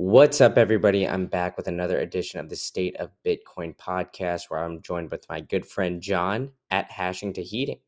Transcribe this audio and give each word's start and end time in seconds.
What's 0.00 0.40
up, 0.40 0.56
everybody? 0.56 1.08
I'm 1.08 1.26
back 1.26 1.56
with 1.56 1.66
another 1.66 1.98
edition 1.98 2.38
of 2.38 2.48
the 2.48 2.54
State 2.54 2.94
of 2.98 3.10
Bitcoin 3.26 3.76
podcast 3.76 4.42
where 4.46 4.60
I'm 4.60 4.80
joined 4.80 5.10
with 5.10 5.28
my 5.28 5.40
good 5.40 5.66
friend 5.66 6.00
John 6.00 6.52
at 6.70 6.88
Hashing 6.88 7.32
to 7.32 7.42
Heating. 7.42 7.80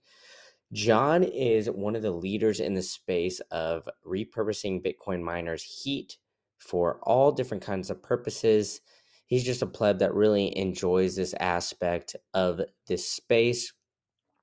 John 0.73 1.23
is 1.23 1.71
one 1.71 1.95
of 1.95 2.03
the 2.03 2.11
leaders 2.11 2.59
in 2.59 2.75
the 2.75 2.83
space 2.83 3.38
of 3.53 3.88
repurposing 4.04 4.85
Bitcoin 4.85 5.23
miners' 5.23 5.62
heat 5.62 6.17
for 6.59 6.99
all 7.04 7.31
different 7.31 7.62
kinds 7.62 7.90
of 7.90 8.03
purposes. 8.03 8.81
He's 9.27 9.45
just 9.45 9.63
a 9.63 9.67
pleb 9.67 10.01
that 10.01 10.13
really 10.13 10.58
enjoys 10.58 11.15
this 11.15 11.33
aspect 11.38 12.17
of 12.35 12.61
this 12.88 13.08
space. 13.08 13.72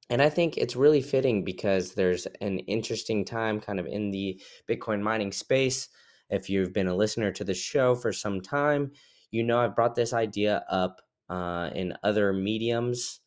And 0.09 0.21
I 0.21 0.29
think 0.29 0.55
it's 0.55 0.77
really 0.77 1.02
fitting 1.02 1.43
because 1.43 1.95
there's 1.95 2.27
an 2.39 2.59
interesting 2.59 3.25
time 3.25 3.59
kind 3.59 3.77
of 3.77 3.88
in 3.88 4.11
the 4.11 4.39
Bitcoin 4.70 5.02
mining 5.02 5.34
space 5.34 5.89
if 6.29 6.49
you've 6.49 6.73
been 6.73 6.87
a 6.87 6.95
listener 6.95 7.31
to 7.31 7.43
the 7.43 7.53
show 7.53 7.95
for 7.95 8.11
some 8.11 8.41
time, 8.41 8.91
you 9.31 9.43
know 9.43 9.59
I've 9.59 9.75
brought 9.75 9.95
this 9.95 10.13
idea 10.13 10.63
up 10.69 11.01
uh, 11.29 11.69
in 11.75 11.93
other 12.04 12.33
mediums, 12.33 13.19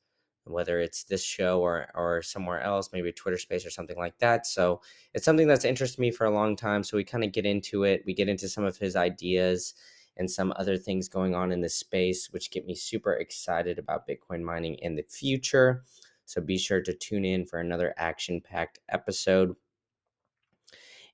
whether 0.45 0.81
it's 0.81 1.05
this 1.05 1.23
show 1.23 1.61
or 1.61 1.89
or 1.95 2.23
somewhere 2.23 2.63
else, 2.63 2.91
maybe 2.93 3.13
Twitter 3.13 3.39
Space 3.39 3.67
or 3.67 3.71
something 3.71 3.99
like 3.99 4.19
that. 4.19 4.47
So 4.47 4.81
it's 5.15 5.25
something 5.25 5.47
that's 5.47 5.65
interested 5.65 6.01
me 6.01 6.11
for 6.11 6.27
a 6.27 6.35
long 6.35 6.57
time. 6.57 6.83
So 6.83 6.97
we 6.97 7.05
kind 7.05 7.25
of 7.25 7.33
get 7.33 7.47
into 7.47 7.85
it. 7.85 8.03
We 8.07 8.15
get 8.15 8.29
into 8.29 8.49
some 8.49 8.65
of 8.65 8.79
his 8.79 8.97
ideas 8.97 9.75
and 10.17 10.31
some 10.31 10.53
other 10.57 10.77
things 10.77 11.09
going 11.09 11.35
on 11.35 11.53
in 11.53 11.61
this 11.61 11.75
space, 11.75 12.29
which 12.31 12.51
get 12.51 12.67
me 12.67 12.75
super 12.75 13.15
excited 13.15 13.79
about 13.79 14.07
Bitcoin 14.07 14.43
mining 14.43 14.75
in 14.77 14.97
the 14.97 15.05
future. 15.09 15.85
So 16.27 16.41
be 16.41 16.59
sure 16.59 16.81
to 16.83 16.95
tune 16.95 17.25
in 17.25 17.47
for 17.47 17.59
another 17.59 17.95
action 17.97 18.41
packed 18.41 18.79
episode. 18.89 19.55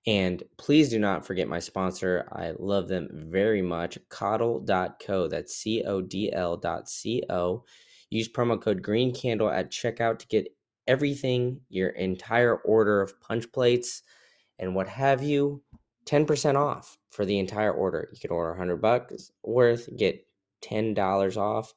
And 0.06 0.42
please 0.56 0.88
do 0.88 1.00
not 1.00 1.26
forget 1.26 1.48
my 1.48 1.58
sponsor. 1.58 2.28
I 2.30 2.52
love 2.58 2.86
them 2.86 3.08
very 3.12 3.60
much. 3.60 3.98
Codl.co. 4.08 5.26
That's 5.28 5.56
C 5.56 5.82
O 5.84 6.00
D 6.00 6.32
L 6.32 6.56
dot 6.56 6.88
C 6.88 7.22
O. 7.28 7.64
Use 8.10 8.28
promo 8.28 8.60
code 8.60 8.82
Green 8.82 9.12
Candle 9.12 9.50
at 9.50 9.72
checkout 9.72 10.20
to 10.20 10.28
get 10.28 10.46
everything, 10.86 11.60
your 11.68 11.88
entire 11.90 12.56
order 12.56 13.02
of 13.02 13.20
punch 13.20 13.50
plates 13.50 14.02
and 14.60 14.76
what 14.76 14.88
have 14.88 15.24
you, 15.24 15.60
10% 16.06 16.54
off 16.54 16.98
for 17.10 17.24
the 17.24 17.40
entire 17.40 17.72
order. 17.72 18.08
You 18.12 18.20
can 18.20 18.30
order 18.30 18.50
100 18.50 18.76
bucks 18.76 19.32
worth, 19.42 19.88
get 19.96 20.24
$10 20.62 21.36
off. 21.36 21.74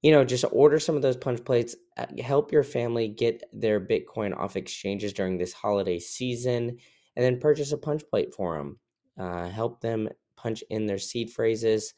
You 0.00 0.12
know, 0.12 0.24
just 0.24 0.44
order 0.52 0.78
some 0.78 0.94
of 0.94 1.02
those 1.02 1.16
punch 1.16 1.44
plates, 1.44 1.74
uh, 1.96 2.06
help 2.22 2.52
your 2.52 2.62
family 2.62 3.08
get 3.08 3.42
their 3.52 3.80
Bitcoin 3.80 4.36
off 4.36 4.56
exchanges 4.56 5.12
during 5.12 5.38
this 5.38 5.52
holiday 5.52 5.98
season 5.98 6.78
and 7.16 7.24
then 7.24 7.40
purchase 7.40 7.72
a 7.72 7.78
punch 7.78 8.02
plate 8.10 8.34
for 8.34 8.56
them. 8.56 8.78
Uh, 9.18 9.48
help 9.48 9.80
them 9.80 10.08
punch 10.36 10.64
in 10.70 10.86
their 10.86 10.98
seed 10.98 11.30
phrases, 11.30 11.94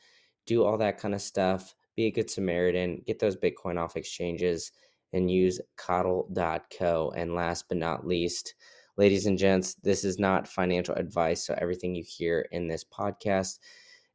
do 0.46 0.64
all 0.64 0.78
that 0.78 0.98
kind 0.98 1.14
of 1.14 1.22
stuff. 1.22 1.74
Be 1.96 2.06
a 2.06 2.10
good 2.10 2.28
Samaritan, 2.28 3.02
get 3.06 3.20
those 3.20 3.36
Bitcoin 3.36 3.78
off 3.78 3.96
exchanges, 3.96 4.72
and 5.12 5.30
use 5.30 5.60
codl.co. 5.78 7.12
And 7.16 7.34
last 7.34 7.66
but 7.68 7.78
not 7.78 8.06
least, 8.06 8.54
ladies 8.96 9.26
and 9.26 9.38
gents, 9.38 9.74
this 9.74 10.04
is 10.04 10.18
not 10.18 10.48
financial 10.48 10.96
advice. 10.96 11.46
So 11.46 11.54
everything 11.56 11.94
you 11.94 12.04
hear 12.04 12.48
in 12.50 12.66
this 12.66 12.84
podcast 12.84 13.60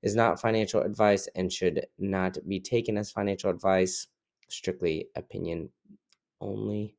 is 0.01 0.15
not 0.15 0.41
financial 0.41 0.81
advice 0.81 1.27
and 1.35 1.51
should 1.51 1.85
not 1.97 2.37
be 2.47 2.59
taken 2.59 2.97
as 2.97 3.11
financial 3.11 3.49
advice, 3.49 4.07
strictly 4.49 5.07
opinion 5.15 5.69
only. 6.41 6.95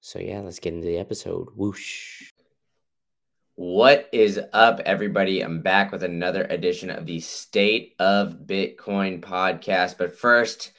So, 0.00 0.18
yeah, 0.18 0.40
let's 0.40 0.60
get 0.60 0.74
into 0.74 0.86
the 0.86 0.98
episode. 0.98 1.48
Whoosh. 1.56 2.30
What 3.58 4.10
is 4.12 4.38
up, 4.52 4.80
everybody? 4.84 5.40
I'm 5.40 5.62
back 5.62 5.90
with 5.90 6.02
another 6.02 6.44
edition 6.44 6.90
of 6.90 7.06
the 7.06 7.20
State 7.20 7.94
of 7.98 8.40
Bitcoin 8.44 9.22
podcast. 9.22 9.96
But 9.96 10.18
first, 10.18 10.72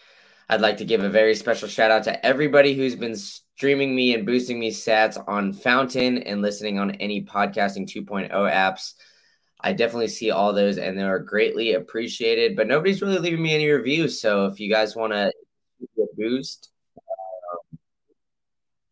I'd 0.48 0.62
like 0.62 0.78
to 0.78 0.86
give 0.86 1.04
a 1.04 1.10
very 1.10 1.34
special 1.34 1.68
shout 1.68 1.90
out 1.90 2.04
to 2.04 2.24
everybody 2.24 2.76
who's 2.76 2.96
been 2.96 3.16
streaming 3.16 3.96
me 3.96 4.14
and 4.14 4.28
boosting 4.28 4.60
me 4.60 4.70
sats 4.70 5.18
on 5.28 5.54
Fountain 5.54 6.20
and 6.20 6.44
listening 6.44 6.78
on 6.78 6.92
any 6.92 7.24
podcasting 7.24 7.92
2.0 7.92 8.30
apps. 8.30 8.94
I 9.60 9.74
definitely 9.74 10.10
see 10.10 10.30
all 10.30 10.54
those 10.54 10.78
and 10.78 10.96
they 10.96 11.02
are 11.02 11.18
greatly 11.18 11.74
appreciated, 11.74 12.56
but 12.56 12.68
nobody's 12.68 13.02
really 13.02 13.18
leaving 13.18 13.42
me 13.42 13.56
any 13.56 13.68
reviews. 13.72 14.22
So 14.22 14.46
if 14.46 14.60
you 14.60 14.72
guys 14.72 14.96
want 14.96 15.14
to 15.14 15.32
boost, 16.16 16.70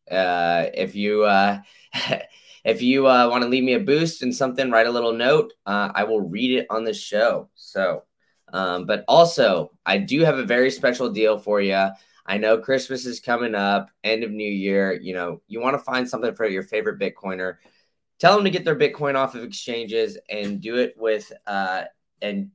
uh, 0.09 0.65
if 0.73 0.95
you, 0.95 1.23
uh, 1.25 1.59
If 2.65 2.81
you 2.81 3.07
uh, 3.07 3.29
want 3.29 3.43
to 3.43 3.47
leave 3.47 3.63
me 3.63 3.73
a 3.73 3.79
boost 3.79 4.23
and 4.23 4.35
something, 4.35 4.71
write 4.71 4.87
a 4.87 4.91
little 4.91 5.13
note. 5.13 5.53
Uh, 5.67 5.91
I 5.93 6.03
will 6.03 6.19
read 6.19 6.57
it 6.57 6.65
on 6.71 6.83
the 6.83 6.95
show. 6.95 7.47
So, 7.53 8.03
um, 8.51 8.87
but 8.87 9.05
also, 9.07 9.71
I 9.85 9.99
do 9.99 10.21
have 10.21 10.39
a 10.39 10.43
very 10.43 10.71
special 10.71 11.11
deal 11.11 11.37
for 11.37 11.61
you. 11.61 11.89
I 12.25 12.37
know 12.37 12.57
Christmas 12.57 13.05
is 13.05 13.19
coming 13.19 13.53
up, 13.53 13.91
end 14.03 14.23
of 14.23 14.31
New 14.31 14.51
Year. 14.51 14.93
You 14.93 15.13
know, 15.13 15.41
you 15.47 15.61
want 15.61 15.75
to 15.75 15.83
find 15.83 16.09
something 16.09 16.33
for 16.33 16.47
your 16.47 16.63
favorite 16.63 16.99
Bitcoiner. 16.99 17.57
Tell 18.17 18.33
them 18.35 18.45
to 18.45 18.49
get 18.49 18.65
their 18.65 18.75
Bitcoin 18.75 19.13
off 19.13 19.35
of 19.35 19.43
exchanges 19.43 20.17
and 20.27 20.59
do 20.59 20.77
it 20.77 20.95
with 20.97 21.31
uh, 21.45 21.83
and 22.23 22.49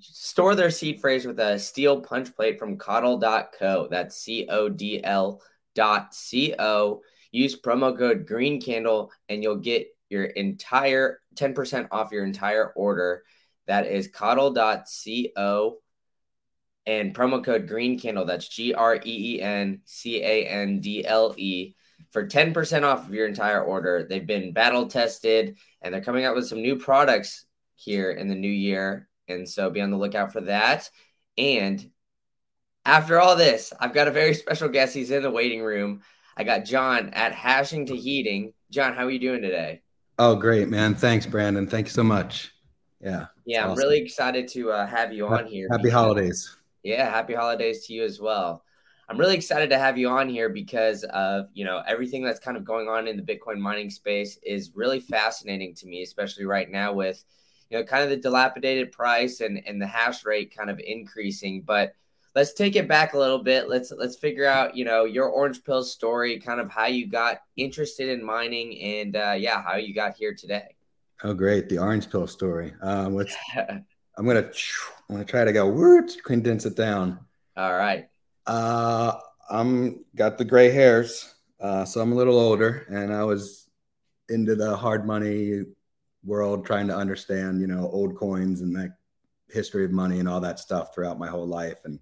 store 0.00 0.54
their 0.54 0.70
seed 0.70 0.98
phrase 0.98 1.26
with 1.26 1.38
a 1.40 1.58
steel 1.58 2.00
punch 2.00 2.34
plate 2.34 2.58
from 2.58 2.78
codl.co. 2.78 3.88
That's 3.90 4.16
C 4.16 4.46
O 4.48 4.70
D 4.70 5.04
L 5.04 5.42
dot 5.74 6.14
C 6.14 6.54
O. 6.58 7.02
Use 7.30 7.60
promo 7.60 7.96
code 7.96 8.26
Green 8.26 8.60
Candle 8.60 9.10
and 9.28 9.42
you'll 9.42 9.56
get 9.56 9.88
your 10.08 10.24
entire 10.24 11.20
10% 11.36 11.88
off 11.90 12.12
your 12.12 12.24
entire 12.24 12.68
order. 12.70 13.22
That 13.66 13.86
is 13.86 14.08
codl.co 14.08 15.78
and 16.86 17.14
promo 17.14 17.44
code 17.44 17.68
Green 17.68 17.98
Candle. 17.98 18.24
That's 18.24 18.48
G 18.48 18.74
R 18.74 18.96
E 18.96 19.36
E 19.36 19.40
N 19.40 19.80
C 19.84 20.22
A 20.22 20.46
N 20.46 20.80
D 20.80 21.06
L 21.06 21.34
E 21.36 21.74
for 22.10 22.26
10% 22.26 22.82
off 22.82 23.06
of 23.06 23.14
your 23.14 23.28
entire 23.28 23.62
order. 23.62 24.06
They've 24.08 24.26
been 24.26 24.52
battle 24.52 24.88
tested 24.88 25.56
and 25.80 25.94
they're 25.94 26.02
coming 26.02 26.24
out 26.24 26.34
with 26.34 26.48
some 26.48 26.62
new 26.62 26.76
products 26.76 27.44
here 27.76 28.10
in 28.10 28.28
the 28.28 28.34
new 28.34 28.50
year. 28.50 29.08
And 29.28 29.48
so 29.48 29.70
be 29.70 29.80
on 29.80 29.90
the 29.90 29.96
lookout 29.96 30.32
for 30.32 30.40
that. 30.42 30.90
And 31.38 31.90
after 32.84 33.20
all 33.20 33.36
this, 33.36 33.72
I've 33.78 33.94
got 33.94 34.08
a 34.08 34.12
very 34.12 34.34
special 34.34 34.68
guest. 34.68 34.94
He's 34.94 35.10
in 35.10 35.22
the 35.22 35.30
waiting 35.30 35.62
room. 35.62 36.02
I 36.40 36.42
got 36.42 36.64
John 36.64 37.10
at 37.10 37.32
Hashing 37.32 37.84
to 37.84 37.94
Heating. 37.94 38.54
John, 38.70 38.94
how 38.94 39.04
are 39.04 39.10
you 39.10 39.18
doing 39.18 39.42
today? 39.42 39.82
Oh, 40.18 40.34
great, 40.34 40.70
man. 40.70 40.94
Thanks, 40.94 41.26
Brandon. 41.26 41.66
Thank 41.66 41.88
you 41.88 41.92
so 41.92 42.02
much. 42.02 42.54
Yeah. 42.98 43.26
Yeah, 43.44 43.64
I'm 43.64 43.72
awesome. 43.72 43.82
really 43.82 44.00
excited 44.00 44.48
to 44.48 44.70
uh, 44.70 44.86
have 44.86 45.12
you 45.12 45.26
on 45.26 45.44
here. 45.44 45.68
Happy 45.70 45.82
because, 45.82 45.92
holidays. 45.92 46.56
Yeah, 46.82 47.10
happy 47.10 47.34
holidays 47.34 47.86
to 47.88 47.92
you 47.92 48.04
as 48.04 48.22
well. 48.22 48.64
I'm 49.10 49.18
really 49.18 49.34
excited 49.34 49.68
to 49.68 49.78
have 49.78 49.98
you 49.98 50.08
on 50.08 50.30
here 50.30 50.48
because 50.48 51.04
of, 51.04 51.48
you 51.52 51.66
know, 51.66 51.82
everything 51.86 52.24
that's 52.24 52.40
kind 52.40 52.56
of 52.56 52.64
going 52.64 52.88
on 52.88 53.06
in 53.06 53.18
the 53.18 53.22
Bitcoin 53.22 53.58
mining 53.58 53.90
space 53.90 54.38
is 54.42 54.70
really 54.74 55.00
fascinating 55.00 55.74
to 55.74 55.86
me, 55.86 56.02
especially 56.02 56.46
right 56.46 56.70
now 56.70 56.94
with, 56.94 57.22
you 57.68 57.76
know, 57.76 57.84
kind 57.84 58.02
of 58.02 58.08
the 58.08 58.16
dilapidated 58.16 58.92
price 58.92 59.42
and 59.42 59.60
and 59.66 59.78
the 59.78 59.86
hash 59.86 60.24
rate 60.24 60.56
kind 60.56 60.70
of 60.70 60.80
increasing, 60.80 61.60
but 61.60 61.94
let's 62.34 62.52
take 62.52 62.76
it 62.76 62.88
back 62.88 63.14
a 63.14 63.18
little 63.18 63.42
bit. 63.42 63.68
Let's 63.68 63.92
let's 63.92 64.16
figure 64.16 64.46
out, 64.46 64.76
you 64.76 64.84
know, 64.84 65.04
your 65.04 65.28
orange 65.28 65.64
pill 65.64 65.82
story, 65.82 66.38
kind 66.38 66.60
of 66.60 66.70
how 66.70 66.86
you 66.86 67.06
got 67.06 67.40
interested 67.56 68.08
in 68.08 68.24
mining, 68.24 68.78
and 68.80 69.16
uh, 69.16 69.34
yeah, 69.36 69.62
how 69.62 69.76
you 69.76 69.94
got 69.94 70.16
here 70.16 70.34
today. 70.34 70.76
Oh, 71.22 71.34
great, 71.34 71.68
the 71.68 71.78
orange 71.78 72.10
pill 72.10 72.26
story. 72.26 72.72
Um, 72.82 73.14
let's. 73.14 73.34
I'm 74.16 74.26
gonna 74.26 74.50
I'm 75.08 75.14
gonna 75.14 75.24
try 75.24 75.44
to 75.44 75.52
go 75.52 75.66
word 75.66 76.10
condense 76.24 76.66
it 76.66 76.76
down. 76.76 77.20
All 77.56 77.72
right. 77.72 78.08
Uh, 78.46 79.14
I'm 79.48 80.04
got 80.14 80.36
the 80.36 80.44
gray 80.44 80.70
hairs, 80.70 81.34
uh, 81.58 81.84
so 81.84 82.00
I'm 82.00 82.12
a 82.12 82.16
little 82.16 82.38
older, 82.38 82.86
and 82.90 83.12
I 83.12 83.24
was 83.24 83.68
into 84.28 84.54
the 84.54 84.76
hard 84.76 85.06
money 85.06 85.62
world, 86.22 86.66
trying 86.66 86.86
to 86.88 86.96
understand, 86.96 87.60
you 87.60 87.66
know, 87.66 87.88
old 87.90 88.16
coins 88.16 88.60
and 88.60 88.76
that 88.76 88.98
history 89.48 89.84
of 89.84 89.90
money 89.90 90.18
and 90.20 90.28
all 90.28 90.40
that 90.40 90.58
stuff 90.58 90.94
throughout 90.94 91.18
my 91.18 91.28
whole 91.28 91.46
life, 91.46 91.78
and 91.84 91.98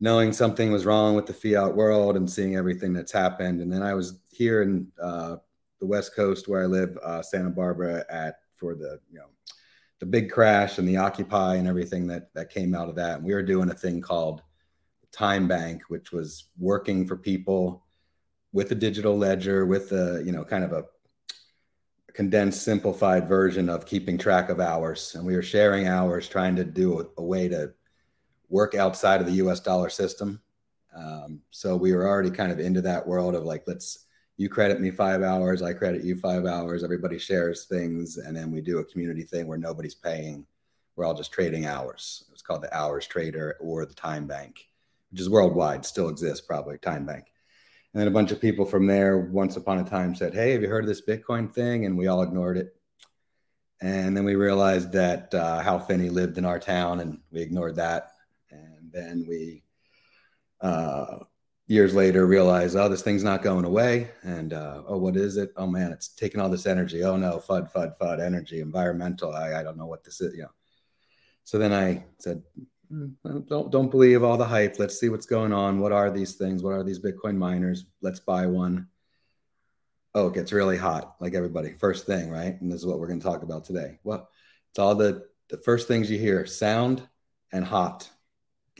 knowing 0.00 0.32
something 0.32 0.72
was 0.72 0.86
wrong 0.86 1.14
with 1.14 1.26
the 1.26 1.32
fiat 1.32 1.74
world 1.74 2.16
and 2.16 2.28
seeing 2.28 2.56
everything 2.56 2.92
that's 2.92 3.12
happened. 3.12 3.60
And 3.60 3.70
then 3.70 3.82
I 3.82 3.94
was 3.94 4.20
here 4.30 4.62
in 4.62 4.88
uh, 5.00 5.36
the 5.78 5.86
West 5.86 6.14
Coast 6.16 6.48
where 6.48 6.62
I 6.62 6.66
live, 6.66 6.98
uh, 7.02 7.22
Santa 7.22 7.50
Barbara, 7.50 8.04
at 8.08 8.36
for 8.56 8.74
the 8.74 9.00
you 9.10 9.18
know 9.18 9.26
the 9.98 10.06
big 10.06 10.30
crash 10.30 10.78
and 10.78 10.88
the 10.88 10.96
Occupy 10.96 11.56
and 11.56 11.68
everything 11.68 12.06
that 12.08 12.32
that 12.34 12.50
came 12.50 12.74
out 12.74 12.88
of 12.88 12.96
that. 12.96 13.18
And 13.18 13.24
we 13.24 13.34
were 13.34 13.42
doing 13.42 13.70
a 13.70 13.74
thing 13.74 14.00
called 14.00 14.42
Time 15.12 15.46
Bank, 15.46 15.82
which 15.88 16.12
was 16.12 16.46
working 16.58 17.06
for 17.06 17.16
people 17.16 17.84
with 18.52 18.72
a 18.72 18.74
digital 18.74 19.16
ledger, 19.16 19.66
with 19.66 19.92
a 19.92 20.22
you 20.24 20.32
know 20.32 20.44
kind 20.44 20.64
of 20.64 20.72
a 20.72 20.84
condensed, 22.14 22.62
simplified 22.62 23.28
version 23.28 23.68
of 23.68 23.86
keeping 23.86 24.18
track 24.18 24.48
of 24.48 24.60
hours. 24.60 25.14
And 25.14 25.24
we 25.24 25.36
were 25.36 25.42
sharing 25.42 25.86
hours, 25.86 26.28
trying 26.28 26.56
to 26.56 26.64
do 26.64 27.00
a, 27.00 27.06
a 27.18 27.24
way 27.24 27.48
to 27.48 27.72
work 28.50 28.74
outside 28.74 29.20
of 29.20 29.26
the 29.26 29.34
US 29.44 29.60
dollar 29.60 29.88
system. 29.88 30.40
Um, 30.94 31.40
so 31.50 31.76
we 31.76 31.94
were 31.94 32.06
already 32.06 32.30
kind 32.30 32.52
of 32.52 32.60
into 32.60 32.82
that 32.82 33.06
world 33.06 33.34
of 33.34 33.44
like, 33.44 33.62
let's 33.66 34.06
you 34.36 34.48
credit 34.48 34.80
me 34.80 34.90
five 34.90 35.22
hours, 35.22 35.60
I 35.60 35.74
credit 35.74 36.02
you 36.02 36.16
five 36.16 36.46
hours. 36.46 36.82
Everybody 36.82 37.18
shares 37.18 37.66
things, 37.66 38.16
and 38.16 38.34
then 38.34 38.50
we 38.50 38.62
do 38.62 38.78
a 38.78 38.84
community 38.84 39.22
thing 39.22 39.46
where 39.46 39.58
nobody's 39.58 39.94
paying. 39.94 40.46
We're 40.96 41.04
all 41.04 41.12
just 41.12 41.30
trading 41.30 41.66
hours. 41.66 42.24
It's 42.32 42.40
called 42.40 42.62
the 42.62 42.74
Hours 42.74 43.06
Trader 43.06 43.58
or 43.60 43.84
the 43.84 43.92
Time 43.92 44.26
Bank, 44.26 44.66
which 45.10 45.20
is 45.20 45.28
worldwide, 45.28 45.84
still 45.84 46.08
exists 46.08 46.46
probably. 46.46 46.78
Time 46.78 47.04
Bank. 47.04 47.26
And 47.92 48.00
then 48.00 48.08
a 48.08 48.12
bunch 48.12 48.32
of 48.32 48.40
people 48.40 48.64
from 48.64 48.86
there, 48.86 49.18
once 49.18 49.56
upon 49.58 49.78
a 49.78 49.84
time, 49.84 50.14
said, 50.14 50.32
"Hey, 50.32 50.52
have 50.52 50.62
you 50.62 50.68
heard 50.68 50.84
of 50.84 50.88
this 50.88 51.04
Bitcoin 51.04 51.52
thing?" 51.52 51.84
And 51.84 51.98
we 51.98 52.06
all 52.06 52.22
ignored 52.22 52.56
it. 52.56 52.74
And 53.82 54.16
then 54.16 54.24
we 54.24 54.36
realized 54.36 54.92
that 54.92 55.34
uh, 55.34 55.60
Hal 55.60 55.80
Finney 55.80 56.08
lived 56.08 56.38
in 56.38 56.46
our 56.46 56.58
town, 56.58 57.00
and 57.00 57.18
we 57.30 57.42
ignored 57.42 57.76
that. 57.76 58.09
Then 58.92 59.24
we 59.28 59.62
uh, 60.60 61.18
years 61.70 61.94
later 61.94 62.26
realize, 62.26 62.74
oh, 62.74 62.88
this 62.88 63.02
thing's 63.02 63.22
not 63.22 63.42
going 63.42 63.64
away. 63.64 64.10
And 64.22 64.52
uh, 64.52 64.82
oh, 64.86 64.98
what 64.98 65.16
is 65.16 65.36
it? 65.36 65.52
Oh 65.56 65.68
man, 65.68 65.92
it's 65.92 66.08
taking 66.08 66.40
all 66.40 66.48
this 66.48 66.66
energy. 66.66 67.04
Oh 67.04 67.16
no, 67.16 67.38
FUD, 67.38 67.72
FUD, 67.72 67.96
FUD, 67.96 68.20
energy, 68.20 68.60
environmental. 68.60 69.32
I, 69.32 69.60
I 69.60 69.62
don't 69.62 69.78
know 69.78 69.86
what 69.86 70.02
this 70.02 70.20
is, 70.20 70.34
you 70.34 70.42
know. 70.42 70.50
So 71.44 71.58
then 71.58 71.72
I 71.72 72.04
said, 72.18 72.42
hmm, 72.88 73.10
don't 73.22 73.70
don't 73.70 73.90
believe 73.90 74.24
all 74.24 74.36
the 74.36 74.44
hype. 74.44 74.78
Let's 74.78 74.98
see 74.98 75.08
what's 75.08 75.26
going 75.26 75.52
on. 75.52 75.78
What 75.78 75.92
are 75.92 76.10
these 76.10 76.34
things? 76.34 76.62
What 76.62 76.74
are 76.74 76.82
these 76.82 76.98
Bitcoin 76.98 77.36
miners? 77.36 77.84
Let's 78.02 78.20
buy 78.20 78.46
one. 78.46 78.88
Oh, 80.12 80.26
it 80.26 80.34
gets 80.34 80.52
really 80.52 80.76
hot, 80.76 81.14
like 81.20 81.34
everybody. 81.34 81.72
First 81.74 82.04
thing, 82.04 82.30
right? 82.30 82.60
And 82.60 82.70
this 82.70 82.80
is 82.80 82.86
what 82.86 82.98
we're 82.98 83.06
going 83.06 83.20
to 83.20 83.26
talk 83.26 83.44
about 83.44 83.64
today. 83.64 84.00
Well, 84.02 84.28
it's 84.70 84.78
all 84.80 84.96
the 84.96 85.26
the 85.50 85.58
first 85.58 85.86
things 85.86 86.10
you 86.10 86.18
hear: 86.18 86.46
sound 86.46 87.08
and 87.52 87.64
hot. 87.64 88.10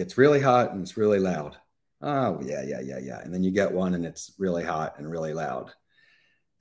Gets 0.00 0.17
really 0.17 0.41
hot 0.41 0.73
and 0.73 0.81
it's 0.81 0.97
really 0.97 1.19
loud. 1.19 1.58
Oh 2.00 2.41
yeah 2.43 2.62
yeah 2.62 2.81
yeah 2.81 2.99
yeah. 2.99 3.20
And 3.20 3.35
then 3.35 3.43
you 3.43 3.50
get 3.50 3.70
one 3.70 3.93
and 3.93 4.06
it's 4.06 4.32
really 4.38 4.64
hot 4.64 4.94
and 4.97 5.11
really 5.11 5.35
loud. 5.35 5.73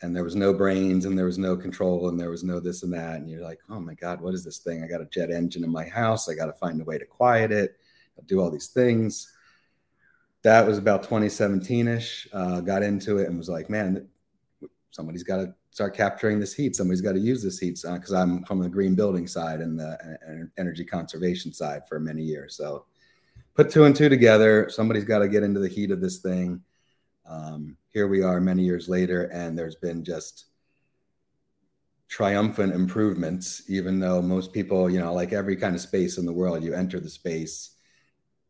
And 0.01 0.13
there 0.13 0.25
was 0.25 0.35
no 0.35 0.53
brains 0.53 1.05
and 1.05 1.17
there 1.17 1.25
was 1.25 1.37
no 1.37 1.55
control 1.55 2.09
and 2.09 2.19
there 2.19 2.31
was 2.31 2.43
no 2.43 2.59
this 2.59 2.83
and 2.83 2.91
that. 2.91 3.15
And 3.15 3.29
you're 3.29 3.41
like 3.41 3.59
oh 3.69 3.79
my 3.79 3.93
god 3.93 4.19
what 4.19 4.33
is 4.33 4.43
this 4.43 4.57
thing? 4.57 4.83
I 4.83 4.87
got 4.87 4.99
a 4.99 5.05
jet 5.05 5.31
engine 5.31 5.63
in 5.63 5.71
my 5.71 5.85
house. 5.85 6.27
I 6.27 6.33
got 6.33 6.47
to 6.47 6.53
find 6.59 6.81
a 6.81 6.83
way 6.83 6.97
to 6.97 7.05
quiet 7.05 7.53
it. 7.53 7.77
I'll 8.17 8.25
do 8.25 8.41
all 8.41 8.51
these 8.51 8.67
things. 8.67 9.33
That 10.41 10.67
was 10.67 10.77
about 10.77 11.07
2017ish 11.07 12.27
uh, 12.33 12.59
got 12.59 12.83
into 12.83 13.19
it 13.19 13.29
and 13.29 13.37
was 13.37 13.47
like 13.47 13.69
man 13.69 14.05
somebody's 14.91 15.23
got 15.23 15.37
to 15.37 15.55
start 15.71 15.95
capturing 15.95 16.41
this 16.41 16.53
heat. 16.53 16.75
Somebody's 16.75 16.99
got 16.99 17.13
to 17.13 17.21
use 17.21 17.41
this 17.41 17.57
heat 17.57 17.79
because 17.81 18.11
i'm 18.11 18.43
from 18.43 18.59
the 18.59 18.67
green 18.67 18.95
building 18.95 19.27
side 19.27 19.61
and 19.61 19.79
the 19.79 20.49
energy 20.57 20.83
conservation 20.83 21.53
side 21.53 21.87
for 21.87 22.01
many 22.01 22.21
years. 22.21 22.57
So 22.57 22.83
put 23.59 23.69
two 23.69 23.83
and 23.83 23.93
two 23.93 24.07
together. 24.07 24.69
Somebody's 24.69 25.03
got 25.03 25.19
to 25.19 25.27
get 25.27 25.43
into 25.43 25.59
the 25.59 25.67
heat 25.67 25.91
of 25.91 25.99
this 25.99 26.19
thing. 26.19 26.61
Um, 27.25 27.75
here 27.89 28.07
we 28.07 28.23
are 28.23 28.39
many 28.39 28.63
years 28.63 28.87
later, 28.87 29.23
and 29.33 29.59
there's 29.59 29.75
been 29.75 30.05
just 30.05 30.45
triumphant 32.07 32.71
improvements, 32.71 33.63
even 33.67 33.99
though 33.99 34.21
most 34.21 34.53
people, 34.53 34.89
you 34.89 34.97
know, 34.97 35.13
like 35.13 35.33
every 35.33 35.57
kind 35.57 35.75
of 35.75 35.81
space 35.81 36.17
in 36.17 36.25
the 36.25 36.31
world, 36.31 36.63
you 36.63 36.73
enter 36.73 37.01
the 37.01 37.09
space 37.09 37.71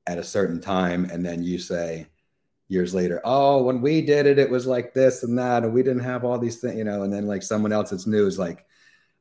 at 0.05 0.19
a 0.19 0.23
certain 0.23 0.61
time, 0.61 1.05
and 1.05 1.25
then 1.25 1.41
you 1.41 1.57
say, 1.57 2.05
years 2.67 2.93
later, 2.93 3.19
oh, 3.23 3.63
when 3.63 3.81
we 3.81 4.03
did 4.03 4.27
it, 4.27 4.37
it 4.37 4.51
was 4.51 4.67
like 4.67 4.93
this 4.93 5.23
and 5.23 5.39
that, 5.39 5.63
and 5.63 5.73
we 5.73 5.81
didn't 5.81 6.03
have 6.03 6.23
all 6.23 6.37
these 6.37 6.61
things, 6.61 6.77
you 6.77 6.83
know, 6.83 7.01
and 7.01 7.11
then 7.11 7.25
like 7.25 7.41
someone 7.41 7.71
else 7.71 7.89
that's 7.89 8.05
new 8.05 8.27
is 8.27 8.37
like, 8.37 8.63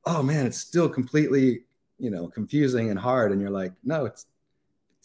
oh 0.04 0.22
man, 0.22 0.44
it's 0.44 0.58
still 0.58 0.90
completely, 0.90 1.60
you 1.98 2.10
know, 2.10 2.28
confusing 2.28 2.90
and 2.90 2.98
hard. 2.98 3.32
And 3.32 3.40
you're 3.40 3.48
like, 3.48 3.72
no, 3.82 4.04
it's 4.04 4.26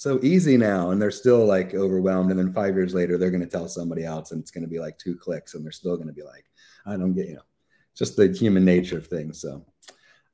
so 0.04 0.20
easy 0.22 0.58
now 0.58 0.92
and 0.92 1.02
they're 1.02 1.10
still 1.10 1.46
like 1.46 1.74
overwhelmed 1.74 2.30
and 2.30 2.38
then 2.38 2.52
five 2.52 2.76
years 2.76 2.94
later 2.94 3.18
they're 3.18 3.32
going 3.32 3.40
to 3.40 3.48
tell 3.48 3.70
somebody 3.70 4.04
else 4.04 4.34
and 4.34 4.42
it's 4.42 4.52
going 4.52 4.62
to 4.62 4.70
be 4.70 4.78
like 4.78 4.98
two 4.98 5.16
clicks 5.16 5.54
and 5.54 5.64
they're 5.64 5.72
still 5.72 5.96
going 5.96 6.10
to 6.10 6.14
be 6.14 6.24
like 6.24 6.44
i 6.86 6.98
don't 6.98 7.14
get 7.14 7.30
you 7.30 7.36
know 7.36 7.48
just 7.96 8.18
the 8.18 8.28
human 8.28 8.66
nature 8.66 8.98
of 8.98 9.08
things 9.08 9.40
so 9.40 9.66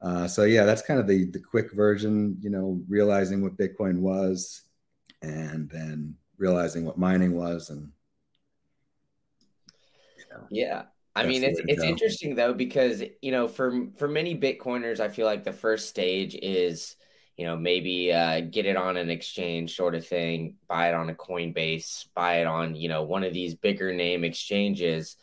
uh, 0.01 0.27
so 0.27 0.43
yeah 0.43 0.65
that's 0.65 0.81
kind 0.81 0.99
of 0.99 1.05
the 1.05 1.25
the 1.25 1.39
quick 1.39 1.71
version 1.73 2.35
you 2.41 2.49
know 2.49 2.81
realizing 2.89 3.43
what 3.43 3.57
bitcoin 3.57 3.99
was 3.99 4.63
and 5.21 5.69
then 5.69 6.15
realizing 6.39 6.83
what 6.83 6.97
mining 6.97 7.35
was 7.35 7.69
and 7.69 7.91
you 10.17 10.25
know, 10.31 10.47
yeah 10.49 10.83
I 11.15 11.25
mean, 11.25 11.43
it's 11.43 11.59
it's 11.67 11.81
go. 11.81 11.87
interesting 11.87 12.35
though 12.35 12.53
because 12.53 13.03
you 13.21 13.31
know, 13.31 13.49
for 13.49 13.87
for 13.97 14.07
many 14.07 14.39
Bitcoiners, 14.39 15.01
I 15.01 15.09
feel 15.09 15.25
like 15.25 15.43
the 15.43 15.51
first 15.51 15.89
stage 15.89 16.33
is 16.35 16.95
you 17.39 17.45
know, 17.45 17.55
maybe 17.55 18.11
uh, 18.11 18.41
get 18.41 18.65
it 18.65 18.75
on 18.75 18.97
an 18.97 19.09
exchange 19.09 19.73
sort 19.73 19.95
of 19.95 20.05
thing, 20.05 20.55
buy 20.67 20.89
it 20.89 20.93
on 20.93 21.09
a 21.09 21.13
Coinbase, 21.13 22.07
buy 22.13 22.41
it 22.41 22.45
on, 22.45 22.75
you 22.75 22.89
know, 22.89 23.03
one 23.03 23.23
of 23.23 23.31
these 23.31 23.55
bigger 23.55 23.93
name 23.93 24.25
exchanges. 24.25 25.15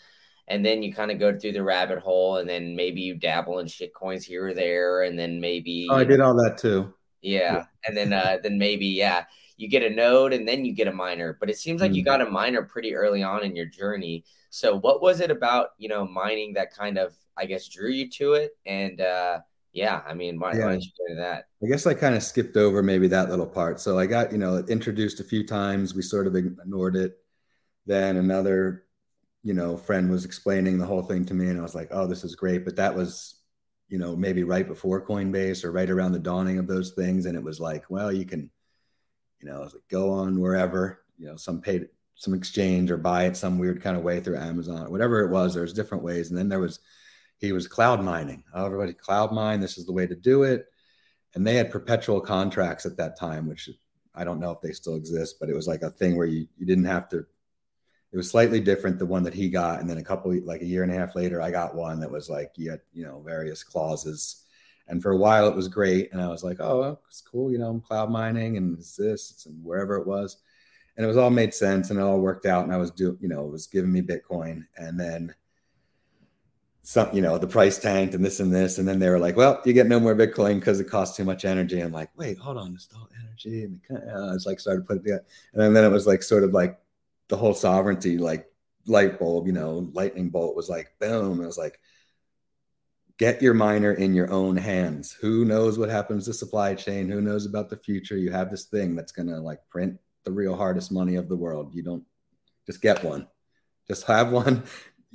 And 0.49 0.65
then 0.65 0.83
you 0.83 0.95
kind 0.95 1.11
of 1.11 1.19
go 1.19 1.39
through 1.39 1.53
the 1.53 1.63
rabbit 1.63 1.99
hole 1.99 2.39
and 2.39 2.49
then 2.49 2.75
maybe 2.75 3.03
you 3.03 3.17
dabble 3.17 3.59
in 3.59 3.67
shit 3.67 3.93
coins 3.93 4.25
here 4.25 4.47
or 4.47 4.55
there. 4.55 5.03
And 5.03 5.19
then 5.19 5.43
maybe. 5.43 5.89
Oh, 5.91 5.97
I 5.97 6.05
did 6.05 6.23
all 6.23 6.35
that 6.37 6.57
too. 6.57 6.95
Yeah. 7.21 7.41
yeah. 7.53 7.65
And 7.87 7.95
then, 7.95 8.15
uh, 8.15 8.39
then 8.43 8.57
maybe, 8.57 8.87
yeah, 8.87 9.25
you 9.59 9.69
get 9.69 9.83
a 9.83 9.91
node 9.91 10.33
and 10.33 10.49
then 10.49 10.65
you 10.65 10.73
get 10.73 10.89
a 10.89 10.93
miner. 10.93 11.37
But 11.39 11.51
it 11.51 11.59
seems 11.59 11.83
like 11.83 11.91
mm-hmm. 11.91 11.97
you 11.97 12.05
got 12.05 12.23
a 12.23 12.31
miner 12.31 12.63
pretty 12.63 12.95
early 12.95 13.23
on 13.23 13.45
in 13.45 13.55
your 13.55 13.67
journey. 13.67 14.25
So 14.49 14.75
what 14.79 15.03
was 15.03 15.21
it 15.21 15.31
about, 15.31 15.73
you 15.77 15.91
know, 15.91 16.07
mining 16.07 16.55
that 16.55 16.75
kind 16.75 16.97
of, 16.97 17.15
I 17.37 17.45
guess, 17.45 17.69
drew 17.69 17.91
you 17.91 18.09
to 18.13 18.33
it? 18.33 18.57
And, 18.65 19.03
uh, 19.03 19.41
yeah, 19.77 20.01
I 20.09 20.15
mean, 20.15 20.41
why, 20.41 20.55
yeah. 20.55 20.65
why 20.65 20.73
don't 20.73 20.85
you 20.85 20.91
to 21.09 21.15
that? 21.17 21.49
I 21.63 21.67
guess 21.67 21.87
I 21.87 21.93
kind 21.93 22.15
of 22.15 22.23
skipped 22.23 22.57
over 22.57 22.83
maybe 22.83 23.09
that 23.09 23.29
little 23.29 23.47
part. 23.47 23.79
So 23.79 23.99
I 23.99 24.07
got, 24.07 24.33
you 24.33 24.39
know, 24.39 24.65
introduced 24.69 25.21
a 25.21 25.25
few 25.25 25.47
times. 25.47 25.95
We 25.95 26.01
sort 26.01 26.27
of 26.27 26.35
ignored 26.35 26.97
it. 26.97 27.19
Then 27.85 28.17
another, 28.17 28.85
you 29.43 29.53
know, 29.53 29.77
friend 29.77 30.11
was 30.11 30.25
explaining 30.25 30.79
the 30.79 30.87
whole 30.87 31.03
thing 31.03 31.27
to 31.27 31.35
me, 31.35 31.49
and 31.49 31.59
I 31.59 31.63
was 31.63 31.75
like, 31.75 31.89
oh, 31.91 32.07
this 32.07 32.25
is 32.25 32.35
great. 32.35 32.65
But 32.65 32.77
that 32.77 32.97
was, 32.97 33.43
you 33.89 33.99
know, 33.99 34.17
maybe 34.17 34.45
right 34.45 34.67
before 34.67 35.07
Coinbase 35.07 35.63
or 35.63 35.73
right 35.73 35.91
around 35.91 36.13
the 36.13 36.19
dawning 36.19 36.59
of 36.59 36.67
those 36.67 36.93
things. 36.93 37.27
And 37.27 37.37
it 37.37 37.45
was 37.45 37.61
like, 37.61 37.85
well, 37.91 38.11
you 38.11 38.25
can, 38.25 38.51
you 39.41 39.49
know, 39.51 39.61
like, 39.61 39.73
go 39.91 40.11
on 40.11 40.41
wherever, 40.41 41.03
you 41.19 41.27
know, 41.27 41.37
some 41.37 41.61
paid 41.61 41.89
some 42.15 42.33
exchange 42.33 42.91
or 42.91 42.97
buy 42.97 43.27
it 43.27 43.37
some 43.37 43.59
weird 43.59 43.83
kind 43.83 43.95
of 43.95 44.03
way 44.03 44.21
through 44.21 44.39
Amazon, 44.39 44.91
whatever 44.91 45.21
it 45.21 45.31
was. 45.31 45.53
There's 45.53 45.75
different 45.75 46.03
ways. 46.03 46.31
And 46.31 46.39
then 46.39 46.49
there 46.49 46.61
was 46.61 46.81
he 47.39 47.53
was 47.53 47.69
cloud 47.69 48.03
mining. 48.03 48.45
Oh, 48.55 48.67
everybody 48.67 48.93
cloud 48.93 49.33
mine. 49.33 49.61
This 49.61 49.79
is 49.79 49.87
the 49.87 49.93
way 49.93 50.07
to 50.07 50.15
do 50.15 50.43
it. 50.45 50.67
And 51.35 51.47
they 51.47 51.57
had 51.57 51.71
perpetual 51.71 52.21
contracts 52.21 52.87
at 52.87 52.97
that 52.97 53.19
time, 53.19 53.47
which 53.47 53.69
I 54.15 54.25
don't 54.25 54.41
know 54.41 54.51
if 54.51 54.61
they 54.63 54.73
still 54.73 54.97
exist, 54.97 55.37
but 55.39 55.51
it 55.51 55.55
was 55.55 55.69
like 55.69 55.83
a 55.83 55.91
thing 55.91 56.17
where 56.17 56.27
you, 56.27 56.49
you 56.57 56.67
didn't 56.67 56.87
have 56.87 57.09
to. 57.11 57.19
It 58.13 58.17
was 58.17 58.31
slightly 58.31 58.61
different 58.61 58.99
the 58.99 59.05
one 59.05 59.25
that 59.25 59.35
he 59.35 59.51
got, 59.51 59.81
and 59.81 59.91
then 59.91 59.99
a 59.99 60.05
couple 60.05 60.35
like 60.45 60.63
a 60.63 60.67
year 60.67 60.83
and 60.83 60.93
a 60.93 60.95
half 60.95 61.15
later, 61.15 61.43
I 61.43 61.51
got 61.51 61.75
one 61.75 62.01
that 62.01 62.11
was 62.11 62.31
like 62.31 62.53
you 62.57 62.71
had 62.71 62.81
you 62.95 63.05
know 63.05 63.21
various 63.21 63.63
clauses, 63.63 64.45
and 64.89 65.03
for 65.03 65.11
a 65.11 65.17
while 65.17 65.47
it 65.49 65.55
was 65.55 65.69
great, 65.69 66.13
and 66.13 66.23
I 66.23 66.29
was 66.29 66.43
like, 66.43 66.59
oh, 66.61 66.99
it's 67.09 67.21
cool, 67.21 67.53
you 67.53 67.59
know, 67.59 67.69
I'm 67.69 67.81
cloud 67.81 68.11
mining 68.11 68.57
and 68.57 68.79
this 68.79 69.45
and 69.47 69.63
wherever 69.63 69.97
it 69.97 70.07
was, 70.07 70.39
and 70.97 71.05
it 71.05 71.09
was 71.09 71.19
all 71.19 71.31
made 71.31 71.53
sense 71.53 71.91
and 71.91 71.99
it 71.99 72.03
all 72.03 72.21
worked 72.21 72.47
out, 72.47 72.65
and 72.65 72.73
I 72.73 72.79
was 72.79 72.93
doing 72.93 73.19
you 73.21 73.29
know 73.29 73.45
it 73.45 73.53
was 73.53 73.67
giving 73.67 73.93
me 73.93 74.01
Bitcoin, 74.01 74.65
and 74.79 74.99
then 74.99 75.35
some, 76.87 77.13
you 77.13 77.21
know, 77.21 77.37
the 77.37 77.49
price 77.49 77.79
tanked 77.79 78.15
and 78.15 78.25
this 78.25 78.39
and 78.39 78.55
this. 78.55 78.79
And 78.79 78.87
then 78.87 79.01
they 79.01 79.09
were 79.09 79.19
like, 79.19 79.37
well, 79.37 79.61
you 79.65 79.73
get 79.73 79.89
no 79.89 79.99
more 79.99 80.15
Bitcoin 80.15 80.61
because 80.61 80.79
it 80.79 80.89
costs 80.89 81.17
too 81.17 81.25
much 81.25 81.45
energy. 81.45 81.81
I'm 81.81 81.91
like, 81.91 82.11
wait, 82.17 82.39
hold 82.39 82.57
on, 82.57 82.75
it's 82.75 82.89
all 82.95 83.09
energy. 83.21 83.65
And 83.65 83.81
uh, 83.91 84.33
it's 84.35 84.47
like 84.47 84.61
started 84.61 84.87
putting 84.87 85.13
it, 85.13 85.27
and 85.53 85.61
then, 85.61 85.75
then 85.75 85.83
it 85.83 85.89
was 85.89 86.07
like 86.07 86.23
sort 86.23 86.45
of 86.45 86.53
like 86.53 86.79
the 87.27 87.37
whole 87.37 87.55
sovereignty, 87.55 88.19
like 88.19 88.49
light 88.87 89.19
bulb, 89.19 89.49
you 89.49 89.53
know, 89.53 89.91
lightning 89.95 90.29
bolt 90.29 90.55
was 90.55 90.69
like, 90.69 90.93
boom. 91.01 91.41
It 91.43 91.47
was 91.47 91.59
like, 91.59 91.81
get 93.19 93.43
your 93.43 93.55
miner 93.55 93.93
in 93.93 94.15
your 94.15 94.31
own 94.31 94.57
hands. 94.57 95.11
Who 95.11 95.45
knows 95.45 95.81
what 95.81 95.89
happens 95.89 96.27
to 96.27 96.35
supply 96.35 96.77
chain? 96.77 97.09
Who 97.09 97.21
knows 97.21 97.47
about 97.47 97.69
the 97.69 97.79
future? 97.79 98.17
You 98.17 98.31
have 98.31 98.49
this 98.49 98.67
thing 98.67 98.95
that's 98.95 99.11
going 99.11 99.27
to 99.27 99.41
like 99.41 99.59
print 99.71 99.99
the 100.23 100.31
real 100.31 100.55
hardest 100.55 100.93
money 100.93 101.17
of 101.17 101.29
the 101.29 101.37
world. 101.37 101.75
You 101.75 101.83
don't 101.83 102.05
just 102.65 102.81
get 102.81 103.03
one. 103.03 103.27
Just 103.89 104.07
have 104.07 104.31
one 104.45 104.63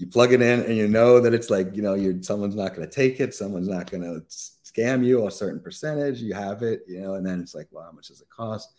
you 0.01 0.07
plug 0.07 0.33
it 0.33 0.41
in 0.41 0.61
and 0.61 0.75
you 0.75 0.87
know 0.87 1.19
that 1.19 1.33
it's 1.33 1.51
like 1.51 1.75
you 1.75 1.83
know 1.83 1.93
you 1.93 2.21
someone's 2.23 2.55
not 2.55 2.73
going 2.73 2.87
to 2.87 2.93
take 2.93 3.19
it 3.19 3.35
someone's 3.35 3.67
not 3.67 3.89
going 3.89 4.01
to 4.01 4.19
scam 4.29 5.05
you 5.05 5.27
a 5.27 5.31
certain 5.31 5.59
percentage 5.59 6.19
you 6.19 6.33
have 6.33 6.63
it 6.63 6.81
you 6.87 6.99
know 6.99 7.13
and 7.13 7.25
then 7.25 7.39
it's 7.39 7.53
like 7.53 7.67
well 7.69 7.85
how 7.85 7.91
much 7.91 8.07
does 8.07 8.19
it 8.19 8.29
cost? 8.29 8.73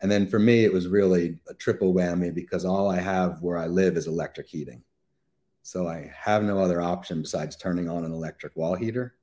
And 0.00 0.10
then 0.10 0.26
for 0.26 0.38
me 0.38 0.64
it 0.64 0.72
was 0.72 0.88
really 0.88 1.38
a 1.48 1.54
triple 1.54 1.92
whammy 1.92 2.32
because 2.32 2.64
all 2.64 2.88
i 2.88 3.00
have 3.00 3.42
where 3.42 3.58
i 3.58 3.66
live 3.66 3.96
is 3.96 4.06
electric 4.06 4.46
heating. 4.46 4.82
So 5.64 5.88
i 5.88 6.12
have 6.16 6.44
no 6.44 6.60
other 6.60 6.80
option 6.80 7.22
besides 7.22 7.56
turning 7.56 7.88
on 7.88 8.04
an 8.04 8.12
electric 8.12 8.54
wall 8.56 8.76
heater. 8.76 9.16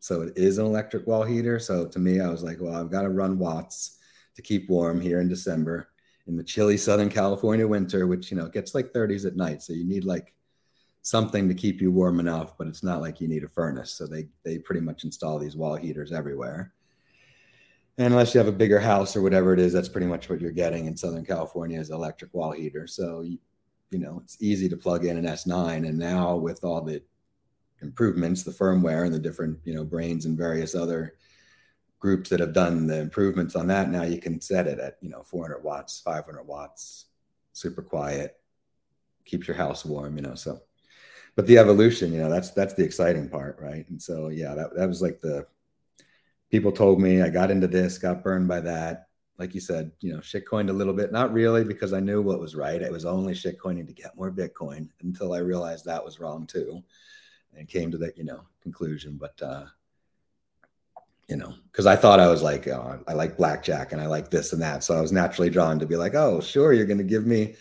So 0.00 0.22
it 0.22 0.34
is 0.36 0.58
an 0.58 0.66
electric 0.66 1.06
wall 1.06 1.24
heater. 1.24 1.58
So 1.58 1.86
to 1.86 1.98
me 1.98 2.20
i 2.20 2.28
was 2.28 2.42
like 2.42 2.58
well 2.60 2.74
i've 2.74 2.90
got 2.90 3.02
to 3.02 3.10
run 3.10 3.38
watts 3.38 3.98
to 4.36 4.42
keep 4.42 4.68
warm 4.68 5.00
here 5.00 5.20
in 5.20 5.28
december 5.28 5.88
in 6.28 6.36
the 6.36 6.44
chilly 6.44 6.76
Southern 6.76 7.08
California 7.08 7.66
winter, 7.66 8.06
which 8.06 8.30
you 8.30 8.36
know 8.36 8.48
gets 8.48 8.74
like 8.74 8.92
30s 8.92 9.26
at 9.26 9.36
night. 9.36 9.62
So 9.62 9.72
you 9.72 9.84
need 9.84 10.04
like 10.04 10.34
something 11.02 11.48
to 11.48 11.54
keep 11.54 11.80
you 11.80 11.90
warm 11.90 12.20
enough, 12.20 12.56
but 12.56 12.66
it's 12.66 12.82
not 12.82 13.00
like 13.00 13.20
you 13.20 13.28
need 13.28 13.44
a 13.44 13.48
furnace. 13.48 13.92
So 13.92 14.06
they 14.06 14.28
they 14.44 14.58
pretty 14.58 14.82
much 14.82 15.04
install 15.04 15.38
these 15.38 15.56
wall 15.56 15.74
heaters 15.74 16.12
everywhere. 16.12 16.72
And 17.96 18.12
unless 18.12 18.32
you 18.32 18.38
have 18.38 18.46
a 18.46 18.52
bigger 18.52 18.78
house 18.78 19.16
or 19.16 19.22
whatever 19.22 19.52
it 19.52 19.58
is, 19.58 19.72
that's 19.72 19.88
pretty 19.88 20.06
much 20.06 20.30
what 20.30 20.40
you're 20.40 20.52
getting 20.52 20.86
in 20.86 20.96
Southern 20.96 21.24
California 21.24 21.80
is 21.80 21.90
electric 21.90 22.32
wall 22.32 22.52
heater. 22.52 22.86
So 22.86 23.24
you 23.90 23.98
know, 23.98 24.20
it's 24.22 24.36
easy 24.40 24.68
to 24.68 24.76
plug 24.76 25.04
in 25.04 25.16
an 25.16 25.24
S9. 25.24 25.88
And 25.88 25.98
now 25.98 26.36
with 26.36 26.62
all 26.62 26.82
the 26.82 27.02
improvements, 27.80 28.42
the 28.42 28.50
firmware 28.50 29.04
and 29.04 29.14
the 29.14 29.18
different, 29.18 29.58
you 29.64 29.74
know, 29.74 29.84
brains 29.84 30.26
and 30.26 30.36
various 30.36 30.74
other 30.74 31.14
groups 31.98 32.30
that 32.30 32.40
have 32.40 32.52
done 32.52 32.86
the 32.86 33.00
improvements 33.00 33.56
on 33.56 33.66
that, 33.68 33.90
now 33.90 34.02
you 34.02 34.20
can 34.20 34.40
set 34.40 34.66
it 34.66 34.78
at, 34.78 34.96
you 35.00 35.10
know, 35.10 35.22
400 35.22 35.62
watts, 35.62 36.00
500 36.00 36.44
watts, 36.44 37.06
super 37.52 37.82
quiet, 37.82 38.36
keeps 39.24 39.48
your 39.48 39.56
house 39.56 39.84
warm, 39.84 40.16
you 40.16 40.22
know. 40.22 40.34
So, 40.34 40.60
but 41.36 41.46
the 41.46 41.58
evolution, 41.58 42.12
you 42.12 42.20
know, 42.20 42.30
that's 42.30 42.50
that's 42.50 42.74
the 42.74 42.84
exciting 42.84 43.28
part, 43.28 43.58
right? 43.60 43.88
And 43.88 44.00
so, 44.00 44.28
yeah, 44.28 44.54
that 44.54 44.74
that 44.76 44.88
was 44.88 45.02
like 45.02 45.20
the 45.20 45.46
people 46.50 46.72
told 46.72 47.00
me 47.00 47.22
I 47.22 47.28
got 47.28 47.50
into 47.50 47.66
this, 47.66 47.98
got 47.98 48.22
burned 48.24 48.48
by 48.48 48.60
that. 48.60 49.08
Like 49.38 49.54
you 49.54 49.60
said, 49.60 49.92
you 50.00 50.12
know, 50.12 50.18
shitcoined 50.18 50.68
a 50.68 50.72
little 50.72 50.94
bit. 50.94 51.12
Not 51.12 51.32
really 51.32 51.62
because 51.62 51.92
I 51.92 52.00
knew 52.00 52.22
what 52.22 52.40
was 52.40 52.56
right. 52.56 52.82
It 52.82 52.90
was 52.90 53.04
only 53.04 53.34
shitcoining 53.34 53.86
to 53.86 53.92
get 53.92 54.16
more 54.16 54.32
Bitcoin 54.32 54.88
until 55.02 55.32
I 55.32 55.38
realized 55.38 55.84
that 55.84 56.04
was 56.04 56.18
wrong 56.18 56.44
too, 56.44 56.82
and 57.56 57.68
came 57.68 57.90
to 57.92 57.98
that 57.98 58.18
you 58.18 58.24
know 58.24 58.40
conclusion. 58.62 59.16
But 59.16 59.40
uh, 59.40 59.66
you 61.28 61.36
know, 61.36 61.54
because 61.70 61.86
I 61.86 61.96
thought 61.96 62.20
I 62.20 62.28
was 62.28 62.42
like, 62.42 62.66
oh, 62.68 63.00
I 63.06 63.12
like 63.12 63.36
blackjack 63.36 63.92
and 63.92 64.00
I 64.00 64.06
like 64.06 64.30
this 64.30 64.52
and 64.52 64.62
that, 64.62 64.82
so 64.82 64.96
I 64.96 65.00
was 65.00 65.12
naturally 65.12 65.50
drawn 65.50 65.78
to 65.78 65.86
be 65.86 65.96
like, 65.96 66.14
oh, 66.14 66.40
sure, 66.40 66.72
you're 66.72 66.86
going 66.86 66.98
to 66.98 67.04
give 67.04 67.26
me 67.26 67.54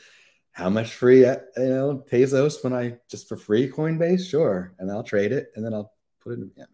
how 0.52 0.70
much 0.70 0.94
free, 0.94 1.26
uh, 1.26 1.38
you 1.58 1.68
know, 1.68 1.98
pesos 1.98 2.64
when 2.64 2.74
I 2.74 2.98
just 3.10 3.28
for 3.30 3.38
free 3.38 3.70
Coinbase, 3.70 4.28
sure, 4.28 4.74
and 4.80 4.90
I'll 4.90 5.04
trade 5.04 5.32
it 5.32 5.52
and 5.56 5.64
then 5.64 5.74
I'll 5.74 5.94
put 6.22 6.34
it 6.34 6.40
in. 6.40 6.52
Yeah. 6.56 6.66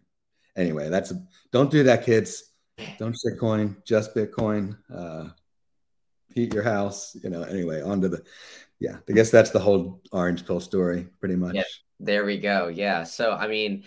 Anyway, 0.55 0.89
that's 0.89 1.11
don't 1.51 1.71
do 1.71 1.83
that, 1.83 2.05
kids. 2.05 2.51
Don't 2.97 3.15
Bitcoin, 3.25 3.83
just 3.83 4.15
Bitcoin. 4.15 4.77
Uh, 4.93 5.29
heat 6.29 6.53
your 6.53 6.63
house, 6.63 7.15
you 7.21 7.29
know. 7.29 7.43
Anyway, 7.43 7.81
onto 7.81 8.07
the, 8.07 8.23
yeah. 8.79 8.97
I 9.09 9.13
guess 9.13 9.31
that's 9.31 9.51
the 9.51 9.59
whole 9.59 10.01
orange 10.11 10.45
pill 10.45 10.59
story, 10.59 11.07
pretty 11.19 11.35
much. 11.35 11.55
Yeah, 11.55 11.63
there 11.99 12.25
we 12.25 12.37
go. 12.39 12.67
Yeah. 12.67 13.03
So 13.03 13.31
I 13.31 13.47
mean, 13.47 13.83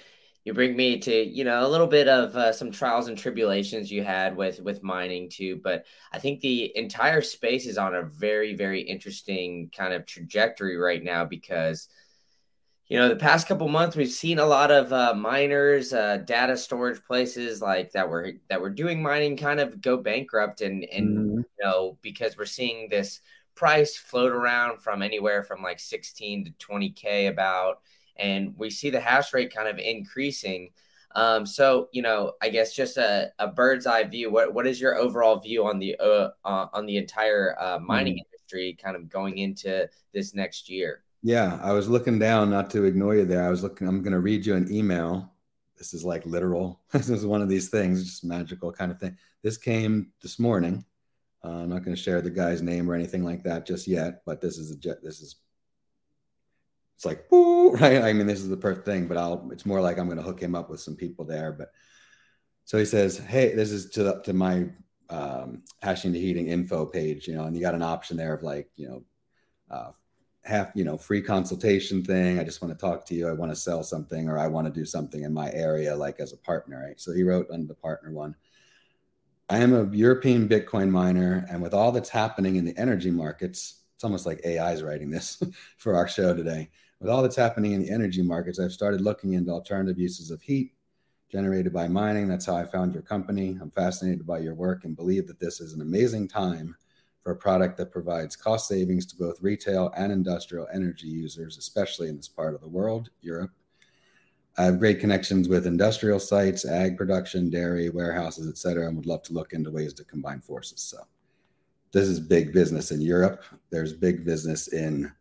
you 0.47 0.55
bring 0.55 0.77
me 0.77 0.97
to 0.97 1.13
you 1.13 1.43
know 1.43 1.67
a 1.67 1.69
little 1.69 1.89
bit 1.89 2.07
of 2.07 2.35
uh, 2.37 2.53
some 2.53 2.71
trials 2.71 3.09
and 3.09 3.19
tribulations 3.19 3.91
you 3.91 4.05
had 4.05 4.37
with 4.37 4.61
with 4.61 4.83
mining 4.83 5.29
too 5.29 5.61
but 5.63 5.85
i 6.13 6.19
think 6.19 6.41
the 6.41 6.75
entire 6.77 7.21
space 7.21 7.67
is 7.67 7.77
on 7.77 7.97
a 7.97 8.03
very 8.03 8.55
very 8.55 8.81
interesting 8.81 9.69
kind 9.77 9.93
of 9.93 10.07
trajectory 10.07 10.77
right 10.77 11.03
now 11.03 11.25
because 11.25 11.89
you 12.87 12.97
know 12.97 13.09
the 13.09 13.17
past 13.17 13.49
couple 13.49 13.69
months 13.69 13.97
we've 13.97 14.09
seen 14.09 14.39
a 14.39 14.47
lot 14.47 14.71
of 14.71 14.93
uh, 14.93 15.13
miners 15.13 15.93
uh, 15.93 16.19
data 16.19 16.57
storage 16.57 17.03
places 17.03 17.61
like 17.61 17.91
that 17.91 18.09
were 18.09 18.35
that 18.49 18.61
were 18.61 18.71
doing 18.71 19.03
mining 19.03 19.37
kind 19.37 19.59
of 19.59 19.81
go 19.81 19.97
bankrupt 19.97 20.61
and 20.61 20.85
and 20.85 21.19
mm-hmm. 21.19 21.39
you 21.39 21.45
know 21.61 21.99
because 22.03 22.39
we're 22.39 22.45
seeing 22.45 22.89
this 22.89 23.21
price 23.57 23.97
float 23.97 24.31
around 24.31 24.81
from 24.81 25.03
anywhere 25.03 25.43
from 25.43 25.61
like 25.61 25.81
16 25.81 26.45
to 26.45 26.51
20k 26.65 27.29
about 27.29 27.81
and 28.19 28.55
we 28.57 28.71
see 28.71 28.91
the 28.91 29.01
hash 29.01 29.33
rate 29.33 29.55
kind 29.55 29.69
of 29.69 29.79
increasing. 29.79 30.71
Um, 31.15 31.47
so 31.47 31.89
you 31.93 32.03
know, 32.03 32.33
I 32.43 32.49
guess 32.51 32.75
just 32.75 32.97
a, 32.99 33.33
a, 33.39 33.49
bird's 33.49 33.87
eye 33.87 34.05
view. 34.05 34.31
What 34.31 34.53
what 34.53 34.67
is 34.67 34.81
your 34.81 34.97
overall 34.97 35.39
view 35.41 35.67
on 35.67 35.79
the 35.79 35.97
uh, 35.99 36.31
uh, 36.45 36.67
on 36.73 36.87
the 36.87 36.99
entire 36.99 37.57
uh, 37.59 37.79
mining 37.79 38.17
mm. 38.17 38.23
industry, 38.27 38.77
kind 38.83 38.97
of 38.97 39.09
going 39.09 39.39
into 39.39 39.89
this 40.13 40.35
next 40.35 40.69
year? 40.69 41.03
Yeah, 41.23 41.59
I 41.63 41.73
was 41.73 41.89
looking 41.89 42.19
down, 42.19 42.51
not 42.51 42.71
to 42.71 42.85
ignore 42.85 43.17
you 43.17 43.25
there. 43.25 43.45
I 43.45 43.49
was 43.49 43.63
looking. 43.63 43.89
I'm 43.89 44.03
going 44.03 44.13
to 44.13 44.21
read 44.21 44.45
you 44.45 44.55
an 44.55 44.73
email. 44.73 45.33
This 45.79 45.95
is 45.95 46.05
like 46.05 46.25
literal. 46.27 46.81
this 46.93 47.09
is 47.09 47.25
one 47.27 47.43
of 47.43 47.49
these 47.49 47.69
things, 47.69 48.05
just 48.05 48.25
magical 48.25 48.71
kind 48.71 48.93
of 48.93 49.01
thing. 49.01 49.17
This 49.43 49.57
came 49.57 50.13
this 50.23 50.39
morning. 50.39 50.85
Uh, 51.45 51.63
I'm 51.63 51.69
not 51.69 51.85
going 51.85 51.97
to 51.97 52.03
share 52.03 52.21
the 52.21 52.31
guy's 52.31 52.63
name 52.63 52.91
or 52.91 52.95
anything 52.95 53.25
like 53.25 53.43
that 53.45 53.67
just 53.67 53.87
yet, 53.87 54.23
but 54.27 54.41
this 54.41 54.59
is 54.59 54.73
a 54.73 54.77
this 55.03 55.21
is 55.21 55.37
it's 56.97 57.05
like, 57.05 57.27
right? 57.31 58.03
I 58.03 58.13
mean, 58.13 58.27
this 58.27 58.41
is 58.41 58.49
the 58.49 58.57
perfect 58.57 58.87
thing, 58.87 59.07
but 59.07 59.19
I'll, 59.19 59.49
it's 59.53 59.67
more 59.67 59.81
like 59.81 59.99
I'm 59.99 60.07
going 60.07 60.17
to 60.17 60.25
hook 60.25 60.41
him 60.41 60.55
up 60.55 60.71
with 60.71 60.81
some 60.81 60.97
people 60.97 61.25
there. 61.25 61.53
But 61.53 61.71
so 62.65 62.79
he 62.79 62.87
says, 62.87 63.19
Hey, 63.19 63.55
this 63.55 63.71
is 63.71 63.91
to, 63.91 64.03
the, 64.03 64.23
to 64.23 64.33
my 64.33 64.69
um, 65.11 65.63
hashing 65.83 66.15
to 66.15 66.19
heating 66.19 66.49
info 66.49 66.87
page, 66.87 67.29
you 67.29 67.35
know, 67.35 67.45
and 67.45 67.55
you 67.55 67.63
got 67.63 67.75
an 67.75 67.83
option 67.83 68.17
there 68.17 68.35
of 68.35 68.43
like, 68.43 68.71
you 68.77 68.89
know, 68.89 69.05
uh, 69.71 69.91
half, 70.43 70.71
you 70.75 70.85
know, 70.85 70.97
free 70.97 71.21
consultation 71.21 72.03
thing. 72.03 72.39
I 72.39 72.45
just 72.45 72.63
want 72.63 72.77
to 72.77 72.81
talk 72.81 73.05
to 73.07 73.15
you. 73.15 73.29
I 73.29 73.33
want 73.33 73.53
to 73.53 73.57
sell 73.57 73.83
something 73.83 74.29
or 74.29 74.39
I 74.39 74.47
want 74.47 74.67
to 74.67 74.73
do 74.73 74.87
something 74.87 75.23
in 75.23 75.35
my 75.35 75.53
area, 75.53 75.95
like 75.95 76.19
as 76.19 76.33
a 76.33 76.39
partner, 76.39 76.83
right? 76.87 77.01
So 77.01 77.13
he 77.13 77.25
wrote 77.25 77.51
under 77.53 77.67
the 77.67 77.75
partner 77.75 78.11
one. 78.11 78.35
I 79.49 79.59
am 79.59 79.75
a 79.75 79.95
European 79.95 80.49
Bitcoin 80.49 80.91
miner, 80.91 81.47
and 81.49 81.63
with 81.63 81.73
all 81.73 81.93
that's 81.93 82.09
happening 82.09 82.57
in 82.57 82.65
the 82.65 82.77
energy 82.77 83.13
markets, 83.13 83.83
it's 83.95 84.03
almost 84.03 84.27
like 84.27 84.41
AI 84.45 84.73
is 84.73 84.83
writing 84.83 85.09
this 85.09 85.41
for 85.77 85.95
our 85.95 86.09
show 86.09 86.35
today 86.35 86.69
with 87.01 87.11
all 87.11 87.23
that's 87.23 87.37
happening 87.37 87.73
in 87.73 87.83
the 87.83 87.91
energy 87.91 88.23
markets, 88.23 88.59
I've 88.59 88.73
started 88.73 89.01
looking 89.01 89.35
into 89.35 89.51
alternative 89.51 89.99
uses 89.99 90.31
of 90.31 90.41
heat 90.43 90.73
generated 91.31 91.73
by 91.73 91.89
mining. 91.89 92.29
That's 92.29 92.47
how 92.47 92.57
I 92.57 92.65
found 92.65 92.95
your 92.95 93.03
company. 93.03 93.59
I'm 93.61 93.71
fascinated 93.71 94.27
by 94.27 94.39
your 94.39 94.55
work 94.55 94.85
and 94.85 94.97
believe 94.97 95.27
that 95.27 95.41
this 95.41 95.61
is 95.61 95.73
an 95.73 95.81
amazing 95.81 96.29
time 96.29 96.77
for 97.23 97.33
a 97.33 97.37
product 97.37 97.77
that 97.79 97.91
provides 97.91 98.37
cost 98.37 98.69
savings 98.69 99.05
to 99.07 99.17
both 99.17 99.43
retail 99.43 99.93
and 99.97 100.13
industrial 100.13 100.69
energy 100.73 101.09
users, 101.09 101.59
especially 101.59 102.09
in 102.09 102.17
this 102.17 102.29
part 102.29 102.55
of 102.55 102.61
the 102.61 102.69
world, 102.69 103.11
Europe. 103.21 103.51
I 104.59 104.65
have 104.65 104.79
great 104.79 105.01
connections 105.01 105.49
with 105.49 105.67
industrial 105.67 106.21
sites, 106.21 106.65
ag 106.65 106.97
production, 106.97 107.51
dairy, 107.51 107.91
warehouses, 107.91 108.49
etc., 108.49 108.87
and 108.87 108.97
would 108.97 109.07
love 109.07 109.23
to 109.25 109.35
look 109.35 109.53
into 109.53 109.71
ways 109.71 109.93
to 109.95 110.05
combine 110.05 110.41
forces. 110.41 110.81
So, 110.81 110.99
this 111.93 112.09
is 112.09 112.21
big 112.21 112.53
business 112.53 112.91
in 112.91 113.01
Europe. 113.01 113.43
There's 113.71 113.93
big 113.93 114.25
business 114.25 114.69
in 114.69 115.13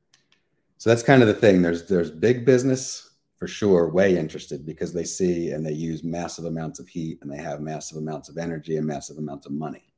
so 0.86 0.92
that's 0.92 1.02
kind 1.02 1.24
of 1.24 1.28
the 1.28 1.34
thing. 1.34 1.64
There's 1.64 1.88
there's 1.88 2.12
big 2.12 2.46
business 2.46 3.10
for 3.38 3.48
sure, 3.48 3.90
way 3.90 4.16
interested 4.16 4.68
because 4.68 4.94
they 4.94 5.04
see 5.04 5.50
and 5.50 5.66
they 5.66 5.72
use 5.72 6.04
massive 6.04 6.46
amounts 6.46 6.78
of 6.78 6.88
heat 6.88 7.18
and 7.24 7.32
they 7.32 7.42
have 7.42 7.60
massive 7.60 7.98
amounts 7.98 8.30
of 8.30 8.38
energy 8.38 8.78
and 8.78 8.86
massive 8.86 9.18
amounts 9.18 9.48
of 9.48 9.52
money. 9.52 9.96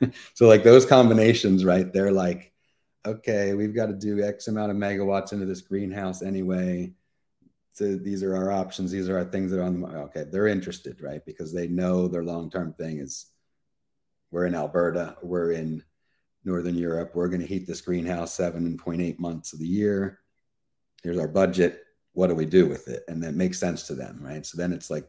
so 0.34 0.46
like 0.46 0.62
those 0.62 0.86
combinations, 0.86 1.64
right? 1.64 1.92
They're 1.92 2.12
like, 2.12 2.52
okay, 3.04 3.54
we've 3.54 3.74
got 3.74 3.86
to 3.86 3.94
do 3.94 4.22
X 4.22 4.46
amount 4.46 4.70
of 4.70 4.76
megawatts 4.76 5.32
into 5.32 5.44
this 5.44 5.60
greenhouse 5.60 6.22
anyway. 6.22 6.92
So 7.72 7.96
these 7.96 8.22
are 8.22 8.36
our 8.36 8.52
options. 8.52 8.92
These 8.92 9.08
are 9.08 9.18
our 9.18 9.24
things 9.24 9.50
that 9.50 9.58
are 9.58 9.64
on 9.64 9.72
the 9.72 9.80
market. 9.80 9.98
okay. 10.20 10.24
They're 10.30 10.46
interested, 10.46 11.02
right? 11.02 11.26
Because 11.26 11.52
they 11.52 11.66
know 11.66 12.06
their 12.06 12.22
long 12.22 12.48
term 12.48 12.74
thing 12.74 12.98
is 13.00 13.26
we're 14.30 14.46
in 14.46 14.54
Alberta, 14.54 15.16
we're 15.20 15.50
in 15.50 15.82
Northern 16.44 16.76
Europe. 16.76 17.10
We're 17.16 17.28
going 17.28 17.40
to 17.40 17.46
heat 17.48 17.66
this 17.66 17.80
greenhouse 17.80 18.34
seven 18.34 18.66
and 18.66 18.78
point 18.78 19.02
eight 19.02 19.18
months 19.18 19.52
of 19.52 19.58
the 19.58 19.66
year. 19.66 20.20
Here's 21.02 21.18
our 21.18 21.28
budget. 21.28 21.82
What 22.12 22.28
do 22.28 22.34
we 22.34 22.46
do 22.46 22.66
with 22.66 22.88
it? 22.88 23.04
And 23.08 23.22
that 23.22 23.34
makes 23.34 23.58
sense 23.58 23.84
to 23.84 23.94
them, 23.94 24.18
right? 24.20 24.44
So 24.44 24.58
then 24.58 24.72
it's 24.72 24.90
like, 24.90 25.08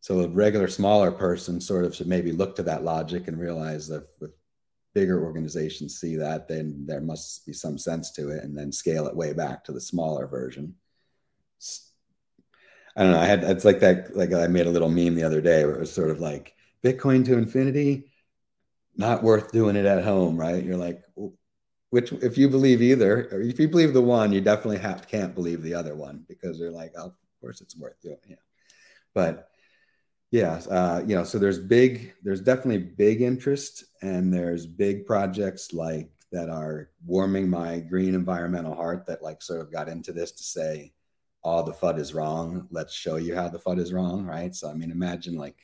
so 0.00 0.20
a 0.20 0.28
regular 0.28 0.68
smaller 0.68 1.12
person 1.12 1.60
sort 1.60 1.84
of 1.84 1.94
should 1.94 2.08
maybe 2.08 2.32
look 2.32 2.56
to 2.56 2.62
that 2.64 2.84
logic 2.84 3.28
and 3.28 3.38
realize 3.38 3.88
that 3.88 4.06
with 4.20 4.32
bigger 4.94 5.24
organizations 5.24 5.98
see 5.98 6.16
that, 6.16 6.48
then 6.48 6.84
there 6.86 7.00
must 7.00 7.46
be 7.46 7.52
some 7.52 7.78
sense 7.78 8.10
to 8.12 8.30
it, 8.30 8.44
and 8.44 8.56
then 8.56 8.72
scale 8.72 9.06
it 9.06 9.16
way 9.16 9.32
back 9.32 9.64
to 9.64 9.72
the 9.72 9.80
smaller 9.80 10.26
version. 10.26 10.74
I 12.96 13.04
don't 13.04 13.12
know. 13.12 13.20
I 13.20 13.24
had 13.24 13.44
it's 13.44 13.64
like 13.64 13.80
that. 13.80 14.16
Like 14.16 14.32
I 14.32 14.48
made 14.48 14.66
a 14.66 14.70
little 14.70 14.90
meme 14.90 15.14
the 15.14 15.22
other 15.22 15.40
day 15.40 15.64
where 15.64 15.76
it 15.76 15.80
was 15.80 15.92
sort 15.92 16.10
of 16.10 16.20
like 16.20 16.54
Bitcoin 16.84 17.24
to 17.24 17.38
infinity 17.38 18.12
not 18.96 19.22
worth 19.22 19.52
doing 19.52 19.76
it 19.76 19.86
at 19.86 20.04
home, 20.04 20.36
right? 20.36 20.62
You're 20.62 20.76
like, 20.76 21.02
which 21.92 22.10
if 22.10 22.38
you 22.38 22.48
believe 22.48 22.80
either, 22.80 23.28
or 23.30 23.42
if 23.42 23.60
you 23.60 23.68
believe 23.68 23.92
the 23.92 24.00
one, 24.00 24.32
you 24.32 24.40
definitely 24.40 24.78
have 24.78 25.06
can't 25.06 25.34
believe 25.34 25.60
the 25.60 25.74
other 25.74 25.94
one 25.94 26.24
because 26.26 26.58
they're 26.58 26.70
like, 26.70 26.94
oh, 26.96 27.08
of 27.08 27.14
course 27.38 27.60
it's 27.60 27.76
worth 27.76 28.00
doing. 28.00 28.16
Yeah, 28.26 28.36
but 29.14 29.50
yeah, 30.30 30.54
uh, 30.70 31.02
you 31.06 31.14
know, 31.14 31.22
so 31.22 31.38
there's 31.38 31.58
big, 31.58 32.14
there's 32.22 32.40
definitely 32.40 32.78
big 32.78 33.20
interest, 33.20 33.84
and 34.00 34.32
there's 34.32 34.64
big 34.64 35.04
projects 35.04 35.74
like 35.74 36.08
that 36.32 36.48
are 36.48 36.88
warming 37.04 37.50
my 37.50 37.80
green 37.80 38.14
environmental 38.14 38.74
heart 38.74 39.04
that 39.08 39.22
like 39.22 39.42
sort 39.42 39.60
of 39.60 39.70
got 39.70 39.90
into 39.90 40.12
this 40.12 40.32
to 40.32 40.42
say, 40.42 40.94
all 41.44 41.62
the 41.62 41.74
FUD 41.74 41.98
is 41.98 42.14
wrong. 42.14 42.68
Let's 42.70 42.94
show 42.94 43.16
you 43.16 43.34
how 43.34 43.48
the 43.48 43.58
FUD 43.58 43.78
is 43.78 43.92
wrong, 43.92 44.24
right? 44.24 44.54
So 44.54 44.70
I 44.70 44.72
mean, 44.72 44.90
imagine 44.90 45.36
like, 45.36 45.58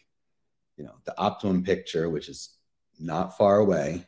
you 0.77 0.85
know, 0.85 0.97
the 1.07 1.19
optimum 1.19 1.65
picture, 1.65 2.11
which 2.11 2.29
is 2.29 2.59
not 3.01 3.39
far 3.39 3.61
away, 3.61 4.08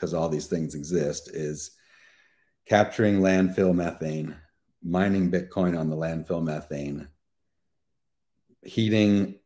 because 0.00 0.14
all 0.14 0.30
these 0.30 0.46
things 0.46 0.74
exist, 0.74 1.30
is 1.34 1.72
capturing 2.66 3.20
landfill 3.20 3.74
methane, 3.74 4.34
mining 4.82 5.30
Bitcoin 5.30 5.78
on 5.78 5.90
the 5.90 5.96
landfill 5.96 6.42
methane, 6.42 7.06
heating 8.62 9.38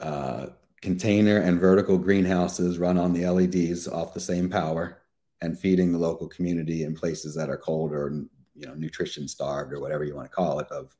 uh, 0.00 0.48
container 0.82 1.38
and 1.38 1.58
vertical 1.58 1.96
greenhouses 1.96 2.78
run 2.78 2.98
on 2.98 3.14
the 3.14 3.26
LEDs 3.26 3.88
off 3.88 4.12
the 4.12 4.20
same 4.20 4.50
power, 4.50 5.00
and 5.40 5.58
feeding 5.58 5.90
the 5.90 5.98
local 5.98 6.28
community 6.28 6.82
in 6.82 6.94
places 6.94 7.34
that 7.34 7.48
are 7.48 7.56
cold 7.56 7.92
or 7.92 8.24
you 8.54 8.66
know 8.66 8.74
nutrition 8.74 9.26
starved 9.26 9.72
or 9.72 9.80
whatever 9.80 10.04
you 10.04 10.14
want 10.14 10.30
to 10.30 10.34
call 10.34 10.60
it 10.60 10.68
of 10.70 10.94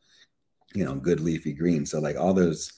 you 0.74 0.84
know 0.84 0.94
good 0.94 1.20
leafy 1.20 1.52
green. 1.52 1.84
So 1.84 2.00
like 2.00 2.16
all 2.16 2.32
those 2.32 2.72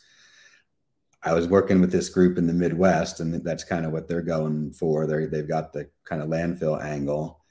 I 1.26 1.34
was 1.34 1.48
working 1.48 1.80
with 1.80 1.90
this 1.90 2.08
group 2.08 2.38
in 2.38 2.46
the 2.46 2.52
Midwest, 2.52 3.18
and 3.18 3.34
that's 3.44 3.64
kind 3.64 3.84
of 3.84 3.90
what 3.90 4.06
they're 4.06 4.22
going 4.22 4.72
for. 4.72 5.08
They 5.08 5.26
they've 5.26 5.48
got 5.48 5.72
the 5.72 5.90
kind 6.04 6.22
of 6.22 6.28
landfill 6.28 6.80
angle, 6.80 7.42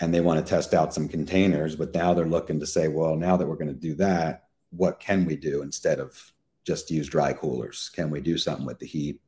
and 0.00 0.14
they 0.14 0.22
want 0.22 0.44
to 0.44 0.50
test 0.50 0.72
out 0.72 0.94
some 0.94 1.06
containers, 1.06 1.76
but 1.76 1.94
now 1.94 2.14
they're 2.14 2.24
looking 2.24 2.58
to 2.60 2.66
say, 2.66 2.88
well, 2.88 3.14
now 3.14 3.36
that 3.36 3.46
we're 3.46 3.56
going 3.56 3.68
to 3.68 3.74
do 3.74 3.94
that, 3.96 4.44
what 4.70 4.98
can 4.98 5.26
we 5.26 5.36
do 5.36 5.60
instead 5.60 6.00
of 6.00 6.32
just 6.64 6.90
use 6.90 7.06
dry 7.06 7.34
coolers? 7.34 7.90
Can 7.94 8.08
we 8.08 8.22
do 8.22 8.38
something 8.38 8.64
with 8.64 8.78
the 8.78 8.86
heat? 8.86 9.20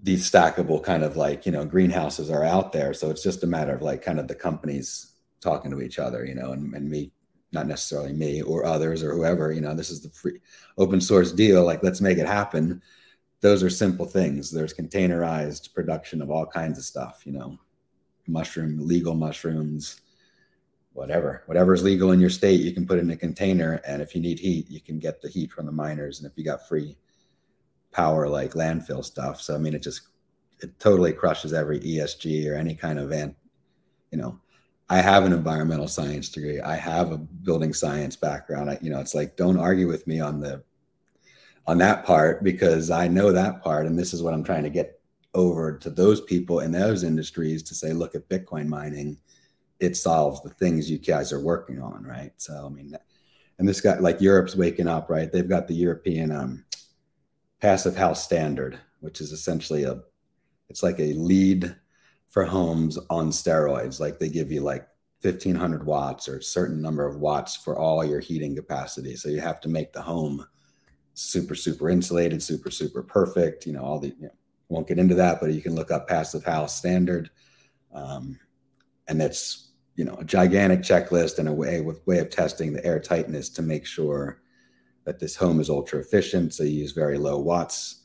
These 0.00 0.30
stackable 0.30 0.80
kind 0.80 1.02
of 1.02 1.16
like, 1.16 1.46
you 1.46 1.52
know, 1.52 1.64
greenhouses 1.64 2.30
are 2.30 2.44
out 2.44 2.72
there. 2.72 2.94
So 2.94 3.10
it's 3.10 3.24
just 3.24 3.42
a 3.42 3.48
matter 3.48 3.74
of 3.74 3.82
like 3.82 4.02
kind 4.02 4.20
of 4.20 4.28
the 4.28 4.36
companies 4.36 5.14
talking 5.40 5.72
to 5.72 5.80
each 5.80 5.98
other, 5.98 6.24
you 6.24 6.36
know, 6.36 6.52
and, 6.52 6.72
and 6.74 6.88
me, 6.88 7.10
not 7.52 7.66
necessarily 7.66 8.12
me 8.12 8.42
or 8.42 8.64
others 8.64 9.02
or 9.02 9.14
whoever, 9.14 9.52
you 9.52 9.60
know, 9.60 9.74
this 9.74 9.90
is 9.90 10.02
the 10.02 10.10
free 10.10 10.40
open 10.76 11.00
source 11.00 11.32
deal. 11.32 11.64
Like, 11.64 11.82
let's 11.82 12.00
make 12.00 12.18
it 12.18 12.26
happen. 12.26 12.82
Those 13.40 13.62
are 13.62 13.70
simple 13.70 14.06
things. 14.06 14.50
There's 14.50 14.74
containerized 14.74 15.72
production 15.72 16.20
of 16.20 16.30
all 16.30 16.44
kinds 16.44 16.78
of 16.78 16.84
stuff, 16.84 17.22
you 17.24 17.32
know, 17.32 17.58
mushroom, 18.26 18.86
legal 18.86 19.14
mushrooms, 19.14 20.00
whatever, 20.92 21.42
whatever 21.46 21.72
is 21.72 21.82
legal 21.82 22.12
in 22.12 22.20
your 22.20 22.30
state, 22.30 22.60
you 22.60 22.72
can 22.72 22.86
put 22.86 22.98
in 22.98 23.10
a 23.10 23.16
container. 23.16 23.80
And 23.86 24.02
if 24.02 24.14
you 24.14 24.20
need 24.20 24.38
heat, 24.38 24.68
you 24.68 24.80
can 24.80 24.98
get 24.98 25.22
the 25.22 25.28
heat 25.28 25.52
from 25.52 25.66
the 25.66 25.72
miners. 25.72 26.20
And 26.20 26.30
if 26.30 26.36
you 26.36 26.44
got 26.44 26.68
free 26.68 26.96
power, 27.92 28.28
like 28.28 28.52
landfill 28.52 29.04
stuff. 29.04 29.40
So, 29.40 29.54
I 29.54 29.58
mean, 29.58 29.74
it 29.74 29.82
just, 29.82 30.02
it 30.60 30.78
totally 30.80 31.12
crushes 31.12 31.52
every 31.52 31.78
ESG 31.80 32.50
or 32.50 32.56
any 32.56 32.74
kind 32.74 32.98
of, 32.98 33.12
an, 33.12 33.34
you 34.10 34.18
know, 34.18 34.40
I 34.90 34.98
have 34.98 35.24
an 35.24 35.32
environmental 35.32 35.88
science 35.88 36.28
degree. 36.28 36.60
I 36.60 36.76
have 36.76 37.12
a 37.12 37.18
building 37.18 37.74
science 37.74 38.16
background. 38.16 38.70
I, 38.70 38.78
you 38.80 38.90
know, 38.90 39.00
it's 39.00 39.14
like, 39.14 39.36
don't 39.36 39.58
argue 39.58 39.86
with 39.86 40.06
me 40.06 40.20
on 40.20 40.40
the, 40.40 40.62
on 41.66 41.78
that 41.78 42.06
part 42.06 42.42
because 42.42 42.90
I 42.90 43.08
know 43.08 43.30
that 43.32 43.62
part. 43.62 43.86
And 43.86 43.98
this 43.98 44.14
is 44.14 44.22
what 44.22 44.32
I'm 44.32 44.44
trying 44.44 44.62
to 44.62 44.70
get 44.70 45.00
over 45.34 45.76
to 45.78 45.90
those 45.90 46.22
people 46.22 46.60
in 46.60 46.72
those 46.72 47.04
industries 47.04 47.62
to 47.64 47.74
say, 47.74 47.92
look 47.92 48.14
at 48.14 48.28
Bitcoin 48.28 48.66
mining 48.66 49.18
it 49.80 49.96
solves 49.96 50.42
the 50.42 50.50
things 50.50 50.90
you 50.90 50.98
guys 50.98 51.32
are 51.32 51.40
working 51.40 51.80
on, 51.80 52.04
right? 52.04 52.32
So 52.36 52.66
I 52.66 52.68
mean, 52.68 52.96
and 53.58 53.68
this 53.68 53.80
guy 53.80 53.98
like 53.98 54.20
Europe's 54.20 54.56
waking 54.56 54.88
up, 54.88 55.08
right? 55.08 55.30
They've 55.30 55.48
got 55.48 55.68
the 55.68 55.74
European 55.74 56.30
um, 56.32 56.64
passive 57.60 57.96
house 57.96 58.24
standard, 58.24 58.78
which 59.00 59.20
is 59.20 59.32
essentially 59.32 59.84
a 59.84 60.00
it's 60.68 60.82
like 60.82 60.98
a 60.98 61.14
LEED 61.14 61.74
for 62.28 62.44
homes 62.44 62.98
on 63.10 63.30
steroids. 63.30 64.00
Like 64.00 64.18
they 64.18 64.28
give 64.28 64.52
you 64.52 64.60
like 64.60 64.86
1500 65.22 65.84
watts 65.84 66.28
or 66.28 66.38
a 66.38 66.42
certain 66.42 66.80
number 66.80 67.06
of 67.06 67.16
watts 67.16 67.56
for 67.56 67.78
all 67.78 68.04
your 68.04 68.20
heating 68.20 68.54
capacity. 68.54 69.16
So 69.16 69.28
you 69.28 69.40
have 69.40 69.60
to 69.62 69.68
make 69.68 69.92
the 69.92 70.02
home 70.02 70.46
super, 71.14 71.54
super 71.54 71.90
insulated, 71.90 72.42
super, 72.42 72.70
super 72.70 73.02
perfect. 73.02 73.66
You 73.66 73.72
know, 73.72 73.82
all 73.82 73.98
the, 73.98 74.08
you 74.08 74.26
know, 74.26 74.34
won't 74.68 74.86
get 74.86 74.98
into 74.98 75.14
that, 75.16 75.40
but 75.40 75.52
you 75.52 75.62
can 75.62 75.74
look 75.74 75.90
up 75.90 76.08
passive 76.08 76.44
house 76.44 76.76
standard. 76.76 77.30
Um, 77.92 78.38
and 79.08 79.20
that's 79.20 79.70
you 79.96 80.04
know 80.04 80.14
a 80.14 80.24
gigantic 80.24 80.80
checklist 80.80 81.38
and 81.38 81.48
a 81.48 81.52
way 81.52 81.80
with 81.80 82.06
way 82.06 82.18
of 82.18 82.30
testing 82.30 82.72
the 82.72 82.84
air 82.84 83.00
tightness 83.00 83.48
to 83.48 83.62
make 83.62 83.84
sure 83.84 84.40
that 85.04 85.18
this 85.18 85.34
home 85.34 85.58
is 85.58 85.70
ultra 85.70 85.98
efficient. 85.98 86.54
So 86.54 86.62
you 86.62 86.80
use 86.80 86.92
very 86.92 87.18
low 87.18 87.38
watts. 87.38 88.04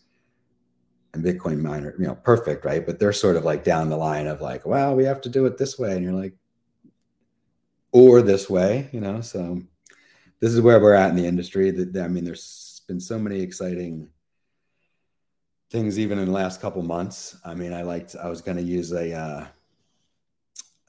And 1.13 1.23
Bitcoin 1.23 1.61
miner, 1.61 1.93
you 1.99 2.07
know, 2.07 2.15
perfect, 2.15 2.65
right? 2.65 2.85
But 2.85 2.99
they're 2.99 3.13
sort 3.13 3.35
of 3.35 3.43
like 3.43 3.63
down 3.63 3.89
the 3.89 3.97
line 3.97 4.25
of 4.27 4.41
like, 4.41 4.65
well, 4.65 4.95
we 4.95 5.03
have 5.05 5.21
to 5.21 5.29
do 5.29 5.45
it 5.45 5.57
this 5.57 5.77
way, 5.77 5.91
and 5.93 6.03
you're 6.03 6.13
like, 6.13 6.33
or 7.91 8.21
this 8.21 8.49
way, 8.49 8.89
you 8.91 8.99
know. 8.99 9.21
So 9.21 9.61
this 10.39 10.51
is 10.51 10.61
where 10.61 10.79
we're 10.79 10.93
at 10.93 11.11
in 11.11 11.15
the 11.15 11.27
industry. 11.27 11.69
That 11.69 12.03
I 12.03 12.07
mean, 12.07 12.23
there's 12.23 12.81
been 12.87 12.99
so 12.99 13.19
many 13.19 13.41
exciting 13.41 14.09
things 15.69 15.99
even 15.99 16.17
in 16.17 16.25
the 16.25 16.31
last 16.31 16.61
couple 16.61 16.81
months. 16.81 17.37
I 17.45 17.53
mean, 17.53 17.73
I 17.73 17.83
liked 17.83 18.15
I 18.15 18.29
was 18.29 18.41
going 18.41 18.57
to 18.57 18.63
use 18.63 18.91
a 18.91 19.13
uh, 19.13 19.45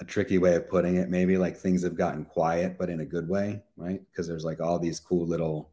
a 0.00 0.04
tricky 0.04 0.38
way 0.38 0.54
of 0.54 0.68
putting 0.68 0.96
it 0.96 1.08
maybe 1.08 1.36
like 1.36 1.56
things 1.56 1.82
have 1.82 1.96
gotten 1.96 2.24
quiet 2.24 2.76
but 2.78 2.90
in 2.90 3.00
a 3.00 3.04
good 3.04 3.28
way 3.28 3.62
right 3.76 4.02
because 4.10 4.26
there's 4.26 4.44
like 4.44 4.60
all 4.60 4.78
these 4.78 5.00
cool 5.00 5.26
little 5.26 5.70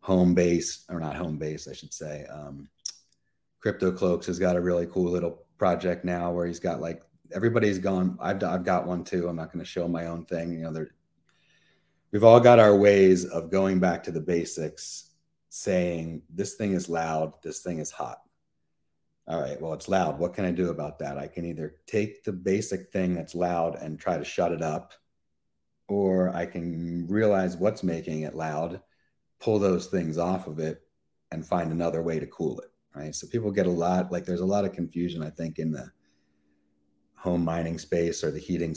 home 0.00 0.34
base 0.34 0.84
or 0.88 1.00
not 1.00 1.16
home 1.16 1.38
base 1.38 1.66
i 1.66 1.72
should 1.72 1.92
say 1.92 2.26
um, 2.26 2.68
crypto 3.64 3.90
cloaks 3.90 4.26
has 4.26 4.38
got 4.38 4.56
a 4.56 4.60
really 4.60 4.86
cool 4.88 5.10
little 5.10 5.46
project 5.56 6.04
now 6.04 6.30
where 6.30 6.44
he's 6.44 6.60
got 6.60 6.82
like 6.82 7.02
everybody's 7.32 7.78
gone 7.78 8.14
i've, 8.20 8.44
I've 8.44 8.62
got 8.62 8.86
one 8.86 9.04
too 9.04 9.26
i'm 9.26 9.36
not 9.36 9.50
going 9.50 9.64
to 9.64 9.70
show 9.70 9.88
my 9.88 10.04
own 10.04 10.26
thing 10.26 10.52
you 10.52 10.58
know 10.58 10.70
they 10.70 10.82
we've 12.12 12.24
all 12.24 12.40
got 12.40 12.58
our 12.58 12.76
ways 12.76 13.24
of 13.24 13.50
going 13.50 13.80
back 13.80 14.04
to 14.04 14.10
the 14.10 14.20
basics 14.20 15.12
saying 15.48 16.20
this 16.28 16.56
thing 16.56 16.74
is 16.74 16.90
loud 16.90 17.32
this 17.42 17.60
thing 17.60 17.78
is 17.78 17.90
hot 17.90 18.18
all 19.26 19.40
right, 19.40 19.58
well, 19.58 19.72
it's 19.72 19.88
loud. 19.88 20.18
What 20.18 20.34
can 20.34 20.44
I 20.44 20.50
do 20.50 20.68
about 20.68 20.98
that? 20.98 21.16
I 21.16 21.28
can 21.28 21.46
either 21.46 21.76
take 21.86 22.24
the 22.24 22.32
basic 22.32 22.92
thing 22.92 23.14
that's 23.14 23.34
loud 23.34 23.74
and 23.76 23.98
try 23.98 24.18
to 24.18 24.24
shut 24.24 24.52
it 24.52 24.60
up, 24.60 24.92
or 25.88 26.28
I 26.28 26.44
can 26.44 27.06
realize 27.08 27.56
what's 27.56 27.82
making 27.82 28.20
it 28.20 28.34
loud, 28.34 28.82
pull 29.40 29.58
those 29.58 29.86
things 29.86 30.18
off 30.18 30.46
of 30.46 30.58
it, 30.58 30.82
and 31.30 31.46
find 31.46 31.72
another 31.72 32.02
way 32.02 32.20
to 32.20 32.26
cool 32.26 32.60
it. 32.60 32.73
Right. 32.94 33.14
So 33.14 33.26
people 33.26 33.50
get 33.50 33.66
a 33.66 33.70
lot, 33.70 34.12
like, 34.12 34.24
there's 34.24 34.40
a 34.40 34.46
lot 34.46 34.64
of 34.64 34.72
confusion, 34.72 35.22
I 35.22 35.30
think, 35.30 35.58
in 35.58 35.72
the 35.72 35.90
home 37.16 37.44
mining 37.44 37.78
space 37.78 38.22
or 38.22 38.30
the 38.30 38.38
heating, 38.38 38.76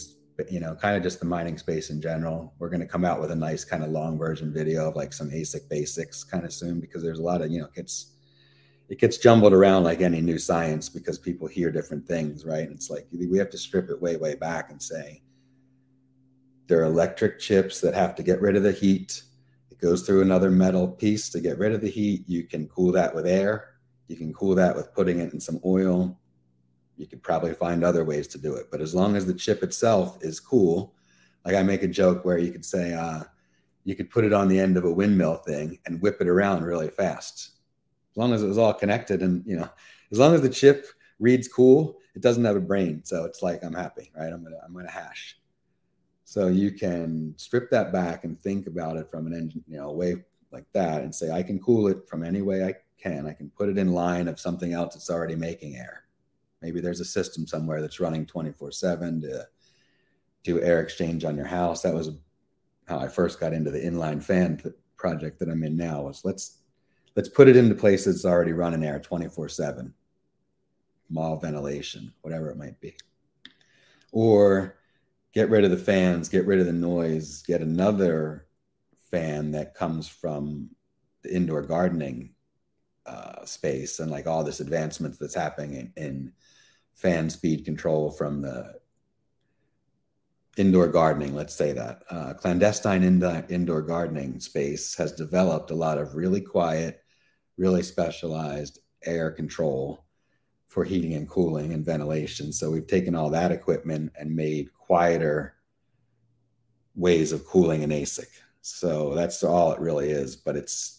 you 0.50 0.60
know, 0.60 0.74
kind 0.74 0.98
of 0.98 1.04
just 1.04 1.20
the 1.20 1.26
mining 1.26 1.58
space 1.58 1.92
in 1.92 2.02
general. 2.02 2.54
We're 2.58 2.70
going 2.70 2.82
to 2.82 2.88
come 2.88 3.06
out 3.06 3.22
with 3.22 3.30
a 3.30 3.36
nice 3.36 3.64
kind 3.64 3.84
of 3.84 3.92
long 3.92 4.18
version 4.18 4.52
video 4.52 4.88
of 4.88 4.96
like 4.96 5.14
some 5.14 5.30
ASIC 5.30 5.70
basics 5.70 6.24
kind 6.24 6.46
of 6.46 6.54
soon 6.54 6.80
because 6.80 7.04
there's 7.04 7.20
a 7.20 7.24
lot 7.24 7.42
of, 7.42 7.52
you 7.52 7.60
know, 7.60 7.68
it's, 7.76 8.14
it 8.90 9.00
gets 9.00 9.18
jumbled 9.18 9.54
around 9.54 9.84
like 9.84 10.02
any 10.02 10.22
new 10.22 10.40
science 10.40 10.90
because 10.90 11.20
people 11.20 11.48
hear 11.48 11.72
different 11.72 12.08
things, 12.08 12.46
right? 12.46 12.70
It's 12.72 12.90
like 12.90 13.06
we 13.12 13.38
have 13.38 13.50
to 13.50 13.58
strip 13.58 13.90
it 13.90 14.02
way, 14.02 14.16
way 14.16 14.34
back 14.36 14.72
and 14.72 14.82
say 14.82 15.22
there 16.68 16.80
are 16.82 16.86
electric 16.86 17.40
chips 17.40 17.82
that 17.82 17.94
have 17.94 18.16
to 18.16 18.24
get 18.24 18.42
rid 18.42 18.56
of 18.56 18.64
the 18.64 18.72
heat. 18.72 19.24
It 19.72 19.80
goes 19.80 20.04
through 20.04 20.22
another 20.22 20.50
metal 20.50 20.88
piece 20.88 21.30
to 21.30 21.42
get 21.42 21.58
rid 21.60 21.74
of 21.74 21.82
the 21.82 21.90
heat. 21.90 22.24
You 22.28 22.44
can 22.44 22.68
cool 22.68 22.92
that 22.94 23.14
with 23.14 23.28
air. 23.28 23.67
You 24.08 24.15
can 24.15 24.34
cool 24.34 24.56
that 24.56 24.76
with 24.76 24.93
putting 24.93 25.20
it 25.20 25.34
in 25.34 25.39
some 25.39 25.60
oil. 25.65 26.20
You 26.96 27.08
could 27.08 27.22
probably 27.22 27.54
find 27.54 27.84
other 27.84 28.04
ways 28.04 28.28
to 28.30 28.38
do 28.38 28.56
it. 28.56 28.67
But 28.72 28.82
as 28.82 28.96
long 28.96 29.15
as 29.15 29.26
the 29.26 29.34
chip 29.34 29.63
itself 29.63 30.17
is 30.22 30.39
cool, 30.39 30.96
like 31.46 31.56
I 31.56 31.63
make 31.63 31.84
a 31.84 31.88
joke 31.88 32.26
where 32.26 32.38
you 32.38 32.52
could 32.52 32.65
say, 32.65 32.93
uh, 32.93 33.24
you 33.88 33.96
could 33.96 34.10
put 34.10 34.26
it 34.26 34.34
on 34.34 34.50
the 34.50 34.60
end 34.60 34.76
of 34.76 34.84
a 34.84 34.91
windmill 34.91 35.36
thing 35.36 35.80
and 35.86 36.02
whip 36.02 36.17
it 36.20 36.28
around 36.28 36.65
really 36.65 36.89
fast 36.89 37.52
as 38.12 38.17
long 38.17 38.34
as 38.34 38.43
it 38.43 38.48
was 38.48 38.58
all 38.58 38.74
connected 38.74 39.22
and 39.22 39.43
you 39.46 39.56
know 39.56 39.70
as 40.12 40.20
long 40.20 40.36
as 40.36 40.41
the 40.41 40.50
chip 40.50 40.88
reads 41.20 41.48
cool 41.48 41.98
it 42.13 42.22
doesn't 42.22 42.43
have 42.43 42.58
a 42.58 42.62
brain 42.62 43.02
so 43.06 43.24
it's 43.24 43.41
like 43.41 43.63
i'm 43.63 43.74
happy 43.74 44.12
right 44.13 44.34
i'm 44.34 44.43
gonna 44.43 44.60
i'm 44.65 44.74
gonna 44.74 44.91
hash 44.91 45.39
so 46.26 46.48
you 46.48 46.72
can 46.72 47.34
strip 47.38 47.72
that 47.72 47.93
back 47.93 48.26
and 48.26 48.41
think 48.41 48.67
about 48.67 48.98
it 48.98 49.10
from 49.10 49.26
an 49.26 49.34
engine 49.34 49.63
you 49.70 49.78
know 49.78 49.89
way 49.89 50.17
like 50.52 50.65
that 50.74 51.02
and 51.02 51.15
say 51.15 51.32
i 51.32 51.41
can 51.41 51.58
cool 51.58 51.88
it 51.88 52.10
from 52.10 52.26
any 52.26 52.41
way 52.41 52.65
i 52.65 52.74
can. 52.98 53.28
I 53.28 53.34
can 53.34 53.50
put 53.50 53.70
it 53.70 53.78
in 53.78 53.94
line 53.94 54.28
of 54.28 54.40
something 54.40 54.74
else 54.74 54.94
that's 54.94 55.10
already 55.10 55.36
making 55.36 55.76
air. 55.76 56.04
Maybe 56.62 56.82
there's 56.82 57.00
a 57.00 57.06
system 57.06 57.46
somewhere 57.46 57.82
that's 57.82 58.00
running 58.00 58.26
24 58.26 58.72
7 58.72 59.22
to 59.22 59.48
do 60.44 60.62
air 60.62 60.82
exchange 60.82 61.24
on 61.24 61.36
your 61.36 61.46
house. 61.46 61.82
That 61.82 61.94
was 61.94 62.12
how 62.88 63.00
i 63.00 63.08
first 63.08 63.40
got 63.40 63.54
into 63.54 63.72
the 63.72 63.80
inline 63.80 64.24
fan 64.24 64.62
project 64.96 65.40
that 65.40 65.50
i'm 65.50 65.64
in 65.64 65.76
now 65.76 66.02
was 66.02 66.24
let's 66.24 66.60
let's 67.16 67.30
put 67.30 67.48
it 67.48 67.56
into 67.56 67.76
places 67.76 68.24
that's 68.24 68.32
already 68.32 68.54
running 68.54 68.84
air 68.84 69.00
24 69.00 69.50
7 69.50 69.94
mall 71.10 71.38
ventilation 71.38 72.14
whatever 72.22 72.50
it 72.50 72.58
might 72.58 72.80
be. 72.82 72.96
Or 74.12 74.78
get 75.34 75.50
rid 75.50 75.64
of 75.64 75.72
the 75.72 75.78
fans 75.78 76.30
get 76.30 76.46
rid 76.46 76.60
of 76.60 76.66
the 76.66 76.74
noise 76.74 77.44
get 77.44 77.62
another 77.62 78.48
fan 79.12 79.52
that 79.52 79.76
comes 79.76 80.08
from 80.08 80.70
the 81.24 81.34
indoor 81.34 81.62
gardening 81.62 82.32
uh, 83.08 83.46
space 83.46 84.00
and 84.00 84.12
like 84.12 84.28
all 84.28 84.43
this 84.43 84.60
advancements 84.60 85.17
that's 85.17 85.36
happening 85.36 85.74
in, 85.74 85.93
in 85.96 86.32
fan 86.93 87.30
speed 87.30 87.63
control 87.63 88.12
from 88.12 88.41
the 88.41 88.76
indoor 90.58 90.88
gardening, 90.88 91.36
let's 91.36 91.56
say 91.56 91.72
that 91.72 92.04
uh, 92.10 92.34
clandestine 92.34 93.04
in- 93.04 93.46
indoor 93.50 93.82
gardening 93.82 94.39
space 94.39 94.96
has 94.96 95.13
developed 95.13 95.72
a 95.72 95.76
lot 95.76 95.98
of 95.98 96.15
really 96.15 96.41
quiet, 96.41 97.04
really 97.58 97.84
specialized 97.84 98.80
air 99.06 99.32
control 99.32 100.04
for 100.67 100.84
heating 100.84 101.13
and 101.13 101.30
cooling 101.30 101.74
and 101.74 101.86
ventilation. 101.86 102.52
So 102.52 102.72
we've 102.72 102.88
taken 102.88 103.15
all 103.15 103.30
that 103.30 103.52
equipment 103.52 104.12
and 104.20 104.36
made 104.36 104.74
quieter 104.74 105.54
ways 106.96 107.32
of 107.32 107.46
cooling 107.46 107.84
an 107.84 107.91
ASIC. 107.91 108.28
So 108.62 109.13
that's 109.13 109.43
all 109.43 109.72
it 109.72 109.80
really 109.80 110.10
is. 110.10 110.36
But 110.36 110.58
it's 110.58 110.97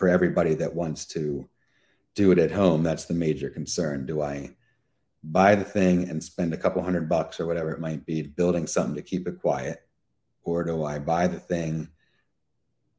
for 0.00 0.08
everybody 0.08 0.54
that 0.54 0.74
wants 0.74 1.04
to 1.04 1.48
do 2.16 2.32
it 2.32 2.38
at 2.38 2.50
home. 2.50 2.82
That's 2.82 3.04
the 3.04 3.14
major 3.14 3.50
concern. 3.50 4.06
Do 4.06 4.20
I 4.22 4.56
buy 5.22 5.54
the 5.54 5.64
thing 5.64 6.08
and 6.08 6.24
spend 6.24 6.52
a 6.52 6.56
couple 6.56 6.82
hundred 6.82 7.08
bucks 7.08 7.38
or 7.38 7.46
whatever 7.46 7.70
it 7.70 7.80
might 7.80 8.04
be 8.04 8.22
building 8.22 8.66
something 8.66 8.96
to 8.96 9.02
keep 9.02 9.28
it 9.28 9.40
quiet? 9.40 9.86
Or 10.42 10.64
do 10.64 10.82
I 10.84 10.98
buy 10.98 11.28
the 11.28 11.38
thing, 11.38 11.90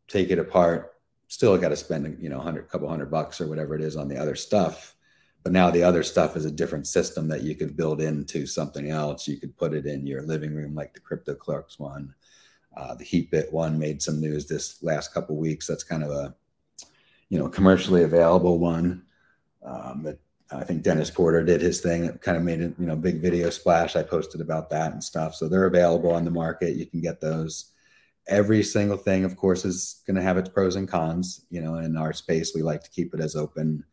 take 0.08 0.30
it 0.30 0.40
apart, 0.40 0.94
still 1.28 1.58
got 1.58 1.70
to 1.70 1.76
spend 1.76 2.18
you 2.22 2.30
know 2.30 2.40
a 2.40 2.44
hundred 2.44 2.70
couple 2.70 2.88
hundred 2.88 3.12
bucks 3.12 3.42
or 3.42 3.48
whatever 3.48 3.76
it 3.76 3.82
is 3.82 3.98
on 3.98 4.08
the 4.08 4.18
other 4.18 4.36
stuff 4.36 4.96
but 5.44 5.54
now 5.54 5.72
the 5.72 5.84
other 5.84 6.04
stuff 6.04 6.36
is 6.36 6.46
a 6.46 6.52
different 6.52 6.88
system 6.88 7.28
that 7.30 7.42
you 7.42 7.56
could 7.56 7.76
build 7.76 8.02
into 8.02 8.46
something 8.46 8.90
else. 8.90 9.28
You 9.28 9.38
could 9.38 9.58
put 9.58 9.74
it 9.74 9.86
in 9.86 10.06
your 10.06 10.22
living 10.22 10.54
room, 10.54 10.76
like 10.76 10.94
the 10.94 11.00
Crypto 11.00 11.34
Cloaks 11.34 11.80
one. 11.80 12.14
Uh, 12.78 12.96
the 12.96 13.04
Heatbit 13.04 13.52
one 13.52 13.78
made 13.78 14.02
some 14.02 14.22
news 14.22 14.48
this 14.48 14.82
last 14.84 15.14
couple 15.14 15.36
weeks. 15.36 15.68
That's 15.68 15.84
kind 15.84 16.04
of 16.04 16.12
a, 16.12 16.36
you 17.32 17.40
know, 17.40 17.48
commercially 17.48 18.04
available 18.04 18.60
one. 18.60 19.04
Um, 19.64 20.16
I 20.52 20.66
think 20.66 20.84
Dennis 20.84 21.10
Porter 21.10 21.46
did 21.46 21.62
his 21.62 21.80
thing. 21.80 22.04
It 22.04 22.22
kind 22.22 22.36
of 22.36 22.44
made 22.44 22.60
a 22.60 22.74
you 22.78 22.86
know 22.86 22.98
big 22.98 23.22
video 23.22 23.50
splash. 23.50 23.96
I 23.96 24.04
posted 24.04 24.42
about 24.42 24.70
that 24.72 24.92
and 24.92 25.02
stuff. 25.02 25.34
So 25.34 25.48
they're 25.48 25.66
available 25.66 26.12
on 26.12 26.26
the 26.26 26.32
market. 26.32 26.76
You 26.76 26.86
can 26.86 27.00
get 27.00 27.22
those. 27.22 27.72
Every 28.28 28.62
single 28.64 28.98
thing, 28.98 29.24
of 29.24 29.38
course, 29.38 29.64
is 29.64 30.04
going 30.06 30.18
to 30.18 30.22
have 30.22 30.38
its 30.38 30.50
pros 30.50 30.76
and 30.76 30.90
cons. 30.90 31.46
You 31.50 31.62
know, 31.62 31.76
in 31.76 31.96
our 31.96 32.12
space, 32.12 32.52
we 32.54 32.64
like 32.64 32.84
to 32.84 32.92
keep 32.92 33.14
it 33.14 33.22
as 33.22 33.38
open 33.38 33.86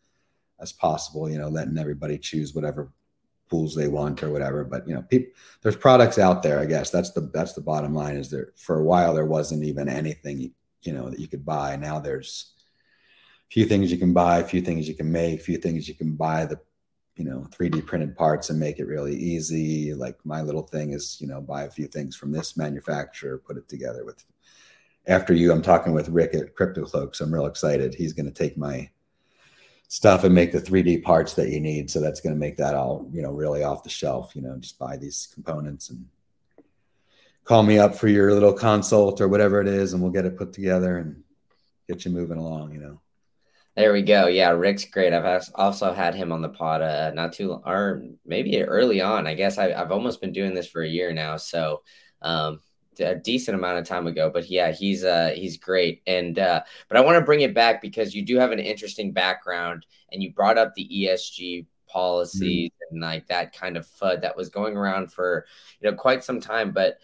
as 0.60 0.72
possible. 0.72 1.30
You 1.30 1.38
know, 1.38 1.48
letting 1.48 1.78
everybody 1.78 2.18
choose 2.18 2.54
whatever 2.54 2.92
pools 3.48 3.76
they 3.76 3.86
want 3.86 4.20
or 4.24 4.30
whatever. 4.30 4.64
But 4.64 4.88
you 4.88 4.96
know, 4.96 5.02
people 5.02 5.32
there's 5.62 5.76
products 5.76 6.18
out 6.18 6.42
there. 6.42 6.58
I 6.58 6.66
guess 6.66 6.90
that's 6.90 7.12
the 7.12 7.30
that's 7.32 7.52
the 7.52 7.60
bottom 7.60 7.94
line. 7.94 8.16
Is 8.16 8.30
there 8.30 8.48
for 8.56 8.80
a 8.80 8.84
while 8.84 9.14
there 9.14 9.26
wasn't 9.26 9.62
even 9.62 9.88
anything 9.88 10.52
you 10.82 10.92
know 10.92 11.08
that 11.08 11.20
you 11.20 11.28
could 11.28 11.46
buy. 11.46 11.76
Now 11.76 12.00
there's 12.00 12.54
few 13.50 13.64
things 13.64 13.90
you 13.90 13.98
can 13.98 14.12
buy, 14.12 14.38
a 14.38 14.44
few 14.44 14.60
things 14.60 14.88
you 14.88 14.94
can 14.94 15.10
make, 15.10 15.40
few 15.40 15.58
things 15.58 15.88
you 15.88 15.94
can 15.94 16.14
buy 16.14 16.44
the 16.44 16.58
you 17.16 17.24
know 17.24 17.46
3D 17.50 17.84
printed 17.84 18.16
parts 18.16 18.48
and 18.50 18.60
make 18.60 18.78
it 18.78 18.86
really 18.86 19.16
easy. 19.16 19.92
Like 19.94 20.16
my 20.24 20.42
little 20.42 20.62
thing 20.62 20.92
is 20.92 21.20
you 21.20 21.26
know 21.26 21.40
buy 21.40 21.64
a 21.64 21.70
few 21.70 21.86
things 21.86 22.16
from 22.16 22.32
this 22.32 22.56
manufacturer, 22.56 23.38
put 23.38 23.56
it 23.56 23.68
together 23.68 24.04
with. 24.04 24.24
After 25.06 25.32
you, 25.32 25.52
I'm 25.52 25.62
talking 25.62 25.94
with 25.94 26.10
Rick 26.10 26.34
at 26.34 26.54
Crypto 26.54 26.84
Cloaks. 26.84 27.20
I'm 27.20 27.32
real 27.32 27.46
excited. 27.46 27.94
He's 27.94 28.12
going 28.12 28.26
to 28.26 28.32
take 28.32 28.58
my 28.58 28.90
stuff 29.88 30.22
and 30.22 30.34
make 30.34 30.52
the 30.52 30.60
3D 30.60 31.02
parts 31.02 31.32
that 31.34 31.48
you 31.48 31.60
need. 31.60 31.90
So 31.90 32.00
that's 32.00 32.20
going 32.20 32.34
to 32.34 32.38
make 32.38 32.58
that 32.58 32.74
all, 32.74 33.08
you 33.10 33.22
know, 33.22 33.32
really 33.32 33.62
off 33.62 33.82
the 33.82 33.88
shelf, 33.88 34.36
you 34.36 34.42
know, 34.42 34.56
just 34.58 34.78
buy 34.78 34.98
these 34.98 35.28
components 35.32 35.88
and 35.88 36.06
call 37.44 37.62
me 37.62 37.78
up 37.78 37.94
for 37.94 38.08
your 38.08 38.32
little 38.34 38.52
consult 38.52 39.22
or 39.22 39.28
whatever 39.28 39.62
it 39.62 39.66
is 39.66 39.94
and 39.94 40.02
we'll 40.02 40.12
get 40.12 40.26
it 40.26 40.36
put 40.36 40.52
together 40.52 40.98
and 40.98 41.22
get 41.88 42.04
you 42.04 42.10
moving 42.10 42.36
along, 42.36 42.72
you 42.72 42.80
know. 42.80 43.00
There 43.78 43.92
we 43.92 44.02
go. 44.02 44.26
Yeah, 44.26 44.50
Rick's 44.50 44.86
great. 44.86 45.12
I've 45.12 45.48
also 45.54 45.92
had 45.92 46.12
him 46.12 46.32
on 46.32 46.42
the 46.42 46.48
pod 46.48 46.82
uh, 46.82 47.12
not 47.14 47.32
too 47.32 47.50
long, 47.50 47.62
or 47.64 48.02
maybe 48.26 48.60
early 48.60 49.00
on. 49.00 49.28
I 49.28 49.34
guess 49.34 49.56
I, 49.56 49.70
have 49.70 49.92
almost 49.92 50.20
been 50.20 50.32
doing 50.32 50.52
this 50.52 50.66
for 50.66 50.82
a 50.82 50.88
year 50.88 51.12
now. 51.12 51.36
So 51.36 51.82
um, 52.20 52.58
a 52.98 53.14
decent 53.14 53.56
amount 53.56 53.78
of 53.78 53.86
time 53.86 54.08
ago. 54.08 54.32
But 54.34 54.50
yeah, 54.50 54.72
he's 54.72 55.04
uh 55.04 55.30
he's 55.32 55.58
great. 55.58 56.02
And 56.08 56.40
uh, 56.40 56.62
but 56.88 56.96
I 56.96 57.02
want 57.02 57.20
to 57.20 57.24
bring 57.24 57.42
it 57.42 57.54
back 57.54 57.80
because 57.80 58.16
you 58.16 58.26
do 58.26 58.36
have 58.38 58.50
an 58.50 58.58
interesting 58.58 59.12
background, 59.12 59.86
and 60.10 60.24
you 60.24 60.32
brought 60.32 60.58
up 60.58 60.74
the 60.74 60.88
ESG 60.92 61.66
policies 61.86 62.70
mm. 62.70 62.90
and 62.90 63.00
like 63.00 63.28
that 63.28 63.54
kind 63.54 63.76
of 63.76 63.86
FUD 63.86 64.22
that 64.22 64.36
was 64.36 64.48
going 64.48 64.76
around 64.76 65.12
for 65.12 65.46
you 65.80 65.88
know 65.88 65.96
quite 65.96 66.24
some 66.24 66.40
time. 66.40 66.72
But 66.72 66.98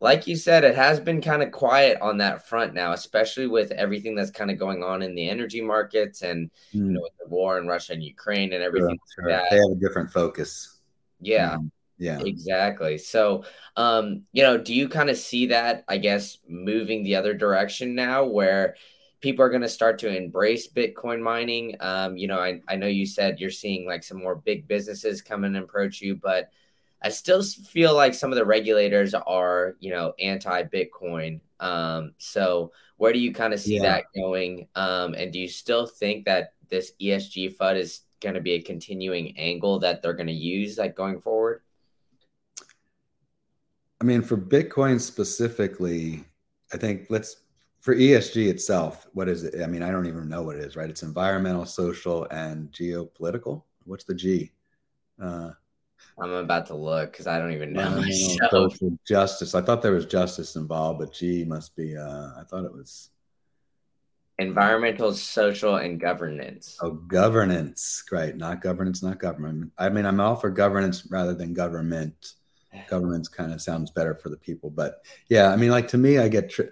like 0.00 0.26
you 0.26 0.34
said, 0.34 0.64
it 0.64 0.74
has 0.74 0.98
been 0.98 1.20
kind 1.20 1.42
of 1.42 1.52
quiet 1.52 1.98
on 2.00 2.18
that 2.18 2.48
front 2.48 2.72
now, 2.72 2.92
especially 2.92 3.46
with 3.46 3.70
everything 3.72 4.14
that's 4.14 4.30
kind 4.30 4.50
of 4.50 4.58
going 4.58 4.82
on 4.82 5.02
in 5.02 5.14
the 5.14 5.28
energy 5.28 5.60
markets 5.60 6.22
and 6.22 6.50
mm. 6.74 6.86
you 6.86 6.92
know 6.92 7.02
with 7.02 7.12
the 7.22 7.28
war 7.28 7.58
in 7.58 7.66
Russia 7.66 7.92
and 7.92 8.02
Ukraine 8.02 8.54
and 8.54 8.62
everything. 8.62 8.98
Sure, 9.14 9.28
sure. 9.28 9.42
They 9.50 9.56
have 9.56 9.70
a 9.72 9.80
different 9.80 10.10
focus. 10.10 10.78
Yeah. 11.20 11.52
Um, 11.52 11.70
yeah. 11.98 12.18
Exactly. 12.24 12.96
So, 12.96 13.44
um, 13.76 14.22
you 14.32 14.42
know, 14.42 14.56
do 14.56 14.74
you 14.74 14.88
kind 14.88 15.10
of 15.10 15.18
see 15.18 15.46
that, 15.48 15.84
I 15.86 15.98
guess, 15.98 16.38
moving 16.48 17.02
the 17.02 17.16
other 17.16 17.34
direction 17.34 17.94
now 17.94 18.24
where 18.24 18.76
people 19.20 19.44
are 19.44 19.50
going 19.50 19.60
to 19.60 19.68
start 19.68 19.98
to 19.98 20.16
embrace 20.16 20.66
Bitcoin 20.66 21.20
mining? 21.20 21.76
Um, 21.78 22.16
you 22.16 22.26
know, 22.26 22.38
I, 22.38 22.62
I 22.68 22.76
know 22.76 22.86
you 22.86 23.04
said 23.04 23.38
you're 23.38 23.50
seeing 23.50 23.86
like 23.86 24.02
some 24.02 24.18
more 24.18 24.34
big 24.34 24.66
businesses 24.66 25.20
come 25.20 25.44
and 25.44 25.58
approach 25.58 26.00
you, 26.00 26.16
but 26.16 26.48
I 27.02 27.08
still 27.08 27.42
feel 27.42 27.94
like 27.94 28.14
some 28.14 28.30
of 28.30 28.36
the 28.36 28.44
regulators 28.44 29.14
are, 29.14 29.76
you 29.80 29.90
know, 29.90 30.12
anti 30.18 30.64
Bitcoin. 30.64 31.40
Um, 31.58 32.14
so 32.18 32.72
where 32.96 33.12
do 33.12 33.18
you 33.18 33.32
kind 33.32 33.54
of 33.54 33.60
see 33.60 33.76
yeah. 33.76 33.82
that 33.82 34.04
going? 34.14 34.68
Um, 34.74 35.14
and 35.14 35.32
do 35.32 35.38
you 35.38 35.48
still 35.48 35.86
think 35.86 36.26
that 36.26 36.54
this 36.68 36.92
ESG 37.00 37.56
FUD 37.56 37.76
is 37.76 38.00
going 38.20 38.34
to 38.34 38.40
be 38.40 38.52
a 38.52 38.62
continuing 38.62 39.36
angle 39.38 39.78
that 39.80 40.02
they're 40.02 40.12
going 40.12 40.26
to 40.26 40.32
use 40.32 40.78
like 40.78 40.94
going 40.94 41.20
forward? 41.20 41.62
I 44.00 44.04
mean, 44.04 44.22
for 44.22 44.36
Bitcoin 44.36 45.00
specifically, 45.00 46.24
I 46.72 46.76
think 46.76 47.06
let's 47.10 47.36
for 47.80 47.94
ESG 47.94 48.48
itself, 48.48 49.08
what 49.14 49.28
is 49.28 49.44
it? 49.44 49.62
I 49.62 49.66
mean, 49.66 49.82
I 49.82 49.90
don't 49.90 50.06
even 50.06 50.28
know 50.28 50.42
what 50.42 50.56
it 50.56 50.62
is, 50.62 50.76
right? 50.76 50.90
It's 50.90 51.02
environmental, 51.02 51.64
social, 51.64 52.26
and 52.30 52.70
geopolitical. 52.70 53.62
What's 53.84 54.04
the 54.04 54.14
G? 54.14 54.52
Uh, 55.20 55.52
I'm 56.20 56.32
about 56.32 56.66
to 56.66 56.74
look 56.74 57.12
because 57.12 57.26
I 57.26 57.38
don't 57.38 57.52
even 57.52 57.72
know. 57.72 58.02
Social 58.50 58.98
justice. 59.06 59.54
I 59.54 59.62
thought 59.62 59.82
there 59.82 59.92
was 59.92 60.06
justice 60.06 60.56
involved, 60.56 61.00
but 61.00 61.12
G 61.12 61.44
must 61.44 61.74
be. 61.76 61.96
Uh, 61.96 62.30
I 62.38 62.42
thought 62.48 62.64
it 62.64 62.72
was 62.72 63.10
environmental, 64.38 65.12
social, 65.12 65.76
and 65.76 66.00
governance. 66.00 66.78
Oh, 66.82 66.92
governance. 66.92 68.02
Great. 68.08 68.36
Not 68.36 68.60
governance, 68.60 69.02
not 69.02 69.18
government. 69.18 69.72
I 69.78 69.88
mean, 69.88 70.06
I'm 70.06 70.20
all 70.20 70.36
for 70.36 70.50
governance 70.50 71.06
rather 71.10 71.34
than 71.34 71.54
government 71.54 72.34
governments 72.88 73.28
kind 73.28 73.52
of 73.52 73.60
sounds 73.60 73.90
better 73.90 74.14
for 74.14 74.28
the 74.28 74.36
people. 74.36 74.70
But 74.70 75.04
yeah, 75.28 75.50
I 75.50 75.56
mean, 75.56 75.70
like 75.70 75.88
to 75.88 75.98
me, 75.98 76.18
I 76.18 76.28
get, 76.28 76.50
tri- 76.50 76.66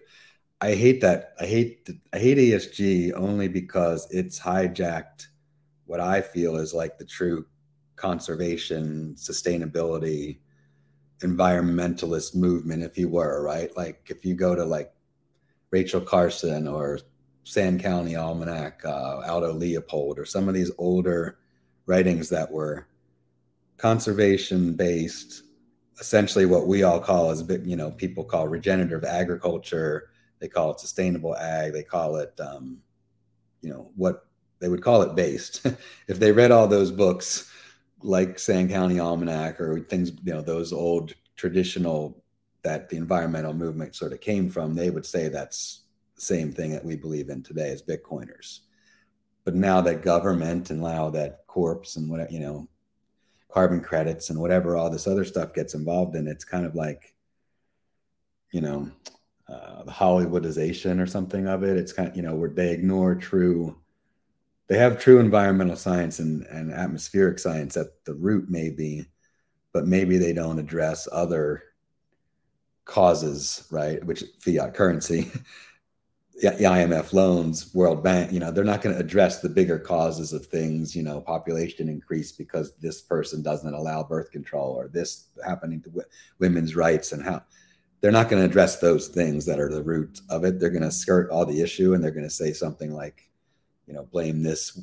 I 0.60 0.74
hate 0.74 1.00
that. 1.00 1.34
I 1.40 1.46
hate, 1.46 1.88
I 2.12 2.18
hate 2.18 2.38
ESG 2.38 3.12
only 3.14 3.48
because 3.48 4.06
it's 4.10 4.38
hijacked 4.38 5.26
what 5.86 6.00
I 6.00 6.20
feel 6.20 6.56
is 6.56 6.74
like 6.74 6.98
the 6.98 7.04
true 7.04 7.46
conservation, 7.98 9.14
sustainability, 9.16 10.38
environmentalist 11.20 12.34
movement, 12.34 12.82
if 12.82 12.96
you 12.96 13.08
were, 13.08 13.42
right? 13.42 13.76
Like 13.76 14.06
if 14.08 14.24
you 14.24 14.34
go 14.34 14.54
to 14.54 14.64
like 14.64 14.92
Rachel 15.70 16.00
Carson 16.00 16.66
or 16.66 17.00
Sand 17.44 17.82
County 17.82 18.16
Almanac, 18.16 18.82
uh, 18.84 19.20
Aldo 19.26 19.52
Leopold, 19.52 20.18
or 20.18 20.24
some 20.24 20.48
of 20.48 20.54
these 20.54 20.70
older 20.78 21.38
writings 21.86 22.28
that 22.28 22.50
were 22.50 22.86
conservation 23.76 24.74
based, 24.74 25.42
essentially 26.00 26.46
what 26.46 26.66
we 26.66 26.82
all 26.82 27.00
call 27.00 27.30
is, 27.30 27.42
you 27.64 27.76
know 27.76 27.90
people 27.90 28.24
call 28.24 28.48
regenerative 28.48 29.04
agriculture 29.04 30.10
they 30.38 30.48
call 30.48 30.70
it 30.70 30.80
sustainable 30.80 31.36
ag 31.36 31.72
they 31.72 31.82
call 31.82 32.16
it 32.16 32.38
um, 32.40 32.78
you 33.60 33.70
know 33.70 33.90
what 33.96 34.26
they 34.60 34.68
would 34.68 34.82
call 34.82 35.02
it 35.02 35.14
based 35.14 35.66
if 36.08 36.18
they 36.18 36.32
read 36.32 36.50
all 36.50 36.66
those 36.66 36.90
books 36.90 37.50
like 38.02 38.38
sand 38.38 38.70
county 38.70 39.00
almanac 39.00 39.60
or 39.60 39.80
things 39.80 40.12
you 40.24 40.32
know 40.32 40.42
those 40.42 40.72
old 40.72 41.14
traditional 41.36 42.22
that 42.62 42.88
the 42.88 42.96
environmental 42.96 43.52
movement 43.52 43.94
sort 43.94 44.12
of 44.12 44.20
came 44.20 44.48
from 44.48 44.74
they 44.74 44.90
would 44.90 45.06
say 45.06 45.28
that's 45.28 45.82
the 46.14 46.20
same 46.20 46.52
thing 46.52 46.70
that 46.72 46.84
we 46.84 46.96
believe 46.96 47.28
in 47.28 47.42
today 47.42 47.70
as 47.70 47.82
bitcoiners. 47.82 48.60
But 49.44 49.54
now 49.54 49.80
that 49.82 50.02
government 50.02 50.70
and 50.70 50.80
now 50.80 51.10
that 51.10 51.46
corps 51.46 51.96
and 51.96 52.10
what 52.10 52.30
you 52.30 52.40
know 52.40 52.68
carbon 53.50 53.80
credits 53.80 54.30
and 54.30 54.38
whatever 54.38 54.76
all 54.76 54.90
this 54.90 55.06
other 55.06 55.24
stuff 55.24 55.54
gets 55.54 55.74
involved 55.74 56.14
in 56.14 56.28
it's 56.28 56.44
kind 56.44 56.66
of 56.66 56.74
like 56.74 57.14
you 58.52 58.60
know 58.60 58.90
uh, 59.48 59.82
the 59.84 59.90
hollywoodization 59.90 61.00
or 61.00 61.06
something 61.06 61.46
of 61.46 61.62
it. 61.62 61.76
It's 61.76 61.92
kind 61.92 62.10
of 62.10 62.16
you 62.16 62.22
know 62.22 62.34
where 62.34 62.50
they 62.50 62.72
ignore 62.72 63.14
true 63.14 63.76
they 64.68 64.78
have 64.78 65.00
true 65.00 65.18
environmental 65.18 65.76
science 65.76 66.18
and, 66.18 66.44
and 66.46 66.72
atmospheric 66.72 67.38
science 67.38 67.76
at 67.76 67.86
the 68.04 68.14
root 68.14 68.46
maybe 68.48 69.06
but 69.72 69.86
maybe 69.86 70.18
they 70.18 70.32
don't 70.32 70.58
address 70.58 71.08
other 71.12 71.62
causes 72.84 73.66
right 73.70 74.04
which 74.04 74.24
fiat 74.40 74.74
currency 74.74 75.30
the 76.40 76.64
IMF 76.64 77.12
loans, 77.12 77.74
World 77.74 78.02
Bank, 78.02 78.32
you 78.32 78.38
know, 78.38 78.50
they're 78.50 78.62
not 78.62 78.80
going 78.80 78.94
to 78.94 79.00
address 79.00 79.40
the 79.40 79.48
bigger 79.48 79.78
causes 79.78 80.32
of 80.32 80.46
things, 80.46 80.94
you 80.94 81.02
know, 81.02 81.20
population 81.20 81.88
increase 81.88 82.30
because 82.30 82.76
this 82.76 83.00
person 83.02 83.42
doesn't 83.42 83.74
allow 83.74 84.04
birth 84.04 84.30
control 84.30 84.72
or 84.74 84.88
this 84.88 85.28
happening 85.44 85.80
to 85.82 85.88
w- 85.88 86.06
women's 86.38 86.76
rights 86.76 87.10
and 87.12 87.24
how 87.24 87.42
they're 88.00 88.12
not 88.12 88.28
going 88.28 88.40
to 88.40 88.48
address 88.48 88.78
those 88.78 89.08
things 89.08 89.44
that 89.46 89.58
are 89.58 89.68
the 89.68 89.82
root 89.82 90.20
of 90.30 90.44
it. 90.44 90.60
They're 90.60 90.70
going 90.70 90.82
to 90.82 90.92
skirt 90.92 91.30
all 91.30 91.44
the 91.44 91.60
issue 91.60 91.94
and 91.94 92.04
they're 92.04 92.12
going 92.12 92.22
to 92.28 92.30
say 92.30 92.52
something 92.52 92.94
like, 92.94 93.27
you 93.88 93.94
know, 93.94 94.04
blame 94.04 94.42
this 94.42 94.80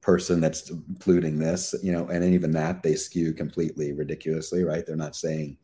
person 0.00 0.40
that's 0.40 0.72
polluting 1.00 1.38
this, 1.38 1.74
you 1.82 1.92
know, 1.92 2.08
and 2.08 2.24
even 2.24 2.52
that 2.52 2.82
they 2.82 2.94
skew 2.94 3.34
completely 3.34 3.92
ridiculously, 3.92 4.64
right? 4.64 4.86
They're 4.86 4.96
not 4.96 5.16
saying, 5.16 5.58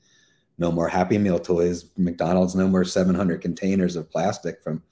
no 0.58 0.72
more 0.72 0.88
Happy 0.88 1.18
Meal 1.18 1.38
toys. 1.38 1.90
McDonald's 1.96 2.54
no 2.54 2.66
more 2.66 2.84
700 2.84 3.40
containers 3.40 3.96
of 3.96 4.10
plastic 4.10 4.62
from. 4.62 4.82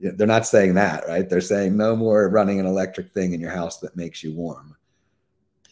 They're 0.00 0.28
not 0.28 0.46
saying 0.46 0.74
that, 0.74 1.08
right? 1.08 1.28
They're 1.28 1.40
saying 1.40 1.76
no 1.76 1.96
more 1.96 2.28
running 2.28 2.60
an 2.60 2.66
electric 2.66 3.12
thing 3.12 3.32
in 3.32 3.40
your 3.40 3.50
house 3.50 3.80
that 3.80 3.96
makes 3.96 4.22
you 4.22 4.32
warm. 4.32 4.76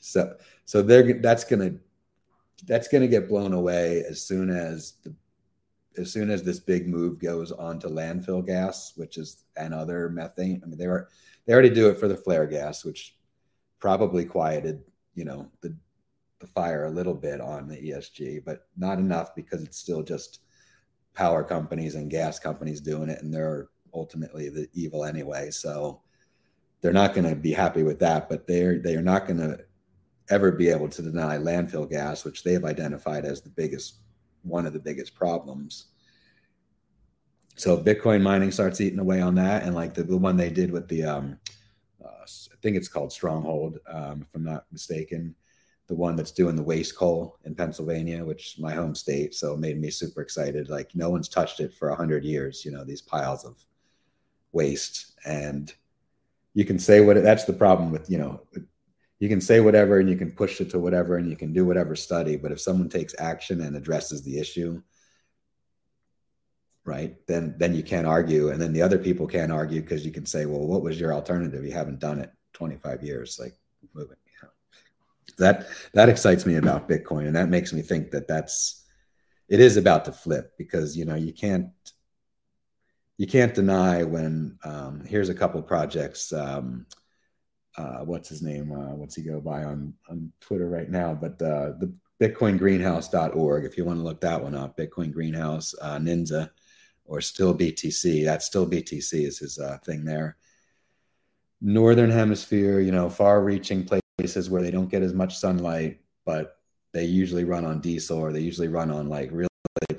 So, 0.01 0.35
so 0.65 0.83
they're 0.83 1.21
that's 1.21 1.45
gonna 1.45 1.75
that's 2.67 2.89
gonna 2.89 3.07
get 3.07 3.29
blown 3.29 3.53
away 3.53 4.03
as 4.09 4.21
soon 4.21 4.51
as 4.51 4.95
the 5.05 5.15
as 5.99 6.13
soon 6.13 6.31
as 6.31 6.43
this 6.43 6.61
big 6.61 6.89
move 6.89 7.21
goes 7.21 7.53
on 7.53 7.79
to 7.81 7.89
landfill 7.89 8.45
gas, 8.45 8.93
which 8.97 9.19
is 9.19 9.45
another 9.57 10.09
methane. 10.09 10.61
I 10.63 10.67
mean, 10.67 10.79
they 10.79 10.87
were 10.87 11.09
they 11.47 11.53
already 11.53 11.71
do 11.71 11.89
it 11.89 11.99
for 11.99 12.09
the 12.09 12.17
flare 12.17 12.47
gas, 12.47 12.85
which 12.85 13.17
probably 13.81 14.25
quieted, 14.25 14.83
you 15.15 15.25
know, 15.25 15.49
the 15.61 15.77
the 16.41 16.47
fire 16.47 16.85
a 16.85 16.91
little 16.91 17.15
bit 17.15 17.41
on 17.41 17.67
the 17.67 17.77
ESG, 17.77 18.45
but 18.45 18.67
not 18.77 18.99
enough 18.99 19.35
because 19.35 19.63
it's 19.63 19.79
still 19.79 20.03
just 20.03 20.41
power 21.15 21.43
companies 21.43 21.95
and 21.95 22.11
gas 22.11 22.39
companies 22.39 22.81
doing 22.81 23.09
it, 23.09 23.23
and 23.23 23.33
they're 23.33 23.69
ultimately 23.95 24.49
the 24.49 24.69
evil 24.75 25.05
anyway. 25.05 25.51
So 25.51 26.03
they're 26.81 26.93
not 26.93 27.15
going 27.15 27.29
to 27.29 27.35
be 27.35 27.53
happy 27.53 27.83
with 27.83 27.99
that, 28.01 28.29
but 28.29 28.47
they're 28.47 28.79
they 28.79 28.97
are 28.97 29.03
not 29.03 29.27
going 29.27 29.39
to 29.39 29.59
ever 30.29 30.53
be 30.53 30.69
able 30.69 30.89
to 30.89 31.03
deny 31.03 31.39
landfill 31.39 31.89
gas, 31.89 32.25
which 32.25 32.43
they've 32.43 32.65
identified 32.65 33.25
as 33.25 33.41
the 33.41 33.51
biggest 33.51 34.01
one 34.47 34.67
of 34.67 34.73
the 34.73 34.79
biggest 34.79 35.15
problems. 35.15 35.87
So 37.57 37.79
Bitcoin 37.79 38.23
mining 38.23 38.51
starts 38.51 38.81
eating 38.81 38.99
away 38.99 39.21
on 39.21 39.35
that, 39.37 39.63
and 39.63 39.75
like 39.75 39.95
the, 39.95 40.03
the 40.03 40.17
one 40.17 40.37
they 40.37 40.51
did 40.51 40.71
with 40.71 40.89
the, 40.89 41.05
um, 41.05 41.39
uh, 42.05 42.09
I 42.09 42.57
think 42.61 42.77
it's 42.77 42.89
called 42.89 43.13
Stronghold, 43.13 43.79
um, 43.89 44.23
if 44.23 44.35
I'm 44.35 44.45
not 44.45 44.67
mistaken, 44.71 45.35
the 45.87 45.95
one 45.95 46.17
that's 46.17 46.33
doing 46.33 46.57
the 46.57 46.63
waste 46.63 46.97
coal 46.97 47.39
in 47.45 47.55
Pennsylvania, 47.55 48.25
which 48.25 48.55
is 48.55 48.59
my 48.59 48.75
home 48.75 48.95
state. 48.95 49.35
So 49.35 49.55
it 49.55 49.61
made 49.61 49.81
me 49.81 49.91
super 49.91 50.21
excited. 50.21 50.69
Like 50.69 50.95
no 50.95 51.11
one's 51.11 51.29
touched 51.29 51.61
it 51.61 51.73
for 51.73 51.91
a 51.91 51.97
hundred 51.97 52.25
years. 52.25 52.65
You 52.65 52.73
know 52.73 52.85
these 52.85 53.03
piles 53.03 53.45
of 53.45 53.65
waste, 54.53 55.15
and 55.25 55.73
you 56.55 56.65
can 56.65 56.79
say 56.79 57.01
what 57.01 57.23
that's 57.23 57.45
the 57.45 57.53
problem 57.53 57.93
with 57.93 58.11
you 58.11 58.19
know 58.19 58.41
you 59.19 59.29
can 59.29 59.41
say 59.41 59.61
whatever 59.61 59.99
and 59.99 60.11
you 60.11 60.17
can 60.17 60.31
push 60.31 60.61
it 60.61 60.71
to 60.71 60.79
whatever 60.79 61.17
and 61.17 61.29
you 61.29 61.37
can 61.37 61.53
do 61.53 61.65
whatever 61.65 61.97
study 61.97 62.37
but 62.37 62.53
if 62.53 62.61
someone 62.61 62.89
takes 62.89 63.15
action 63.19 63.61
and 63.61 63.77
addresses 63.77 64.23
the 64.23 64.39
issue 64.39 64.81
right 66.85 67.17
then 67.27 67.55
then 67.59 67.75
you 67.75 67.83
can't 67.83 68.07
argue 68.07 68.51
and 68.51 68.61
then 68.61 68.73
the 68.73 68.83
other 68.83 68.99
people 68.99 69.27
can't 69.27 69.53
argue 69.53 69.81
because 69.81 70.05
you 70.05 70.13
can 70.13 70.27
say 70.27 70.47
well 70.47 70.67
what 70.67 70.83
was 70.83 71.01
your 71.01 71.13
alternative? 71.13 71.65
You 71.65 71.73
haven't 71.73 71.99
done 71.99 72.21
it 72.21 72.31
25 72.53 73.03
years 73.03 73.39
like 73.41 73.55
you 73.83 74.09
that 75.39 75.67
that 75.93 76.09
excites 76.09 76.47
me 76.47 76.57
about 76.57 76.89
bitcoin 76.89 77.27
and 77.27 77.37
that 77.37 77.49
makes 77.49 77.73
me 77.73 77.83
think 77.83 78.11
that 78.11 78.29
that's 78.29 78.85
it 79.49 79.61
is 79.61 79.77
about 79.77 80.05
to 80.05 80.13
flip 80.13 80.53
because 80.59 80.97
you 80.97 81.05
know 81.05 81.15
you 81.15 81.33
can't 81.33 81.69
you 83.19 83.27
can't 83.27 83.55
deny 83.55 84.03
when 84.03 84.59
um, 84.65 85.03
here's 85.07 85.29
a 85.29 85.35
couple 85.35 85.63
projects 85.63 86.33
um, 86.33 86.87
uh, 87.77 87.99
what's 87.99 88.29
his 88.29 88.43
name? 88.43 88.73
Uh, 88.73 88.95
what's 88.95 89.15
he 89.15 89.23
go 89.23 89.41
by 89.41 89.65
on 89.65 89.95
on 90.09 90.33
Twitter 90.41 90.69
right 90.69 90.91
now? 90.91 91.15
But 91.15 91.41
uh, 91.43 91.73
the 91.79 91.93
BitcoinGreenhouse.org, 92.21 93.65
if 93.65 93.77
you 93.77 93.85
want 93.85 93.99
to 93.99 94.05
look 94.05 94.21
that 94.23 94.43
one 94.43 94.55
up, 94.55 94.77
Bitcoin 94.77 95.13
Greenhouse 95.13 95.75
uh, 95.83 95.99
Ninja, 95.99 96.51
or 97.05 97.21
still 97.21 97.55
BTC. 97.55 98.25
That's 98.25 98.47
still 98.47 98.67
BTC 98.67 99.27
is 99.27 99.39
his 99.39 99.59
uh, 99.59 99.79
thing 99.85 100.05
there. 100.05 100.37
Northern 101.61 102.11
Hemisphere, 102.11 102.81
you 102.81 102.93
know, 102.93 103.09
far-reaching 103.09 103.87
places 104.19 104.51
where 104.51 104.63
they 104.63 104.71
don't 104.71 104.91
get 104.91 105.03
as 105.03 105.15
much 105.15 105.37
sunlight, 105.37 106.01
but 106.25 106.59
they 106.93 107.05
usually 107.05 107.45
run 107.45 107.65
on 107.65 107.81
diesel 107.81 108.19
or 108.19 108.33
they 108.33 108.41
usually 108.41 108.69
run 108.69 108.91
on 108.91 109.09
like 109.09 109.31
really 109.33 109.49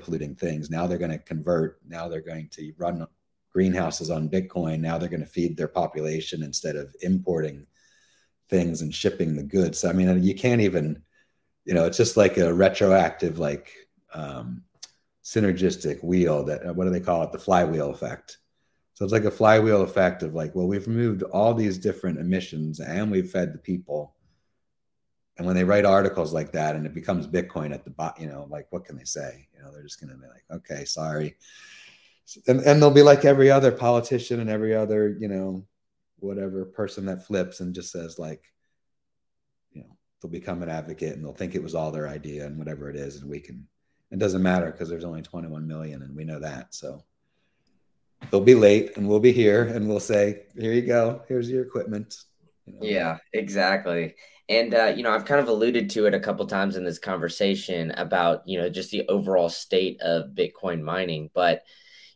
polluting 0.00 0.34
things. 0.34 0.70
Now 0.70 0.86
they're 0.86 0.98
going 0.98 1.10
to 1.10 1.18
convert. 1.18 1.78
Now 1.86 2.08
they're 2.08 2.20
going 2.20 2.48
to 2.52 2.72
run 2.78 3.06
greenhouses 3.58 4.08
on 4.08 4.28
Bitcoin. 4.28 4.78
Now 4.78 4.98
they're 4.98 5.08
going 5.08 5.18
to 5.18 5.26
feed 5.26 5.56
their 5.56 5.66
population 5.66 6.44
instead 6.44 6.76
of 6.76 6.94
importing 7.00 7.66
things 8.48 8.82
and 8.82 8.94
shipping 8.94 9.34
the 9.34 9.42
goods. 9.42 9.80
So, 9.80 9.88
I 9.88 9.92
mean, 9.92 10.22
you 10.22 10.36
can't 10.36 10.60
even, 10.60 11.02
you 11.64 11.74
know, 11.74 11.84
it's 11.84 11.96
just 11.96 12.16
like 12.16 12.36
a 12.36 12.54
retroactive, 12.54 13.40
like 13.40 13.72
um, 14.14 14.62
synergistic 15.24 16.04
wheel 16.04 16.44
that, 16.44 16.76
what 16.76 16.84
do 16.84 16.90
they 16.90 17.00
call 17.00 17.24
it? 17.24 17.32
The 17.32 17.40
flywheel 17.40 17.90
effect. 17.90 18.38
So 18.94 19.04
it's 19.04 19.12
like 19.12 19.24
a 19.24 19.30
flywheel 19.32 19.82
effect 19.82 20.22
of 20.22 20.36
like, 20.36 20.54
well, 20.54 20.68
we've 20.68 20.86
removed 20.86 21.24
all 21.24 21.52
these 21.52 21.78
different 21.78 22.20
emissions 22.20 22.78
and 22.78 23.10
we've 23.10 23.28
fed 23.28 23.52
the 23.52 23.58
people. 23.58 24.14
And 25.36 25.44
when 25.48 25.56
they 25.56 25.64
write 25.64 25.84
articles 25.84 26.32
like 26.32 26.52
that 26.52 26.76
and 26.76 26.86
it 26.86 26.94
becomes 26.94 27.26
Bitcoin 27.26 27.74
at 27.74 27.82
the 27.82 27.90
bottom, 27.90 28.22
you 28.22 28.30
know, 28.30 28.46
like 28.48 28.68
what 28.70 28.84
can 28.84 28.96
they 28.96 29.02
say? 29.02 29.48
You 29.52 29.64
know, 29.64 29.72
they're 29.72 29.82
just 29.82 30.00
going 30.00 30.10
to 30.10 30.16
be 30.16 30.28
like, 30.28 30.44
okay, 30.48 30.84
sorry 30.84 31.34
and, 32.46 32.60
and 32.60 32.82
they'll 32.82 32.90
be 32.90 33.02
like 33.02 33.24
every 33.24 33.50
other 33.50 33.72
politician 33.72 34.40
and 34.40 34.50
every 34.50 34.74
other 34.74 35.16
you 35.18 35.28
know 35.28 35.64
whatever 36.20 36.64
person 36.64 37.06
that 37.06 37.26
flips 37.26 37.60
and 37.60 37.74
just 37.74 37.92
says 37.92 38.18
like 38.18 38.42
you 39.72 39.82
know 39.82 39.96
they'll 40.20 40.30
become 40.30 40.62
an 40.62 40.68
advocate 40.68 41.14
and 41.14 41.24
they'll 41.24 41.32
think 41.32 41.54
it 41.54 41.62
was 41.62 41.74
all 41.74 41.90
their 41.90 42.08
idea 42.08 42.46
and 42.46 42.58
whatever 42.58 42.90
it 42.90 42.96
is. 42.96 43.20
And 43.20 43.30
we 43.30 43.40
can 43.40 43.66
it 44.10 44.18
doesn't 44.18 44.42
matter 44.42 44.70
because 44.70 44.88
there's 44.88 45.04
only 45.04 45.22
21 45.22 45.66
million 45.66 46.02
and 46.02 46.16
we 46.16 46.24
know 46.24 46.40
that. 46.40 46.74
So 46.74 47.04
they'll 48.30 48.40
be 48.40 48.54
late 48.54 48.96
and 48.96 49.08
we'll 49.08 49.20
be 49.20 49.32
here 49.32 49.64
and 49.64 49.88
we'll 49.88 50.00
say 50.00 50.42
here 50.58 50.72
you 50.72 50.82
go. 50.82 51.22
Here's 51.28 51.50
your 51.50 51.62
equipment. 51.62 52.16
You 52.66 52.72
know? 52.74 52.78
yeah 52.82 53.18
exactly. 53.32 54.14
And 54.50 54.74
uh, 54.74 54.94
you 54.96 55.02
know 55.02 55.12
i've 55.12 55.26
kind 55.26 55.42
of 55.42 55.48
alluded 55.48 55.90
to 55.90 56.06
it 56.06 56.14
a 56.14 56.20
couple 56.20 56.46
times 56.46 56.76
in 56.76 56.84
this 56.84 56.98
conversation 56.98 57.90
about 57.92 58.48
you 58.48 58.58
know 58.58 58.70
just 58.70 58.90
the 58.90 59.06
overall 59.08 59.50
state 59.50 60.00
of 60.00 60.30
bitcoin 60.30 60.80
mining 60.80 61.28
but 61.34 61.64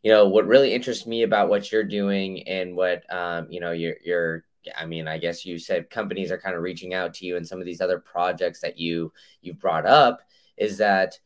you 0.03 0.11
know 0.11 0.29
what 0.29 0.47
really 0.47 0.75
interests 0.75 1.07
me 1.07 1.23
about 1.23 1.49
what 1.49 1.71
you're 1.71 1.85
doing 1.85 2.47
and 2.49 2.77
what 2.77 3.05
um, 3.12 3.47
you 3.51 3.61
know 3.61 3.73
you're, 3.73 3.97
you're 4.05 4.45
I 4.77 4.87
mean, 4.87 5.09
I 5.09 5.19
guess 5.19 5.45
you 5.45 5.59
said 5.59 5.91
companies 5.91 6.31
are 6.31 6.38
kind 6.38 6.55
of 6.55 6.62
reaching 6.62 6.95
out 6.95 7.15
to 7.15 7.27
you 7.27 7.37
and 7.37 7.47
some 7.47 7.59
of 7.59 7.67
these 7.67 7.81
other 7.81 7.99
projects 7.99 8.61
that 8.61 8.79
you 8.79 9.12
you 9.41 9.55
brought 9.55 9.87
up 9.87 10.21
is 10.57 10.79
that 10.79 11.19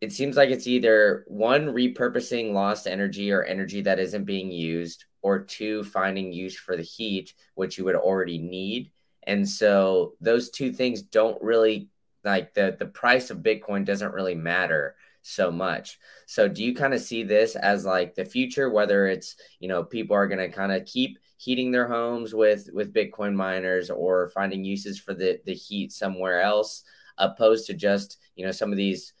it 0.00 0.12
seems 0.12 0.36
like 0.36 0.50
it's 0.50 0.66
either 0.66 1.24
one 1.26 1.66
repurposing 1.66 2.52
lost 2.52 2.86
energy 2.86 3.32
or 3.32 3.42
energy 3.42 3.80
that 3.82 3.98
isn't 3.98 4.24
being 4.24 4.50
used 4.50 5.04
or 5.22 5.38
two 5.38 5.82
finding 5.84 6.32
use 6.32 6.56
for 6.56 6.76
the 6.76 6.82
heat 6.82 7.34
which 7.54 7.78
you 7.78 7.84
would 7.84 7.96
already 7.96 8.38
need. 8.38 8.90
And 9.24 9.48
so 9.48 10.14
those 10.20 10.50
two 10.50 10.72
things 10.72 11.02
don't 11.02 11.42
really 11.42 11.88
like 12.24 12.54
the 12.54 12.76
the 12.78 12.86
price 12.86 13.30
of 13.30 13.38
Bitcoin 13.38 13.84
doesn't 13.84 14.14
really 14.14 14.34
matter 14.34 14.96
so 15.26 15.50
much. 15.50 15.98
So 16.26 16.48
do 16.48 16.62
you 16.62 16.74
kind 16.74 16.94
of 16.94 17.00
see 17.00 17.24
this 17.24 17.56
as 17.56 17.84
like 17.84 18.14
the 18.14 18.24
future 18.24 18.70
whether 18.70 19.08
it's, 19.08 19.36
you 19.58 19.68
know, 19.68 19.82
people 19.82 20.14
are 20.14 20.28
going 20.28 20.38
to 20.38 20.56
kind 20.56 20.72
of 20.72 20.84
keep 20.84 21.18
heating 21.36 21.70
their 21.70 21.88
homes 21.88 22.32
with 22.32 22.70
with 22.72 22.94
Bitcoin 22.94 23.34
miners 23.34 23.90
or 23.90 24.28
finding 24.28 24.64
uses 24.64 24.98
for 24.98 25.14
the 25.14 25.40
the 25.44 25.54
heat 25.54 25.92
somewhere 25.92 26.40
else 26.40 26.84
opposed 27.18 27.66
to 27.66 27.74
just, 27.74 28.18
you 28.36 28.44
know, 28.44 28.52
some 28.52 28.70
of 28.70 28.76
these 28.76 29.12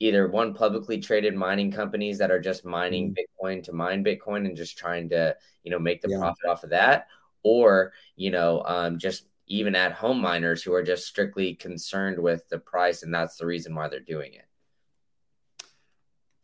either 0.00 0.28
one 0.28 0.54
publicly 0.54 0.98
traded 0.98 1.34
mining 1.34 1.72
companies 1.72 2.18
that 2.18 2.30
are 2.30 2.40
just 2.40 2.64
mining 2.64 3.12
mm. 3.12 3.16
Bitcoin 3.18 3.62
to 3.64 3.72
mine 3.72 4.04
Bitcoin 4.04 4.46
and 4.46 4.56
just 4.56 4.78
trying 4.78 5.08
to, 5.08 5.36
you 5.64 5.72
know, 5.72 5.78
make 5.78 6.00
the 6.00 6.08
yeah. 6.08 6.18
profit 6.18 6.46
off 6.48 6.62
of 6.62 6.70
that 6.70 7.08
or, 7.42 7.92
you 8.14 8.30
know, 8.30 8.62
um, 8.64 8.96
just 8.96 9.24
even 9.48 9.74
at 9.74 9.92
home 9.92 10.20
miners 10.20 10.62
who 10.62 10.72
are 10.72 10.82
just 10.84 11.06
strictly 11.06 11.54
concerned 11.54 12.18
with 12.18 12.48
the 12.48 12.58
price 12.58 13.02
and 13.02 13.12
that's 13.12 13.36
the 13.36 13.46
reason 13.46 13.74
why 13.74 13.88
they're 13.88 13.98
doing 13.98 14.34
it. 14.34 14.47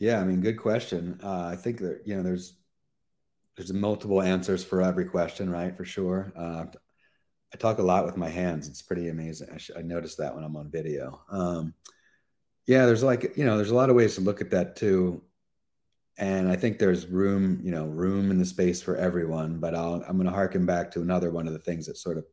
Yeah, 0.04 0.20
I 0.20 0.24
mean, 0.24 0.42
good 0.42 0.58
question. 0.58 1.18
Uh, 1.24 1.48
I 1.50 1.56
think 1.56 1.78
that 1.78 2.02
you 2.04 2.14
know, 2.14 2.22
there's 2.22 2.58
there's 3.56 3.72
multiple 3.72 4.20
answers 4.20 4.62
for 4.62 4.82
every 4.82 5.06
question, 5.06 5.48
right? 5.48 5.74
For 5.74 5.86
sure. 5.86 6.30
Uh, 6.36 6.66
I 7.54 7.56
talk 7.56 7.78
a 7.78 7.82
lot 7.82 8.04
with 8.04 8.18
my 8.18 8.28
hands. 8.28 8.68
It's 8.68 8.82
pretty 8.82 9.08
amazing. 9.08 9.48
I, 9.50 9.56
sh- 9.56 9.70
I 9.74 9.80
noticed 9.80 10.18
that 10.18 10.34
when 10.34 10.44
I'm 10.44 10.56
on 10.56 10.70
video. 10.70 11.22
Um, 11.30 11.72
yeah, 12.66 12.84
there's 12.84 13.02
like 13.02 13.34
you 13.38 13.46
know, 13.46 13.56
there's 13.56 13.70
a 13.70 13.74
lot 13.74 13.88
of 13.88 13.96
ways 13.96 14.16
to 14.16 14.20
look 14.20 14.42
at 14.42 14.50
that 14.50 14.76
too, 14.76 15.22
and 16.18 16.50
I 16.50 16.56
think 16.56 16.78
there's 16.78 17.06
room, 17.06 17.60
you 17.62 17.70
know, 17.70 17.86
room 17.86 18.30
in 18.30 18.36
the 18.36 18.44
space 18.44 18.82
for 18.82 18.96
everyone. 18.96 19.58
But 19.58 19.74
I'll, 19.74 20.04
I'm 20.06 20.18
going 20.18 20.26
to 20.26 20.32
harken 20.32 20.66
back 20.66 20.90
to 20.90 21.00
another 21.00 21.30
one 21.30 21.46
of 21.46 21.54
the 21.54 21.60
things 21.60 21.86
that 21.86 21.96
sort 21.96 22.18
of 22.18 22.26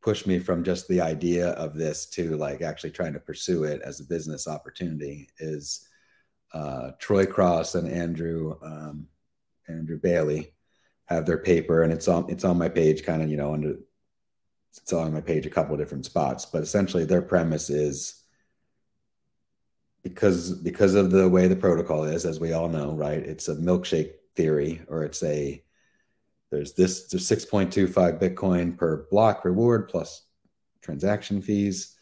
pushed 0.00 0.28
me 0.28 0.38
from 0.38 0.62
just 0.62 0.86
the 0.86 1.00
idea 1.00 1.48
of 1.54 1.74
this 1.74 2.06
to 2.10 2.36
like 2.36 2.62
actually 2.62 2.92
trying 2.92 3.14
to 3.14 3.18
pursue 3.18 3.64
it 3.64 3.82
as 3.82 3.98
a 3.98 4.04
business 4.04 4.46
opportunity 4.46 5.28
is 5.40 5.87
uh, 6.52 6.92
Troy 6.98 7.26
Cross 7.26 7.74
and 7.74 7.90
Andrew 7.90 8.56
um, 8.62 9.08
Andrew 9.68 9.98
Bailey 9.98 10.52
have 11.06 11.26
their 11.26 11.38
paper, 11.38 11.82
and 11.82 11.92
it's 11.92 12.08
on 12.08 12.26
it's 12.28 12.44
on 12.44 12.58
my 12.58 12.68
page, 12.68 13.04
kind 13.04 13.22
of 13.22 13.30
you 13.30 13.36
know 13.36 13.54
under 13.54 13.76
it's 14.76 14.92
on 14.92 15.12
my 15.12 15.20
page 15.20 15.46
a 15.46 15.50
couple 15.50 15.74
of 15.74 15.80
different 15.80 16.04
spots, 16.04 16.46
but 16.46 16.62
essentially 16.62 17.04
their 17.04 17.22
premise 17.22 17.70
is 17.70 18.22
because 20.02 20.52
because 20.52 20.94
of 20.94 21.10
the 21.10 21.28
way 21.28 21.48
the 21.48 21.56
protocol 21.56 22.04
is, 22.04 22.24
as 22.24 22.40
we 22.40 22.52
all 22.52 22.68
know, 22.68 22.92
right? 22.92 23.22
It's 23.22 23.48
a 23.48 23.56
milkshake 23.56 24.12
theory, 24.34 24.82
or 24.88 25.04
it's 25.04 25.22
a 25.22 25.62
there's 26.50 26.72
this 26.74 27.08
there's 27.08 27.28
6.25 27.28 28.18
Bitcoin 28.18 28.76
per 28.76 29.06
block 29.10 29.44
reward 29.44 29.88
plus 29.88 30.22
transaction 30.80 31.42
fees. 31.42 31.94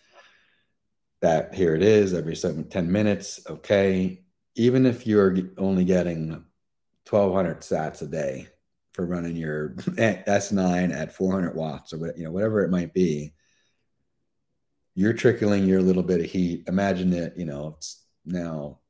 That 1.20 1.54
here 1.54 1.74
it 1.74 1.82
is 1.82 2.14
every 2.14 2.36
seven, 2.36 2.68
10 2.68 2.92
minutes. 2.92 3.40
Okay 3.48 4.20
even 4.56 4.86
if 4.86 5.06
you're 5.06 5.36
only 5.58 5.84
getting 5.84 6.44
1200 7.08 7.60
sats 7.60 8.02
a 8.02 8.06
day 8.06 8.48
for 8.92 9.06
running 9.06 9.36
your 9.36 9.70
S9 9.74 10.94
at 10.94 11.14
400 11.14 11.54
watts 11.54 11.92
or 11.92 12.12
you 12.16 12.24
know 12.24 12.32
whatever 12.32 12.64
it 12.64 12.70
might 12.70 12.92
be, 12.92 13.34
you're 14.94 15.12
trickling 15.12 15.66
your 15.66 15.82
little 15.82 16.02
bit 16.02 16.20
of 16.20 16.26
heat. 16.26 16.64
Imagine 16.66 17.12
it, 17.12 17.34
you 17.36 17.44
know, 17.44 17.74
it's 17.76 18.04
now 18.24 18.80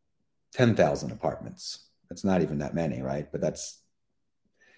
10,000 0.55 1.11
apartments. 1.11 1.89
That's 2.09 2.25
not 2.25 2.41
even 2.41 2.59
that 2.59 2.75
many, 2.75 3.03
right? 3.03 3.31
But 3.31 3.41
that's 3.41 3.83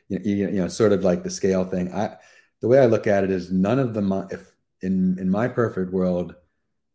you, 0.09 0.19
you 0.21 0.51
know 0.53 0.69
sort 0.69 0.93
of 0.93 1.05
like 1.05 1.23
the 1.23 1.31
scale 1.31 1.65
thing. 1.65 1.93
I 1.93 2.17
the 2.61 2.69
way 2.69 2.79
I 2.79 2.87
look 2.87 3.07
at 3.07 3.25
it 3.25 3.31
is 3.31 3.53
none 3.53 3.79
of 3.79 3.93
the 3.93 4.29
if 4.31 4.51
in 4.81 5.19
in 5.19 5.29
my 5.29 5.49
perfect 5.49 5.93
world 5.93 6.35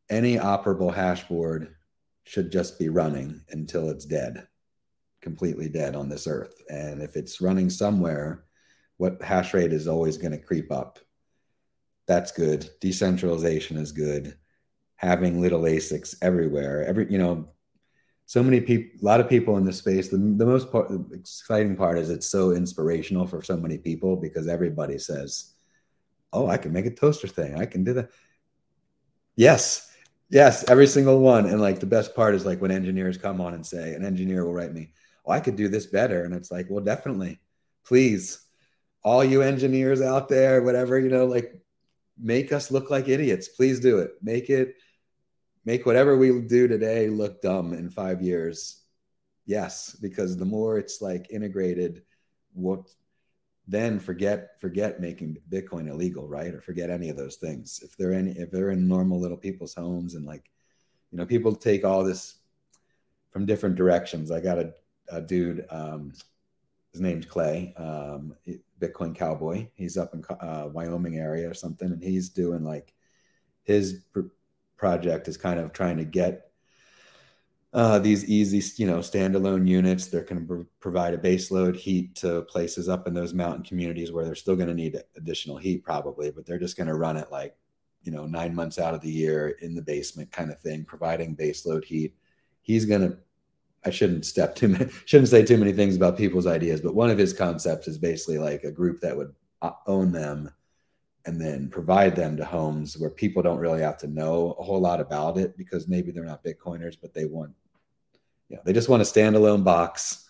any 0.10 0.38
operable 0.38 0.94
hash 0.94 1.24
board 1.28 1.76
should 2.24 2.52
just 2.52 2.80
be 2.80 2.90
running 2.90 3.42
until 3.50 3.90
it's 3.90 4.06
dead 4.06 4.48
completely 5.24 5.70
dead 5.70 5.96
on 5.96 6.10
this 6.10 6.28
earth. 6.28 6.62
And 6.70 7.02
if 7.02 7.16
it's 7.16 7.42
running 7.42 7.72
somewhere 7.72 8.44
what 8.98 9.24
hash 9.24 9.56
rate 9.56 9.74
is 9.74 9.88
always 9.88 10.18
going 10.18 10.34
to 10.34 10.38
creep 10.38 10.72
up. 10.72 11.00
That's 12.06 12.32
good. 12.32 12.70
Decentralization 12.80 13.78
is 13.78 13.92
good. 13.92 14.38
Having 14.98 15.42
little 15.42 15.62
asics 15.62 16.16
everywhere 16.22 16.86
every 16.86 17.12
you 17.12 17.18
know 17.18 17.50
so 18.26 18.42
many 18.42 18.62
people 18.62 19.02
a 19.02 19.06
lot 19.06 19.20
of 19.20 19.28
people 19.28 19.58
in 19.58 19.66
this 19.66 19.80
space 19.80 20.08
the, 20.08 20.16
the 20.16 20.46
most 20.46 20.72
part, 20.72 20.88
the 20.88 21.06
exciting 21.14 21.76
part 21.76 21.98
is 21.98 22.10
it's 22.10 22.28
so 22.28 22.52
inspirational 22.52 23.28
for 23.28 23.42
so 23.42 23.58
many 23.58 23.78
people 23.78 24.16
because 24.16 24.48
everybody 24.48 24.98
says 24.98 25.56
oh 26.32 26.48
i 26.48 26.56
can 26.56 26.72
make 26.72 26.86
a 26.86 26.90
toaster 26.90 27.28
thing. 27.28 27.60
I 27.60 27.66
can 27.66 27.84
do 27.84 27.94
that. 27.96 28.12
Yes 29.36 29.93
yes 30.34 30.68
every 30.68 30.88
single 30.88 31.20
one. 31.20 31.46
And 31.46 31.62
like 31.62 31.80
the 31.80 31.86
best 31.86 32.16
part 32.16 32.36
is 32.36 32.46
like 32.46 32.60
when 32.60 32.72
engineers 32.72 33.18
come 33.18 33.40
on 33.40 33.54
and 33.54 33.66
say 33.66 33.94
an 33.94 34.04
engineer 34.04 34.44
will 34.44 34.54
write 34.54 34.74
me 34.74 34.92
oh 35.26 35.32
i 35.32 35.40
could 35.40 35.56
do 35.56 35.68
this 35.68 35.86
better. 35.86 36.26
And 36.26 36.34
it's 36.34 36.52
like 36.52 36.68
well 36.70 36.84
definitely. 36.84 37.40
Please 37.86 38.40
all 39.04 39.24
you 39.24 39.42
engineers 39.42 40.02
out 40.02 40.30
there 40.30 40.62
whatever 40.62 40.98
you 40.98 41.10
know 41.10 41.26
like 41.26 41.54
make 42.18 42.52
us 42.52 42.72
look 42.72 42.90
like 42.90 43.08
idiots. 43.08 43.48
Please 43.48 43.80
do 43.80 44.00
it. 44.00 44.12
Make 44.22 44.50
it 44.50 44.76
make 45.66 45.86
whatever 45.86 46.18
we 46.18 46.42
do 46.42 46.68
today 46.68 47.10
look 47.10 47.42
dumb 47.42 47.74
in 47.74 47.90
five 47.90 48.22
years. 48.22 48.82
Yes 49.46 49.96
because 50.02 50.36
the 50.38 50.46
more 50.46 50.78
it's 50.78 51.02
like 51.02 51.28
integrated 51.30 52.02
what 52.54 52.90
then 53.68 54.00
forget 54.00 54.60
forget 54.60 55.00
making 55.00 55.38
bitcoin 55.50 55.90
illegal 55.90 56.28
right? 56.28 56.54
Or 56.54 56.62
forget 56.62 56.90
any 56.90 57.10
of 57.10 57.18
those 57.18 57.38
things. 57.38 57.80
If 57.84 57.96
they're 57.98 58.14
in 58.14 58.28
if 58.36 58.52
they're 58.52 58.72
in 58.72 58.88
normal 58.88 59.20
little 59.20 59.38
people's 59.38 59.74
homes 59.74 60.16
and 60.16 60.26
like 60.26 60.50
you 61.12 61.18
know 61.18 61.26
people 61.26 61.56
take 61.56 61.86
all 61.86 62.04
this 62.04 62.36
from 63.32 63.46
different 63.46 63.76
directions. 63.76 64.32
I 64.32 64.42
got 64.42 64.60
a, 64.60 64.74
a 65.10 65.22
dude 65.22 65.66
um 65.70 66.14
his 66.92 67.02
name's 67.02 67.26
clay 67.26 67.74
um 67.78 68.36
bitcoin 68.80 69.16
cowboy. 69.16 69.68
He's 69.76 69.98
up 69.98 70.14
in 70.14 70.24
uh, 70.30 70.68
wyoming 70.72 71.18
area 71.18 71.50
or 71.50 71.54
something 71.54 71.92
and 71.92 72.04
he's 72.04 72.30
doing 72.30 72.64
like 72.64 72.94
his 73.64 74.04
pr- 74.12 74.34
project 74.76 75.30
is 75.30 75.38
kind 75.38 75.60
of 75.60 75.72
trying 75.72 75.98
to 75.98 76.06
get 76.06 76.52
uh, 77.74 77.98
these 77.98 78.26
easy, 78.26 78.62
you 78.82 78.88
know, 78.88 79.00
standalone 79.00 79.68
units. 79.68 80.08
They're 80.08 80.24
going 80.24 80.48
to 80.48 80.68
provide 80.80 81.14
a 81.14 81.18
baseload 81.18 81.76
heat 81.76 82.16
to 82.18 82.44
places 82.44 82.88
up 82.88 83.08
in 83.08 83.14
those 83.14 83.34
mountain 83.34 83.64
communities 83.64 84.12
where 84.12 84.26
they're 84.26 84.36
still 84.36 84.56
going 84.56 84.68
to 84.68 84.76
need 84.76 85.02
additional 85.16 85.58
heat, 85.58 85.84
probably, 85.84 86.30
but 86.30 86.46
they're 86.46 86.60
just 86.60 86.78
going 86.78 86.88
to 86.88 86.96
run 86.96 87.18
it 87.18 87.32
like, 87.32 87.56
you 88.04 88.12
know, 88.12 88.26
nine 88.26 88.54
months 88.54 88.78
out 88.78 88.94
of 88.94 89.02
the 89.02 89.10
year 89.10 89.58
in 89.62 89.74
the 89.74 89.82
basement 89.82 90.32
kind 90.32 90.52
of 90.52 90.60
thing, 90.60 90.86
providing 90.86 91.36
baseload 91.36 91.84
heat. 91.84 92.16
He's 92.62 92.86
going 92.86 93.02
to. 93.02 93.18
I 93.86 93.90
shouldn't 93.90 94.26
step 94.26 94.56
too 94.56 94.70
many, 94.70 94.90
shouldn't 95.06 95.28
say 95.30 95.44
too 95.44 95.58
many 95.58 95.74
things 95.74 95.98
about 95.98 96.18
people's 96.18 96.48
ideas, 96.48 96.80
but 96.80 96.96
one 96.96 97.10
of 97.10 97.18
his 97.18 97.34
concepts 97.34 97.88
is 97.88 97.98
basically 97.98 98.38
like 98.38 98.64
a 98.64 98.72
group 98.72 99.02
that 99.02 99.18
would 99.18 99.34
uh, 99.62 99.72
own 99.88 100.14
them 100.14 100.50
and 101.26 101.40
then 101.40 101.70
provide 101.70 102.16
them 102.16 102.36
to 102.38 102.46
homes 102.46 102.98
where 102.98 103.10
people 103.10 103.42
don't 103.42 103.60
really 103.60 103.82
have 103.82 103.98
to 103.98 104.08
know 104.08 104.56
a 104.60 104.64
whole 104.64 104.80
lot 104.80 105.00
about 105.00 105.38
it 105.38 105.58
because 105.58 105.88
maybe 105.88 106.12
they're 106.12 106.26
not 106.26 106.44
Bitcoiners, 106.44 106.98
but 107.02 107.14
they 107.14 107.26
want, 107.26 107.52
they 108.66 108.74
just 108.74 108.90
want 108.90 109.02
a 109.02 109.06
standalone 109.06 109.64
box 109.64 110.28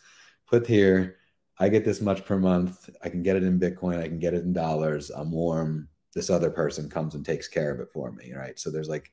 put 0.47 0.67
here. 0.67 1.17
I 1.59 1.69
get 1.69 1.85
this 1.85 2.01
much 2.01 2.25
per 2.25 2.37
month. 2.37 2.89
I 3.03 3.09
can 3.09 3.23
get 3.23 3.35
it 3.35 3.43
in 3.43 3.59
Bitcoin. 3.59 3.99
I 3.99 4.07
can 4.07 4.19
get 4.19 4.33
it 4.33 4.43
in 4.43 4.53
dollars. 4.53 5.09
I'm 5.09 5.31
warm. 5.31 5.87
This 6.13 6.29
other 6.29 6.49
person 6.49 6.89
comes 6.89 7.15
and 7.15 7.25
takes 7.25 7.47
care 7.47 7.71
of 7.71 7.79
it 7.79 7.89
for 7.91 8.11
me. 8.11 8.33
Right. 8.33 8.59
So 8.59 8.69
there's 8.69 8.89
like, 8.89 9.11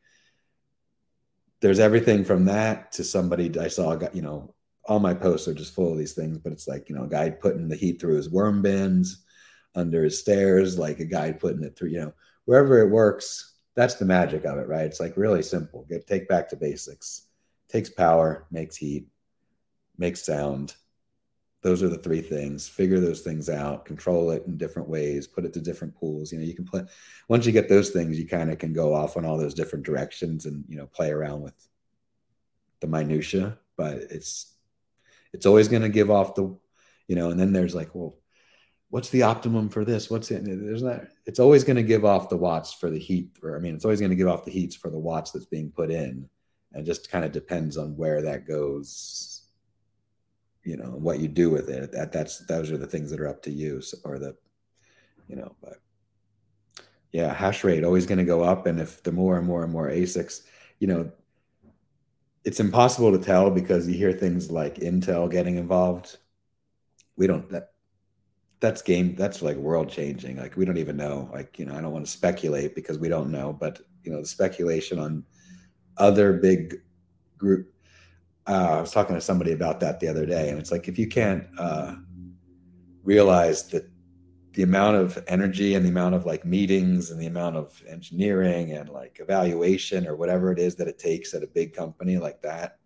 there's 1.61 1.79
everything 1.79 2.25
from 2.25 2.47
that 2.47 2.93
to 2.93 3.05
somebody 3.05 3.59
I 3.59 3.69
saw, 3.69 3.99
you 4.13 4.23
know, 4.23 4.55
all 4.85 4.99
my 4.99 5.15
posts 5.15 5.47
are 5.47 5.55
just 5.55 5.75
full 5.75 5.93
of 5.93 5.99
these 5.99 6.15
things, 6.15 6.39
but 6.39 6.53
it's 6.53 6.67
like, 6.67 6.89
you 6.89 6.95
know, 6.95 7.05
a 7.05 7.09
guy 7.09 7.31
putting 7.31 7.69
the 7.69 7.77
heat 7.77 8.01
through 8.01 8.17
his 8.17 8.31
worm 8.31 8.63
bins 8.63 9.25
under 9.75 10.03
his 10.03 10.19
stairs, 10.19 10.79
like 10.79 11.01
a 11.01 11.05
guy 11.05 11.33
putting 11.33 11.63
it 11.63 11.77
through, 11.77 11.91
you 11.91 12.01
know, 12.01 12.13
wherever 12.47 12.81
it 12.81 12.91
works. 12.91 13.55
That's 13.77 13.95
the 13.95 14.05
magic 14.05 14.45
of 14.45 14.59
it, 14.59 14.67
right? 14.69 14.87
It's 14.87 15.01
like 15.01 15.17
really 15.17 15.43
simple. 15.43 15.87
Get 15.89 16.07
take 16.07 16.29
back 16.29 16.49
to 16.49 16.57
basics. 16.57 17.27
Takes 17.71 17.91
power, 17.91 18.47
makes 18.51 18.77
heat, 18.77 19.07
makes 19.97 20.25
sound. 20.25 20.75
Those 21.63 21.83
are 21.83 21.89
the 21.89 21.99
three 21.99 22.23
things. 22.23 22.69
Figure 22.69 23.01
those 23.01 23.21
things 23.21 23.49
out, 23.49 23.85
control 23.85 24.31
it 24.31 24.45
in 24.47 24.57
different 24.57 24.89
ways, 24.89 25.27
put 25.27 25.45
it 25.45 25.53
to 25.53 25.61
different 25.61 25.95
pools. 25.95 26.33
You 26.33 26.39
know, 26.39 26.45
you 26.45 26.55
can 26.55 26.65
play 26.65 26.83
once 27.29 27.47
you 27.47 27.53
get 27.53 27.69
those 27.69 27.91
things, 27.91 28.19
you 28.19 28.27
kind 28.27 28.51
of 28.51 28.59
can 28.59 28.73
go 28.73 28.95
off 28.95 29.17
on 29.17 29.25
all 29.25 29.37
those 29.37 29.55
different 29.55 29.85
directions 29.85 30.47
and 30.47 30.65
you 30.69 30.77
know 30.77 30.87
play 30.87 31.11
around 31.11 31.43
with 31.43 31.55
the 32.81 32.87
minutia. 32.87 33.59
But 33.77 33.99
it's 34.11 34.55
it's 35.33 35.47
always 35.47 35.69
going 35.69 35.83
to 35.83 35.89
give 35.89 36.11
off 36.11 36.35
the, 36.35 36.57
you 37.07 37.17
know, 37.17 37.31
and 37.31 37.39
then 37.39 37.53
there's 37.53 37.75
like, 37.75 37.95
well, 37.95 38.17
what's 38.89 39.11
the 39.11 39.23
optimum 39.23 39.69
for 39.69 39.85
this? 39.85 40.11
What's 40.11 40.31
it? 40.31 40.45
There's 40.45 40.83
not. 40.83 41.03
It's 41.27 41.39
always 41.39 41.65
going 41.65 41.77
to 41.77 41.83
give 41.83 42.05
off 42.05 42.29
the 42.29 42.37
watts 42.37 42.73
for 42.73 42.91
the 42.91 42.99
heat. 42.99 43.31
Or 43.43 43.57
I 43.57 43.61
mean, 43.61 43.75
it's 43.75 43.85
always 43.85 44.01
going 44.01 44.11
to 44.11 44.17
give 44.17 44.29
off 44.29 44.45
the 44.45 44.51
heats 44.51 44.77
for 44.77 44.91
the 44.91 44.99
watts 44.99 45.31
that's 45.31 45.47
being 45.47 45.71
put 45.71 45.91
in, 45.91 46.29
and 46.73 46.87
just 46.87 47.11
kind 47.11 47.25
of 47.25 47.33
depends 47.33 47.77
on 47.77 47.97
where 47.97 48.23
that 48.23 48.47
goes. 48.47 49.43
You 50.65 50.77
know 50.77 50.91
what 50.91 51.21
you 51.21 51.29
do 51.29 51.51
with 51.51 51.69
it. 51.71 51.93
That 51.93 52.13
that's 52.13 52.39
those 52.47 52.71
are 52.71 52.77
the 52.77 52.87
things 52.87 53.11
that 53.11 53.21
are 53.21 53.29
up 53.29 53.43
to 53.45 53.51
you, 53.51 53.81
or 54.05 54.19
the, 54.19 54.37
you 55.27 55.37
know, 55.37 55.57
but 55.63 55.79
yeah, 57.13 57.33
hash 57.33 57.65
rate 57.65 57.83
always 57.83 58.07
going 58.07 58.19
to 58.19 58.25
go 58.25 58.43
up, 58.43 58.67
and 58.67 58.79
if 58.79 59.03
the 59.03 59.13
more 59.13 59.39
and 59.39 59.47
more 59.47 59.65
and 59.65 59.73
more 59.73 59.89
ASICs, 59.89 60.43
you 60.79 60.87
know, 60.87 61.11
it's 62.45 62.61
impossible 62.61 63.11
to 63.13 63.25
tell 63.25 63.51
because 63.51 63.89
you 63.89 63.95
hear 63.95 64.13
things 64.13 64.51
like 64.51 64.77
Intel 64.77 65.31
getting 65.31 65.57
involved. 65.57 66.19
We 67.17 67.27
don't 67.27 67.49
that 67.51 67.71
that's 68.61 68.83
game 68.83 69.15
that's 69.17 69.43
like 69.43 69.57
world 69.57 69.89
changing 69.89 70.37
like 70.37 70.57
we 70.57 70.65
don't 70.65 70.77
even 70.77 70.97
know 70.97 71.29
like 71.33 71.59
you 71.59 71.65
know 71.65 71.75
i 71.75 71.81
don't 71.81 71.93
want 71.93 72.05
to 72.05 72.11
speculate 72.11 72.75
because 72.75 72.99
we 72.99 73.09
don't 73.09 73.33
know 73.33 73.53
but 73.53 73.81
you 74.05 74.13
know 74.13 74.21
the 74.21 74.27
speculation 74.27 74.99
on 74.99 75.25
other 75.97 76.33
big 76.33 76.81
group 77.39 77.73
uh, 78.47 78.77
i 78.77 78.81
was 78.81 78.93
talking 78.93 79.15
to 79.15 79.21
somebody 79.21 79.53
about 79.53 79.81
that 79.81 80.01
the 80.01 80.09
other 80.09 80.27
day 80.27 80.51
and 80.51 80.59
it's 80.59 80.73
like 80.73 80.89
if 80.89 80.99
you 80.99 81.09
can't 81.09 81.47
uh, 81.59 81.95
realize 83.03 83.69
that 83.69 83.89
the 84.53 84.63
amount 84.63 84.97
of 84.97 85.23
energy 85.29 85.75
and 85.75 85.85
the 85.85 85.91
amount 85.91 86.15
of 86.15 86.27
like 86.27 86.45
meetings 86.45 87.11
and 87.11 87.21
the 87.21 87.27
amount 87.27 87.57
of 87.57 87.83
engineering 87.89 88.73
and 88.73 88.89
like 88.89 89.19
evaluation 89.21 90.07
or 90.07 90.17
whatever 90.17 90.53
it 90.53 90.59
is 90.59 90.75
that 90.75 90.89
it 90.89 90.99
takes 90.99 91.35
at 91.35 91.43
a 91.43 91.47
big 91.49 91.73
company 91.73 92.19
like 92.19 92.43
that 92.43 92.79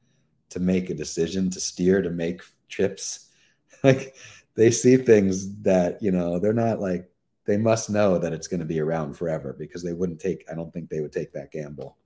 to 0.50 0.60
make 0.60 0.90
a 0.90 0.94
decision 0.94 1.48
to 1.50 1.60
steer 1.60 2.02
to 2.02 2.10
make 2.10 2.42
trips 2.68 3.30
like 3.82 4.14
they 4.54 4.70
see 4.70 4.96
things 4.96 5.56
that 5.62 6.02
you 6.02 6.10
know 6.10 6.38
they're 6.38 6.52
not 6.52 6.80
like 6.80 7.10
they 7.46 7.56
must 7.56 7.90
know 7.90 8.18
that 8.18 8.32
it's 8.32 8.46
going 8.46 8.60
to 8.60 8.66
be 8.66 8.80
around 8.80 9.14
forever 9.14 9.54
because 9.58 9.82
they 9.82 9.92
wouldn't 9.92 10.20
take 10.20 10.44
i 10.50 10.54
don't 10.54 10.72
think 10.72 10.88
they 10.88 11.00
would 11.00 11.12
take 11.12 11.32
that 11.32 11.50
gamble 11.50 11.96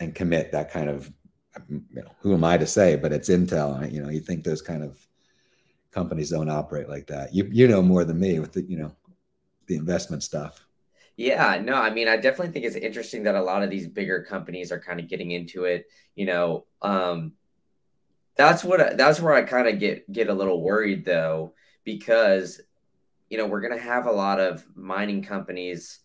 and 0.00 0.14
commit 0.14 0.52
that 0.52 0.70
kind 0.70 0.88
of 0.88 1.12
you 1.70 1.82
know 2.02 2.10
who 2.20 2.34
am 2.34 2.44
i 2.44 2.58
to 2.58 2.66
say 2.66 2.96
but 2.96 3.12
it's 3.12 3.30
intel 3.30 3.90
you 3.90 4.02
know 4.02 4.10
you 4.10 4.20
think 4.20 4.44
those 4.44 4.60
kind 4.60 4.82
of 4.82 5.06
companies 5.96 6.28
don't 6.28 6.50
operate 6.50 6.90
like 6.90 7.06
that. 7.06 7.34
You 7.34 7.48
you 7.50 7.66
know 7.66 7.80
more 7.80 8.04
than 8.04 8.20
me 8.20 8.38
with 8.38 8.52
the 8.52 8.62
you 8.62 8.76
know 8.76 8.92
the 9.66 9.76
investment 9.76 10.22
stuff. 10.22 10.66
Yeah 11.16 11.58
no 11.64 11.74
i 11.76 11.88
mean 11.88 12.08
i 12.08 12.16
definitely 12.16 12.52
think 12.52 12.66
it's 12.66 12.76
interesting 12.76 13.22
that 13.22 13.34
a 13.34 13.42
lot 13.42 13.62
of 13.62 13.70
these 13.70 13.88
bigger 13.88 14.22
companies 14.22 14.70
are 14.70 14.78
kind 14.78 15.00
of 15.00 15.08
getting 15.08 15.30
into 15.30 15.64
it 15.64 15.86
you 16.14 16.26
know 16.26 16.66
um 16.82 17.32
that's 18.36 18.62
what 18.62 18.98
that's 18.98 19.18
where 19.18 19.32
I 19.32 19.42
kind 19.42 19.66
of 19.66 19.78
get 19.78 20.12
get 20.12 20.28
a 20.28 20.34
little 20.34 20.60
worried 20.60 21.06
though 21.06 21.54
because 21.84 22.60
you 23.30 23.38
know 23.38 23.46
we're 23.46 23.62
gonna 23.62 23.78
have 23.78 24.04
a 24.04 24.12
lot 24.12 24.38
of 24.40 24.64
mining 24.74 25.22
companies 25.22 26.00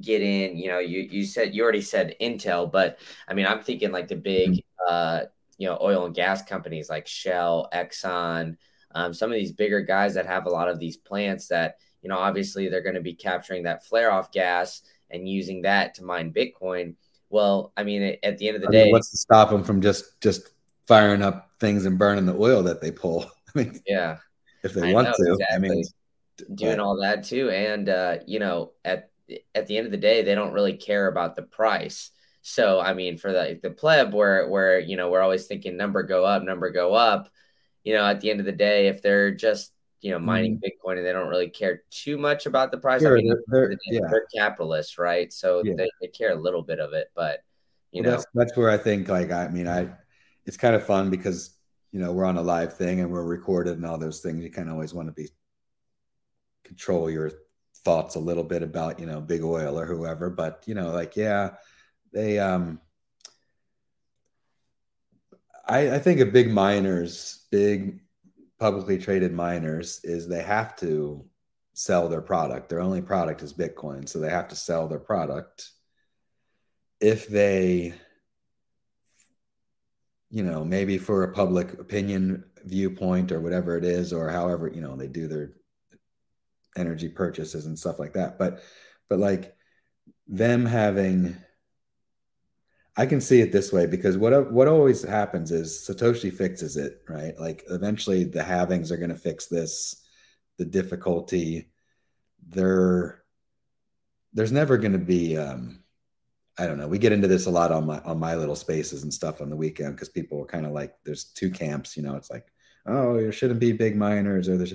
get 0.00 0.22
in. 0.22 0.56
You 0.56 0.68
know, 0.68 0.78
you 0.78 1.00
you 1.00 1.24
said 1.24 1.54
you 1.54 1.62
already 1.62 1.82
said 1.82 2.14
Intel, 2.20 2.70
but 2.70 2.98
I 3.26 3.34
mean 3.34 3.46
I'm 3.46 3.60
thinking 3.62 3.92
like 3.92 4.08
the 4.08 4.16
big 4.16 4.50
mm-hmm. 4.50 4.88
uh, 4.88 5.20
you 5.56 5.68
know 5.68 5.78
oil 5.80 6.06
and 6.06 6.14
gas 6.14 6.42
companies 6.42 6.88
like 6.88 7.06
Shell, 7.06 7.68
Exxon, 7.72 8.56
um, 8.92 9.12
some 9.12 9.30
of 9.30 9.36
these 9.36 9.52
bigger 9.52 9.80
guys 9.80 10.14
that 10.14 10.26
have 10.26 10.46
a 10.46 10.50
lot 10.50 10.68
of 10.68 10.78
these 10.78 10.96
plants 10.96 11.48
that 11.48 11.76
you 12.02 12.08
know 12.08 12.18
obviously 12.18 12.68
they're 12.68 12.82
going 12.82 12.94
to 12.94 13.00
be 13.00 13.14
capturing 13.14 13.64
that 13.64 13.84
flare 13.84 14.10
off 14.10 14.32
gas 14.32 14.82
and 15.10 15.28
using 15.28 15.62
that 15.62 15.94
to 15.94 16.04
mine 16.04 16.32
Bitcoin. 16.32 16.94
Well, 17.30 17.72
I 17.76 17.82
mean, 17.82 18.16
at 18.22 18.38
the 18.38 18.48
end 18.48 18.56
of 18.56 18.62
the 18.62 18.68
I 18.68 18.72
day, 18.72 18.84
mean, 18.84 18.92
what's 18.92 19.10
to 19.10 19.18
stop 19.18 19.50
them 19.50 19.62
from 19.62 19.82
just 19.82 20.20
just 20.20 20.50
firing 20.86 21.22
up 21.22 21.50
things 21.60 21.84
and 21.84 21.98
burning 21.98 22.26
the 22.26 22.36
oil 22.36 22.62
that 22.62 22.80
they 22.80 22.90
pull. 22.90 23.30
I 23.54 23.58
mean, 23.58 23.80
yeah, 23.86 24.18
if 24.62 24.72
they 24.72 24.90
I 24.90 24.92
want 24.94 25.08
know, 25.08 25.12
to, 25.12 25.32
exactly. 25.32 25.56
I 25.56 25.58
mean, 25.58 25.84
doing 26.54 26.80
all 26.80 26.96
that 27.00 27.24
too, 27.24 27.50
and 27.50 27.88
uh, 27.88 28.16
you 28.26 28.38
know, 28.38 28.72
at 28.84 29.10
at 29.54 29.66
the 29.66 29.76
end 29.76 29.86
of 29.86 29.92
the 29.92 29.98
day, 29.98 30.22
they 30.22 30.34
don't 30.34 30.52
really 30.52 30.76
care 30.76 31.08
about 31.08 31.36
the 31.36 31.42
price. 31.42 32.10
So, 32.42 32.80
I 32.80 32.94
mean, 32.94 33.18
for 33.18 33.32
the 33.32 33.58
the 33.62 33.70
pleb, 33.70 34.14
where 34.14 34.48
where 34.48 34.78
you 34.78 34.96
know 34.96 35.10
we're 35.10 35.20
always 35.22 35.46
thinking 35.46 35.76
number 35.76 36.02
go 36.02 36.24
up, 36.24 36.42
number 36.42 36.70
go 36.70 36.94
up. 36.94 37.28
You 37.84 37.94
know, 37.94 38.04
at 38.04 38.20
the 38.20 38.30
end 38.30 38.40
of 38.40 38.46
the 38.46 38.52
day, 38.52 38.88
if 38.88 39.02
they're 39.02 39.32
just 39.34 39.72
you 40.00 40.12
know 40.12 40.18
mining 40.18 40.56
Mhm. 40.56 40.62
Bitcoin 40.62 40.96
and 40.98 41.06
they 41.06 41.12
don't 41.12 41.28
really 41.28 41.50
care 41.50 41.82
too 41.90 42.16
much 42.18 42.46
about 42.46 42.70
the 42.70 42.78
price. 42.78 43.02
Sure, 43.02 43.18
I 43.18 43.20
mean, 43.20 43.28
they're- 43.48 43.68
they're, 43.68 43.78
yeah. 43.86 44.00
they're 44.10 44.26
capitalists, 44.34 44.98
right? 44.98 45.32
So 45.32 45.62
Yeah. 45.64 45.74
they, 45.76 45.90
they 46.00 46.08
care 46.08 46.32
a 46.32 46.36
little 46.40 46.62
bit 46.62 46.78
of 46.80 46.92
it, 46.92 47.08
but 47.14 47.40
you 47.92 48.02
Well, 48.02 48.12
know, 48.12 48.16
that's 48.16 48.26
that's 48.34 48.56
where 48.56 48.70
I 48.70 48.76
think 48.78 49.08
like 49.08 49.30
I 49.32 49.48
mean 49.48 49.66
I 49.68 49.90
it's 50.46 50.56
kind 50.56 50.76
of 50.76 50.84
fun 50.86 51.10
because 51.10 51.56
you 51.92 52.00
know 52.00 52.12
we're 52.12 52.24
on 52.26 52.36
a 52.38 52.42
live 52.42 52.76
thing 52.76 53.00
and 53.00 53.10
we're 53.10 53.24
recorded 53.24 53.76
and 53.76 53.84
all 53.86 53.98
those 53.98 54.20
things. 54.20 54.42
You 54.44 54.50
kind 54.50 54.68
of 54.68 54.74
always 54.74 54.94
want 54.94 55.08
to 55.08 55.12
be 55.12 55.28
control 56.64 57.10
your 57.10 57.30
thoughts 57.84 58.14
a 58.14 58.20
little 58.20 58.44
bit 58.44 58.62
about 58.62 59.00
you 59.00 59.06
know 59.06 59.20
big 59.20 59.42
oil 59.42 59.78
or 59.78 59.86
whoever, 59.86 60.30
but 60.30 60.62
you 60.66 60.74
know 60.74 60.90
like 60.90 61.16
yeah 61.16 61.50
they 62.12 62.38
um 62.38 62.80
I, 65.68 65.96
I 65.96 65.98
think 65.98 66.20
of 66.20 66.32
big 66.32 66.50
miners, 66.50 67.46
big 67.50 68.00
publicly 68.58 68.98
traded 68.98 69.32
miners, 69.32 70.00
is 70.02 70.26
they 70.26 70.42
have 70.42 70.74
to 70.76 71.26
sell 71.74 72.08
their 72.08 72.22
product. 72.22 72.70
Their 72.70 72.80
only 72.80 73.02
product 73.02 73.42
is 73.42 73.52
Bitcoin, 73.52 74.08
so 74.08 74.18
they 74.18 74.30
have 74.30 74.48
to 74.48 74.56
sell 74.56 74.88
their 74.88 74.98
product. 74.98 75.70
If 77.00 77.28
they, 77.28 77.94
you 80.30 80.42
know, 80.42 80.64
maybe 80.64 80.96
for 80.96 81.22
a 81.22 81.32
public 81.34 81.74
opinion 81.74 82.44
viewpoint 82.64 83.30
or 83.30 83.40
whatever 83.40 83.76
it 83.76 83.84
is, 83.84 84.12
or 84.12 84.30
however, 84.30 84.68
you 84.68 84.80
know, 84.80 84.96
they 84.96 85.06
do 85.06 85.28
their 85.28 85.52
energy 86.78 87.08
purchases 87.08 87.66
and 87.66 87.78
stuff 87.78 87.98
like 87.98 88.14
that. 88.14 88.38
But, 88.38 88.60
but 89.08 89.18
like 89.18 89.54
them 90.26 90.64
having 90.66 91.36
I 92.98 93.06
can 93.06 93.20
see 93.20 93.40
it 93.40 93.52
this 93.52 93.72
way 93.72 93.86
because 93.86 94.18
what 94.18 94.50
what 94.50 94.66
always 94.66 95.04
happens 95.04 95.52
is 95.52 95.88
Satoshi 95.88 96.32
fixes 96.32 96.76
it, 96.76 97.00
right? 97.08 97.38
Like 97.38 97.62
eventually 97.70 98.24
the 98.24 98.40
halvings 98.40 98.90
are 98.90 98.96
going 98.96 99.10
to 99.10 99.14
fix 99.14 99.46
this, 99.46 100.04
the 100.56 100.64
difficulty. 100.64 101.70
There, 102.48 103.22
there's 104.32 104.50
never 104.50 104.76
going 104.78 104.92
to 104.92 104.98
be. 104.98 105.36
Um, 105.38 105.84
I 106.58 106.66
don't 106.66 106.76
know. 106.76 106.88
We 106.88 106.98
get 106.98 107.12
into 107.12 107.28
this 107.28 107.46
a 107.46 107.50
lot 107.50 107.70
on 107.70 107.86
my 107.86 108.00
on 108.00 108.18
my 108.18 108.34
little 108.34 108.56
spaces 108.56 109.04
and 109.04 109.14
stuff 109.14 109.40
on 109.40 109.48
the 109.48 109.54
weekend 109.54 109.94
because 109.94 110.08
people 110.08 110.42
are 110.42 110.46
kind 110.46 110.66
of 110.66 110.72
like, 110.72 110.92
there's 111.04 111.26
two 111.26 111.52
camps. 111.52 111.96
You 111.96 112.02
know, 112.02 112.16
it's 112.16 112.32
like, 112.32 112.48
oh, 112.84 113.14
there 113.14 113.30
shouldn't 113.30 113.60
be 113.60 113.70
big 113.70 113.94
miners, 113.94 114.48
or 114.48 114.56
there's, 114.56 114.74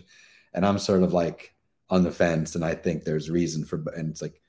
and 0.54 0.66
I'm 0.66 0.80
sort 0.80 1.04
of 1.04 1.12
like 1.12 1.54
on 1.90 2.04
the 2.04 2.12
fence, 2.12 2.56
and 2.56 2.66
I 2.66 2.76
think 2.76 3.04
there's 3.04 3.30
reason 3.30 3.66
for, 3.66 3.84
and 3.96 4.10
it's 4.10 4.22
like 4.22 4.42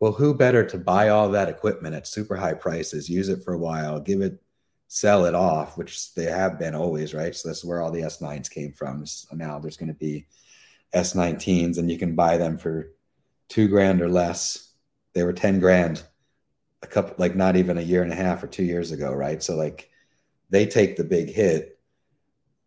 well, 0.00 0.12
who 0.12 0.34
better 0.34 0.64
to 0.64 0.78
buy 0.78 1.10
all 1.10 1.28
that 1.30 1.50
equipment 1.50 1.94
at 1.94 2.06
super 2.06 2.34
high 2.34 2.54
prices, 2.54 3.10
use 3.10 3.28
it 3.28 3.44
for 3.44 3.52
a 3.52 3.58
while, 3.58 4.00
give 4.00 4.22
it, 4.22 4.42
sell 4.88 5.26
it 5.26 5.34
off, 5.34 5.76
which 5.76 6.14
they 6.14 6.24
have 6.24 6.58
been 6.58 6.74
always, 6.74 7.12
right? 7.12 7.36
So 7.36 7.48
that's 7.48 7.64
where 7.64 7.82
all 7.82 7.92
the 7.92 8.00
S9s 8.00 8.50
came 8.50 8.72
from. 8.72 9.04
So 9.04 9.36
now 9.36 9.58
there's 9.58 9.76
going 9.76 9.92
to 9.92 9.94
be 9.94 10.26
S19s 10.94 11.78
and 11.78 11.90
you 11.90 11.98
can 11.98 12.16
buy 12.16 12.38
them 12.38 12.56
for 12.56 12.92
two 13.48 13.68
grand 13.68 14.00
or 14.00 14.08
less. 14.08 14.72
They 15.12 15.22
were 15.22 15.34
10 15.34 15.60
grand 15.60 16.02
a 16.82 16.86
couple, 16.86 17.16
like 17.18 17.36
not 17.36 17.56
even 17.56 17.76
a 17.76 17.82
year 17.82 18.02
and 18.02 18.12
a 18.12 18.16
half 18.16 18.42
or 18.42 18.46
two 18.46 18.64
years 18.64 18.92
ago, 18.92 19.12
right? 19.12 19.42
So 19.42 19.54
like 19.54 19.90
they 20.48 20.64
take 20.64 20.96
the 20.96 21.04
big 21.04 21.28
hit. 21.28 21.78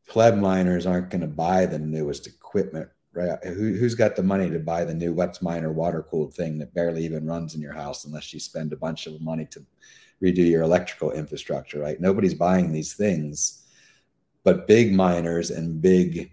Pleb 0.07 0.37
miners 0.37 0.85
aren't 0.85 1.09
going 1.09 1.21
to 1.21 1.27
buy 1.27 1.65
the 1.65 1.79
newest 1.79 2.27
equipment 2.27 2.89
right? 3.13 3.29
Uh, 3.29 3.49
who, 3.49 3.75
has 3.75 3.95
got 3.95 4.15
the 4.15 4.23
money 4.23 4.49
to 4.49 4.59
buy 4.59 4.83
the 4.83 4.93
new 4.93 5.13
WhatsMiner 5.13 5.73
water 5.73 6.03
cooled 6.03 6.33
thing 6.33 6.57
that 6.57 6.73
barely 6.73 7.05
even 7.05 7.25
runs 7.25 7.55
in 7.55 7.61
your 7.61 7.73
house 7.73 8.05
unless 8.05 8.33
you 8.33 8.39
spend 8.39 8.73
a 8.73 8.77
bunch 8.77 9.07
of 9.07 9.21
money 9.21 9.45
to 9.51 9.63
redo 10.21 10.49
your 10.49 10.63
electrical 10.63 11.11
infrastructure, 11.11 11.79
right? 11.79 11.99
Nobody's 11.99 12.33
buying 12.33 12.71
these 12.71 12.93
things, 12.93 13.63
but 14.43 14.67
big 14.67 14.93
miners 14.93 15.51
and 15.51 15.81
big 15.81 16.31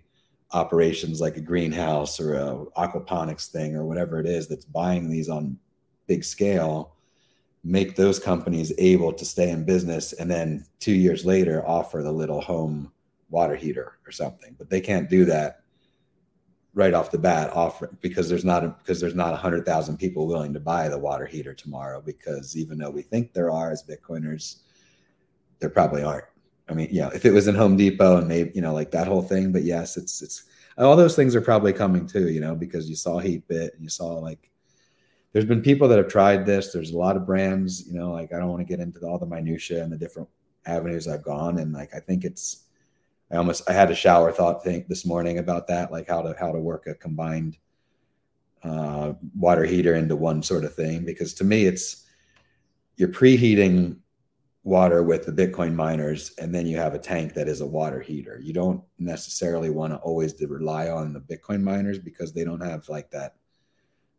operations 0.52 1.20
like 1.20 1.36
a 1.36 1.40
greenhouse 1.40 2.18
or 2.18 2.34
a 2.34 2.64
aquaponics 2.76 3.48
thing 3.48 3.76
or 3.76 3.84
whatever 3.84 4.18
it 4.18 4.26
is 4.26 4.48
that's 4.48 4.64
buying 4.64 5.08
these 5.08 5.28
on 5.28 5.56
big 6.06 6.24
scale 6.24 6.96
make 7.62 7.94
those 7.94 8.18
companies 8.18 8.72
able 8.78 9.12
to 9.12 9.24
stay 9.24 9.50
in 9.50 9.64
business 9.64 10.12
and 10.14 10.28
then 10.30 10.64
two 10.80 10.92
years 10.92 11.24
later 11.24 11.64
offer 11.68 12.02
the 12.02 12.10
little 12.10 12.40
home 12.40 12.90
water 13.28 13.54
heater 13.54 13.98
or 14.04 14.10
something 14.10 14.56
but 14.58 14.68
they 14.68 14.80
can't 14.80 15.08
do 15.08 15.24
that 15.24 15.59
right 16.74 16.94
off 16.94 17.10
the 17.10 17.18
bat 17.18 17.50
offering 17.52 17.96
because 18.00 18.28
there's 18.28 18.44
not 18.44 18.64
a, 18.64 18.68
because 18.68 19.00
there's 19.00 19.14
not 19.14 19.34
a 19.34 19.36
hundred 19.36 19.66
thousand 19.66 19.96
people 19.96 20.26
willing 20.26 20.52
to 20.54 20.60
buy 20.60 20.88
the 20.88 20.98
water 20.98 21.26
heater 21.26 21.52
tomorrow 21.52 22.00
because 22.00 22.56
even 22.56 22.78
though 22.78 22.90
we 22.90 23.02
think 23.02 23.32
there 23.32 23.50
are 23.50 23.72
as 23.72 23.82
bitcoiners 23.82 24.60
there 25.58 25.70
probably 25.70 26.02
aren't. 26.02 26.24
I 26.68 26.74
mean 26.74 26.88
yeah 26.92 27.10
if 27.12 27.24
it 27.24 27.32
was 27.32 27.48
in 27.48 27.56
home 27.56 27.76
depot 27.76 28.18
and 28.18 28.28
maybe 28.28 28.52
you 28.54 28.60
know 28.60 28.72
like 28.72 28.92
that 28.92 29.08
whole 29.08 29.22
thing 29.22 29.50
but 29.50 29.64
yes 29.64 29.96
it's 29.96 30.22
it's 30.22 30.44
all 30.78 30.96
those 30.96 31.16
things 31.16 31.34
are 31.34 31.40
probably 31.40 31.72
coming 31.72 32.06
too 32.06 32.30
you 32.30 32.40
know 32.40 32.54
because 32.54 32.88
you 32.88 32.94
saw 32.94 33.20
heatbit 33.20 33.74
and 33.74 33.82
you 33.82 33.88
saw 33.88 34.12
like 34.14 34.50
there's 35.32 35.44
been 35.44 35.62
people 35.62 35.88
that 35.88 35.98
have 35.98 36.08
tried 36.08 36.46
this 36.46 36.72
there's 36.72 36.92
a 36.92 36.98
lot 36.98 37.16
of 37.16 37.26
brands 37.26 37.86
you 37.88 37.92
know 37.92 38.12
like 38.12 38.32
i 38.32 38.38
don't 38.38 38.48
want 38.48 38.60
to 38.60 38.64
get 38.64 38.78
into 38.78 39.00
all 39.00 39.18
the 39.18 39.26
minutia 39.26 39.82
and 39.82 39.92
the 39.92 39.98
different 39.98 40.28
avenues 40.66 41.08
i've 41.08 41.24
gone 41.24 41.58
and 41.58 41.72
like 41.72 41.92
i 41.92 41.98
think 41.98 42.24
it's 42.24 42.66
I 43.32 43.36
almost 43.36 43.68
I 43.68 43.72
had 43.72 43.90
a 43.90 43.94
shower 43.94 44.32
thought 44.32 44.64
think 44.64 44.88
this 44.88 45.06
morning 45.06 45.38
about 45.38 45.68
that, 45.68 45.92
like 45.92 46.08
how 46.08 46.22
to 46.22 46.34
how 46.38 46.52
to 46.52 46.58
work 46.58 46.86
a 46.86 46.94
combined 46.94 47.56
uh, 48.62 49.12
water 49.36 49.64
heater 49.64 49.94
into 49.94 50.16
one 50.16 50.42
sort 50.42 50.64
of 50.64 50.74
thing. 50.74 51.04
Because 51.04 51.34
to 51.34 51.44
me, 51.44 51.66
it's 51.66 52.06
you're 52.96 53.08
preheating 53.08 53.98
water 54.62 55.02
with 55.02 55.24
the 55.24 55.32
Bitcoin 55.32 55.74
miners, 55.74 56.32
and 56.38 56.54
then 56.54 56.66
you 56.66 56.76
have 56.76 56.94
a 56.94 56.98
tank 56.98 57.34
that 57.34 57.48
is 57.48 57.60
a 57.60 57.66
water 57.66 58.00
heater. 58.00 58.40
You 58.42 58.52
don't 58.52 58.82
necessarily 58.98 59.70
want 59.70 59.92
to 59.92 59.98
always 59.98 60.34
rely 60.40 60.88
on 60.88 61.12
the 61.12 61.20
Bitcoin 61.20 61.62
miners 61.62 61.98
because 61.98 62.32
they 62.32 62.44
don't 62.44 62.64
have 62.64 62.88
like 62.88 63.10
that 63.12 63.36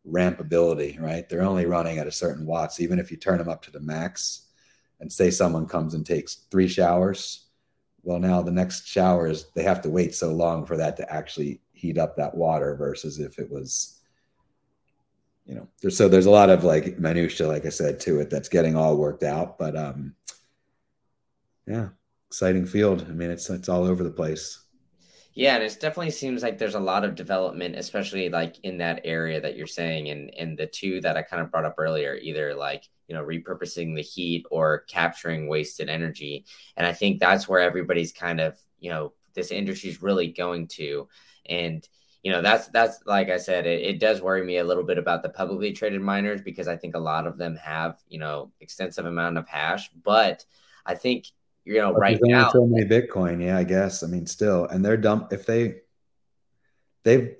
rampability, 0.08 1.00
right? 1.00 1.28
They're 1.28 1.44
only 1.44 1.66
running 1.66 2.00
at 2.00 2.08
a 2.08 2.12
certain 2.12 2.46
watts. 2.46 2.80
Even 2.80 2.98
if 2.98 3.12
you 3.12 3.18
turn 3.18 3.38
them 3.38 3.50
up 3.50 3.62
to 3.64 3.72
the 3.72 3.82
max, 3.82 4.48
and 5.02 5.12
say 5.12 5.32
someone 5.32 5.66
comes 5.66 5.96
and 5.96 6.06
takes 6.06 6.46
three 6.50 6.68
showers 6.68 7.48
well 8.04 8.20
now 8.20 8.42
the 8.42 8.52
next 8.52 8.88
showers 8.88 9.48
they 9.56 9.64
have 9.64 9.82
to 9.82 9.90
wait 9.90 10.14
so 10.14 10.32
long 10.32 10.66
for 10.66 10.78
that 10.78 10.98
to 10.98 11.14
actually 11.14 11.62
heat 11.74 11.98
up 11.98 12.16
that 12.16 12.36
water 12.36 12.76
versus 12.76 13.20
if 13.20 13.40
it 13.40 13.50
was 13.50 14.00
you 15.46 15.56
know 15.56 15.68
there's, 15.82 15.98
so 15.98 16.08
there's 16.08 16.26
a 16.26 16.32
lot 16.32 16.50
of 16.50 16.64
like 16.64 17.00
minutia 17.00 17.48
like 17.48 17.66
i 17.66 17.70
said 17.70 18.00
to 18.00 18.20
it 18.20 18.30
that's 18.30 18.50
getting 18.50 18.76
all 18.76 18.98
worked 18.98 19.24
out 19.24 19.58
but 19.58 19.76
um 19.76 20.14
yeah 21.68 21.90
exciting 22.32 22.66
field. 22.66 23.06
I 23.10 23.12
mean 23.12 23.30
it's 23.30 23.50
it's 23.50 23.68
all 23.68 23.84
over 23.84 24.06
the 24.06 24.10
place. 24.10 24.64
Yeah, 25.34 25.56
and 25.56 25.64
it 25.64 25.78
definitely 25.82 26.12
seems 26.12 26.44
like 26.44 26.58
there's 26.58 26.76
a 26.76 26.80
lot 26.80 27.04
of 27.04 27.16
development, 27.16 27.76
especially 27.76 28.30
like 28.30 28.58
in 28.64 28.78
that 28.78 29.02
area 29.04 29.42
that 29.42 29.58
you're 29.58 29.68
saying, 29.68 30.10
and 30.10 30.34
and 30.36 30.58
the 30.58 30.68
two 30.68 31.02
that 31.02 31.18
I 31.18 31.24
kind 31.24 31.42
of 31.42 31.52
brought 31.52 31.66
up 31.66 31.76
earlier, 31.78 32.16
either 32.16 32.56
like 32.56 32.88
you 33.12 33.18
know 33.18 33.26
repurposing 33.26 33.94
the 33.94 34.02
heat 34.02 34.46
or 34.50 34.86
capturing 34.88 35.50
wasted 35.50 35.90
energy, 35.90 36.46
and 36.78 36.88
I 36.88 36.94
think 36.94 37.20
that's 37.20 37.46
where 37.46 37.60
everybody's 37.60 38.14
kind 38.14 38.40
of 38.40 38.58
you 38.80 38.90
know 38.90 39.12
this 39.34 39.52
industry's 39.52 40.02
really 40.02 40.28
going 40.28 40.68
to, 40.68 41.10
and 41.46 41.86
you 42.24 42.32
know 42.32 42.42
that's 42.42 42.70
that's 42.70 43.00
like 43.06 43.30
I 43.30 43.36
said, 43.36 43.66
it, 43.66 43.82
it 43.82 44.00
does 44.00 44.22
worry 44.22 44.46
me 44.46 44.60
a 44.60 44.64
little 44.64 44.86
bit 44.86 44.98
about 44.98 45.24
the 45.24 45.30
publicly 45.30 45.74
traded 45.74 46.02
miners 46.02 46.42
because 46.42 46.70
I 46.70 46.78
think 46.78 46.96
a 46.96 47.00
lot 47.00 47.28
of 47.28 47.38
them 47.38 47.58
have 47.58 48.00
you 48.08 48.18
know 48.18 48.54
extensive 48.62 49.06
amount 49.06 49.38
of 49.38 49.46
hash, 49.46 49.90
but 50.06 50.46
I 50.86 50.96
think 50.96 51.26
you 51.66 51.80
know, 51.80 51.92
but 51.92 52.00
right 52.00 52.20
now. 52.24 52.50
So 52.50 52.66
many 52.66 52.88
Bitcoin, 52.88 53.44
yeah, 53.44 53.58
I 53.58 53.66
guess. 53.66 54.04
I 54.04 54.08
mean, 54.08 54.26
still, 54.26 54.66
and 54.68 54.84
they're 54.84 54.96
dumb. 54.96 55.28
If 55.32 55.46
they, 55.46 55.82
they've, 57.04 57.36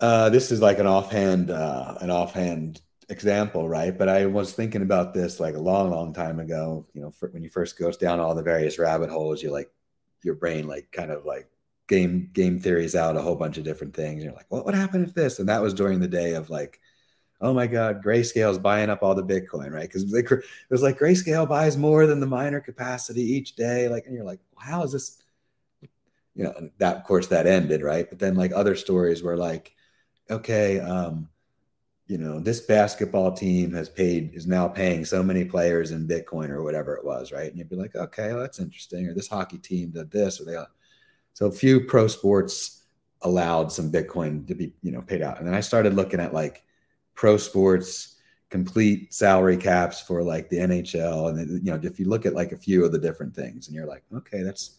uh, 0.00 0.30
this 0.30 0.50
is 0.50 0.62
like 0.62 0.78
an 0.78 0.86
offhand, 0.86 1.50
uh, 1.50 1.96
an 2.00 2.10
offhand 2.10 2.80
example, 3.08 3.68
right? 3.68 3.96
But 3.96 4.08
I 4.08 4.26
was 4.26 4.52
thinking 4.52 4.82
about 4.82 5.14
this 5.14 5.40
like 5.40 5.54
a 5.54 5.60
long, 5.60 5.90
long 5.90 6.12
time 6.12 6.40
ago. 6.40 6.86
You 6.94 7.02
know, 7.02 7.10
for, 7.10 7.28
when 7.30 7.42
you 7.42 7.48
first 7.48 7.78
goes 7.78 7.96
down 7.96 8.20
all 8.20 8.34
the 8.34 8.42
various 8.42 8.78
rabbit 8.78 9.10
holes, 9.10 9.42
you 9.42 9.50
like 9.50 9.70
your 10.22 10.34
brain 10.34 10.66
like 10.66 10.90
kind 10.92 11.10
of 11.10 11.24
like 11.24 11.48
game 11.88 12.30
game 12.32 12.58
theories 12.58 12.94
out 12.94 13.16
a 13.16 13.22
whole 13.22 13.36
bunch 13.36 13.58
of 13.58 13.64
different 13.64 13.94
things. 13.94 14.22
You're 14.22 14.34
like, 14.34 14.50
what 14.50 14.64
would 14.66 14.74
happen 14.74 15.04
if 15.04 15.14
this? 15.14 15.38
And 15.38 15.48
that 15.48 15.62
was 15.62 15.74
during 15.74 16.00
the 16.00 16.08
day 16.08 16.34
of 16.34 16.50
like 16.50 16.80
oh 17.40 17.54
my 17.54 17.66
God, 17.66 18.02
Grayscale's 18.02 18.58
buying 18.58 18.90
up 18.90 19.02
all 19.02 19.14
the 19.14 19.22
Bitcoin, 19.22 19.70
right? 19.70 19.88
Because 19.90 20.12
it 20.12 20.44
was 20.70 20.82
like 20.82 20.98
Grayscale 20.98 21.48
buys 21.48 21.76
more 21.76 22.06
than 22.06 22.20
the 22.20 22.26
miner 22.26 22.60
capacity 22.60 23.22
each 23.22 23.54
day. 23.54 23.88
Like, 23.88 24.06
and 24.06 24.14
you're 24.14 24.24
like, 24.24 24.40
how 24.56 24.82
is 24.82 24.92
this? 24.92 25.22
You 26.34 26.44
know, 26.44 26.70
that 26.78 26.96
of 26.96 27.04
course 27.04 27.28
that 27.28 27.46
ended, 27.46 27.82
right? 27.82 28.08
But 28.08 28.18
then 28.18 28.36
like 28.36 28.52
other 28.54 28.76
stories 28.76 29.22
were 29.22 29.36
like, 29.36 29.74
okay, 30.30 30.78
um, 30.78 31.28
you 32.08 32.16
know, 32.16 32.40
this 32.40 32.60
basketball 32.60 33.32
team 33.32 33.72
has 33.74 33.90
paid 33.90 34.34
is 34.34 34.46
now 34.46 34.66
paying 34.66 35.04
so 35.04 35.22
many 35.22 35.44
players 35.44 35.90
in 35.90 36.08
Bitcoin 36.08 36.48
or 36.48 36.62
whatever 36.62 36.96
it 36.96 37.04
was, 37.04 37.32
right? 37.32 37.48
And 37.48 37.58
you'd 37.58 37.68
be 37.68 37.76
like, 37.76 37.94
okay, 37.94 38.32
well, 38.32 38.40
that's 38.40 38.58
interesting. 38.58 39.06
Or 39.06 39.14
this 39.14 39.28
hockey 39.28 39.58
team 39.58 39.90
did 39.90 40.10
this, 40.10 40.40
or 40.40 40.44
they. 40.44 40.56
So 41.34 41.50
few 41.50 41.84
pro 41.84 42.08
sports 42.08 42.84
allowed 43.22 43.70
some 43.70 43.92
Bitcoin 43.92 44.46
to 44.48 44.54
be, 44.54 44.72
you 44.82 44.90
know, 44.90 45.02
paid 45.02 45.20
out. 45.20 45.38
And 45.38 45.46
then 45.46 45.54
I 45.54 45.60
started 45.60 45.94
looking 45.94 46.18
at 46.18 46.32
like 46.32 46.64
pro 47.14 47.36
sports 47.36 48.16
complete 48.48 49.12
salary 49.12 49.58
caps 49.58 50.00
for 50.00 50.22
like 50.22 50.48
the 50.48 50.56
NHL. 50.56 51.28
And 51.28 51.64
you 51.64 51.72
know, 51.72 51.80
if 51.82 52.00
you 52.00 52.08
look 52.08 52.24
at 52.24 52.34
like 52.34 52.52
a 52.52 52.56
few 52.56 52.84
of 52.84 52.92
the 52.92 52.98
different 52.98 53.36
things 53.36 53.66
and 53.66 53.76
you're 53.76 53.86
like, 53.86 54.02
okay, 54.14 54.42
that's, 54.42 54.76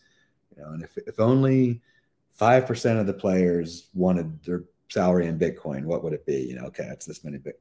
you 0.56 0.64
know, 0.64 0.72
and 0.72 0.84
if, 0.84 0.98
if 1.06 1.20
only 1.20 1.82
5% 2.40 3.00
of 3.00 3.06
the 3.06 3.14
players 3.14 3.90
wanted 3.94 4.44
their 4.44 4.64
salary 4.90 5.28
in 5.28 5.40
Bitcoin, 5.40 5.86
what 5.86 6.04
would 6.04 6.14
it 6.14 6.26
be? 6.26 6.42
You 6.42 6.56
know, 6.56 6.66
okay, 6.66 6.88
it's 6.92 7.06
this 7.06 7.24
many 7.24 7.38
bit. 7.38 7.60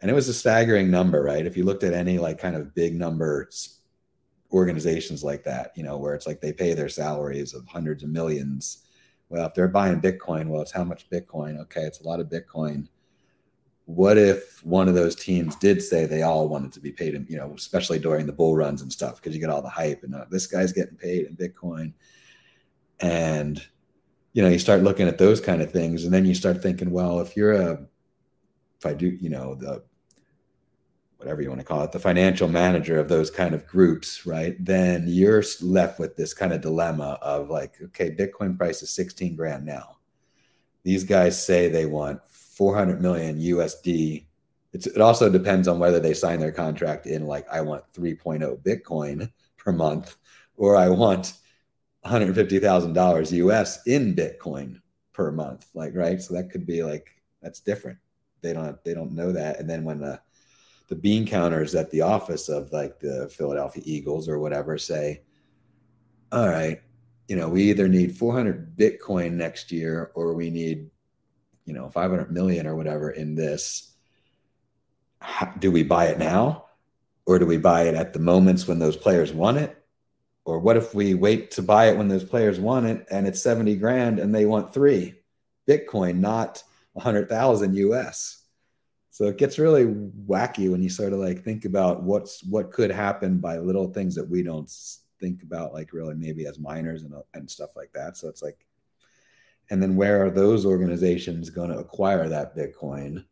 And 0.00 0.10
it 0.10 0.14
was 0.14 0.28
a 0.28 0.34
staggering 0.34 0.90
number, 0.90 1.22
right? 1.22 1.46
If 1.46 1.56
you 1.56 1.64
looked 1.64 1.84
at 1.84 1.92
any 1.92 2.18
like 2.18 2.38
kind 2.38 2.56
of 2.56 2.74
big 2.74 2.94
number 2.94 3.48
organizations 4.52 5.22
like 5.22 5.44
that, 5.44 5.72
you 5.76 5.82
know, 5.82 5.98
where 5.98 6.14
it's 6.14 6.26
like 6.26 6.40
they 6.40 6.52
pay 6.52 6.72
their 6.72 6.88
salaries 6.88 7.54
of 7.54 7.66
hundreds 7.66 8.02
of 8.02 8.08
millions. 8.10 8.84
Well, 9.28 9.46
if 9.46 9.54
they're 9.54 9.68
buying 9.68 10.00
Bitcoin, 10.00 10.48
well, 10.48 10.62
it's 10.62 10.72
how 10.72 10.84
much 10.84 11.08
Bitcoin? 11.10 11.60
Okay, 11.60 11.82
it's 11.82 12.00
a 12.00 12.08
lot 12.08 12.18
of 12.18 12.28
Bitcoin. 12.28 12.88
What 13.84 14.18
if 14.18 14.64
one 14.64 14.88
of 14.88 14.94
those 14.94 15.14
teams 15.16 15.56
did 15.56 15.82
say 15.82 16.06
they 16.06 16.22
all 16.22 16.48
wanted 16.48 16.72
to 16.72 16.80
be 16.80 16.92
paid 16.92 17.14
in, 17.14 17.26
you 17.28 17.36
know, 17.36 17.52
especially 17.56 17.98
during 17.98 18.26
the 18.26 18.32
bull 18.32 18.56
runs 18.56 18.82
and 18.82 18.92
stuff, 18.92 19.16
because 19.16 19.34
you 19.34 19.40
get 19.40 19.50
all 19.50 19.62
the 19.62 19.68
hype 19.68 20.02
and 20.02 20.14
uh, 20.14 20.24
this 20.30 20.46
guy's 20.46 20.72
getting 20.72 20.96
paid 20.96 21.26
in 21.26 21.36
Bitcoin. 21.36 21.92
And 23.00 23.64
you 24.32 24.42
know, 24.42 24.48
you 24.48 24.58
start 24.58 24.82
looking 24.82 25.08
at 25.08 25.18
those 25.18 25.40
kind 25.40 25.62
of 25.62 25.72
things, 25.72 26.04
and 26.04 26.12
then 26.12 26.24
you 26.24 26.34
start 26.34 26.62
thinking, 26.62 26.90
well, 26.90 27.20
if 27.20 27.36
you're 27.36 27.52
a, 27.52 27.86
if 28.78 28.86
I 28.86 28.94
do, 28.94 29.08
you 29.08 29.28
know, 29.28 29.54
the 29.54 29.82
whatever 31.20 31.42
you 31.42 31.50
want 31.50 31.60
to 31.60 31.66
call 31.66 31.82
it, 31.82 31.92
the 31.92 31.98
financial 31.98 32.48
manager 32.48 32.98
of 32.98 33.10
those 33.10 33.30
kind 33.30 33.54
of 33.54 33.66
groups, 33.66 34.24
right? 34.24 34.56
Then 34.58 35.04
you're 35.06 35.44
left 35.60 36.00
with 36.00 36.16
this 36.16 36.32
kind 36.32 36.50
of 36.50 36.62
dilemma 36.62 37.18
of 37.20 37.50
like, 37.50 37.74
okay, 37.82 38.10
Bitcoin 38.10 38.56
price 38.56 38.82
is 38.82 38.88
16 38.88 39.36
grand 39.36 39.66
now. 39.66 39.98
These 40.82 41.04
guys 41.04 41.44
say 41.44 41.68
they 41.68 41.84
want 41.84 42.26
400 42.26 43.02
million 43.02 43.38
USD. 43.38 44.24
It's, 44.72 44.86
it 44.86 45.02
also 45.02 45.28
depends 45.28 45.68
on 45.68 45.78
whether 45.78 46.00
they 46.00 46.14
sign 46.14 46.40
their 46.40 46.52
contract 46.52 47.06
in 47.06 47.26
like, 47.26 47.46
I 47.52 47.60
want 47.60 47.84
3.0 47.92 48.62
Bitcoin 48.62 49.30
per 49.58 49.72
month, 49.72 50.16
or 50.56 50.74
I 50.74 50.88
want 50.88 51.34
$150,000 52.04 53.32
US 53.32 53.86
in 53.86 54.14
Bitcoin 54.14 54.80
per 55.12 55.30
month. 55.30 55.66
Like, 55.74 55.94
right. 55.94 56.20
So 56.20 56.34
that 56.34 56.50
could 56.50 56.66
be 56.66 56.82
like, 56.82 57.10
that's 57.42 57.60
different. 57.60 57.98
They 58.42 58.52
don't, 58.52 58.82
they 58.84 58.94
don't 58.94 59.12
know 59.12 59.32
that. 59.32 59.60
And 59.60 59.68
then 59.68 59.84
when 59.84 60.00
the, 60.00 60.20
the 60.88 60.96
bean 60.96 61.26
counters 61.26 61.74
at 61.74 61.90
the 61.90 62.00
office 62.00 62.48
of 62.48 62.72
like 62.72 62.98
the 63.00 63.28
Philadelphia 63.36 63.82
Eagles 63.86 64.28
or 64.28 64.38
whatever 64.38 64.78
say, 64.78 65.22
all 66.32 66.48
right, 66.48 66.80
you 67.28 67.36
know, 67.36 67.48
we 67.48 67.70
either 67.70 67.86
need 67.86 68.16
400 68.16 68.76
Bitcoin 68.76 69.32
next 69.34 69.70
year 69.70 70.10
or 70.14 70.34
we 70.34 70.50
need, 70.50 70.90
you 71.64 71.74
know, 71.74 71.88
500 71.88 72.32
million 72.32 72.66
or 72.66 72.74
whatever 72.74 73.10
in 73.10 73.34
this. 73.34 73.94
How, 75.20 75.46
do 75.58 75.70
we 75.70 75.82
buy 75.82 76.06
it 76.06 76.18
now? 76.18 76.66
Or 77.26 77.38
do 77.38 77.46
we 77.46 77.58
buy 77.58 77.82
it 77.84 77.94
at 77.94 78.12
the 78.12 78.18
moments 78.18 78.66
when 78.66 78.80
those 78.80 78.96
players 78.96 79.32
want 79.32 79.58
it? 79.58 79.79
Or 80.44 80.58
what 80.58 80.76
if 80.76 80.94
we 80.94 81.14
wait 81.14 81.50
to 81.52 81.62
buy 81.62 81.88
it 81.88 81.96
when 81.96 82.08
those 82.08 82.24
players 82.24 82.58
want 82.58 82.86
it 82.86 83.06
and 83.10 83.26
it's 83.26 83.42
70 83.42 83.76
grand 83.76 84.18
and 84.18 84.34
they 84.34 84.46
want 84.46 84.72
three 84.72 85.14
Bitcoin, 85.68 86.18
not 86.18 86.62
100,000 86.94 87.74
US? 87.76 88.42
So 89.10 89.26
it 89.26 89.36
gets 89.36 89.58
really 89.58 89.84
wacky 89.84 90.70
when 90.70 90.82
you 90.82 90.88
sort 90.88 91.12
of 91.12 91.18
like 91.18 91.42
think 91.42 91.64
about 91.64 92.02
what's 92.02 92.42
what 92.44 92.72
could 92.72 92.90
happen 92.90 93.38
by 93.38 93.58
little 93.58 93.92
things 93.92 94.14
that 94.14 94.28
we 94.28 94.42
don't 94.42 94.70
think 95.20 95.42
about, 95.42 95.74
like 95.74 95.92
really 95.92 96.14
maybe 96.14 96.46
as 96.46 96.58
miners 96.58 97.02
and, 97.02 97.12
and 97.34 97.50
stuff 97.50 97.76
like 97.76 97.92
that. 97.92 98.16
So 98.16 98.28
it's 98.28 98.42
like, 98.42 98.66
and 99.68 99.82
then 99.82 99.94
where 99.94 100.24
are 100.24 100.30
those 100.30 100.64
organizations 100.64 101.50
going 101.50 101.70
to 101.70 101.78
acquire 101.78 102.28
that 102.28 102.56
Bitcoin? 102.56 103.24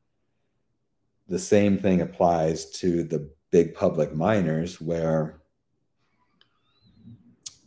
The 1.29 1.39
same 1.39 1.79
thing 1.79 2.01
applies 2.01 2.71
to 2.73 3.03
the 3.03 3.31
big 3.51 3.75
public 3.75 4.15
miners 4.15 4.81
where 4.81 5.41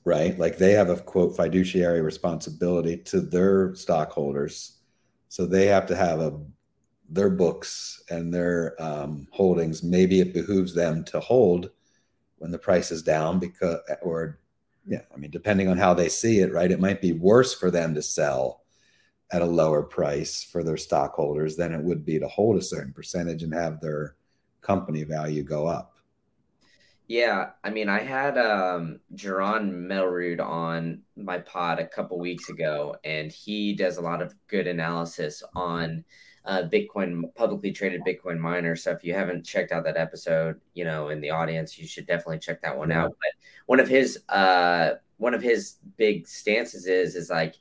right? 0.03 0.37
Like 0.37 0.57
they 0.57 0.73
have 0.73 0.89
a 0.89 0.97
quote 0.97 1.35
fiduciary 1.35 2.01
responsibility 2.01 2.97
to 2.97 3.21
their 3.21 3.75
stockholders. 3.75 4.77
So 5.29 5.45
they 5.45 5.67
have 5.67 5.85
to 5.87 5.95
have 5.95 6.19
a 6.19 6.39
their 7.11 7.29
books 7.29 8.01
and 8.09 8.33
their 8.33 8.81
um, 8.81 9.27
holdings. 9.31 9.83
Maybe 9.83 10.21
it 10.21 10.33
behooves 10.33 10.73
them 10.73 11.03
to 11.05 11.19
hold 11.19 11.69
when 12.37 12.51
the 12.51 12.57
price 12.57 12.89
is 12.89 13.03
down 13.03 13.37
because, 13.37 13.79
or 14.01 14.39
yeah, 14.85 15.01
I 15.13 15.17
mean, 15.17 15.29
depending 15.29 15.67
on 15.67 15.77
how 15.77 15.93
they 15.93 16.09
see 16.09 16.39
it, 16.39 16.53
right? 16.53 16.71
It 16.71 16.79
might 16.79 17.01
be 17.01 17.11
worse 17.11 17.53
for 17.53 17.69
them 17.69 17.93
to 17.95 18.01
sell 18.01 18.61
at 19.31 19.41
a 19.41 19.45
lower 19.45 19.83
price 19.83 20.43
for 20.43 20.63
their 20.63 20.77
stockholders 20.77 21.55
than 21.55 21.73
it 21.73 21.83
would 21.83 22.05
be 22.05 22.17
to 22.19 22.27
hold 22.27 22.57
a 22.57 22.61
certain 22.61 22.93
percentage 22.93 23.43
and 23.43 23.53
have 23.53 23.79
their 23.79 24.15
company 24.61 25.03
value 25.03 25.43
go 25.43 25.67
up. 25.67 25.90
Yeah, 27.11 27.49
I 27.61 27.71
mean, 27.71 27.89
I 27.89 27.99
had 27.99 28.37
um 28.37 29.01
Melrude 29.13 30.39
on 30.39 31.01
my 31.17 31.39
pod 31.39 31.79
a 31.79 31.85
couple 31.85 32.17
weeks 32.17 32.47
ago, 32.47 32.95
and 33.03 33.29
he 33.29 33.73
does 33.73 33.97
a 33.97 34.01
lot 34.01 34.21
of 34.21 34.33
good 34.47 34.65
analysis 34.65 35.43
on 35.53 36.05
uh, 36.45 36.63
Bitcoin, 36.71 37.23
publicly 37.35 37.73
traded 37.73 38.03
Bitcoin 38.07 38.39
miners. 38.39 38.83
So 38.83 38.91
if 38.91 39.03
you 39.03 39.13
haven't 39.13 39.45
checked 39.45 39.73
out 39.73 39.83
that 39.83 39.97
episode, 39.97 40.61
you 40.73 40.85
know, 40.85 41.09
in 41.09 41.19
the 41.19 41.31
audience, 41.31 41.77
you 41.77 41.85
should 41.85 42.07
definitely 42.07 42.39
check 42.39 42.61
that 42.61 42.77
one 42.77 42.93
out. 42.93 43.09
But 43.09 43.31
one 43.65 43.81
of 43.81 43.89
his 43.89 44.19
uh 44.29 44.91
one 45.17 45.33
of 45.33 45.41
his 45.41 45.79
big 45.97 46.25
stances 46.25 46.87
is 46.87 47.15
is 47.17 47.29
like, 47.29 47.55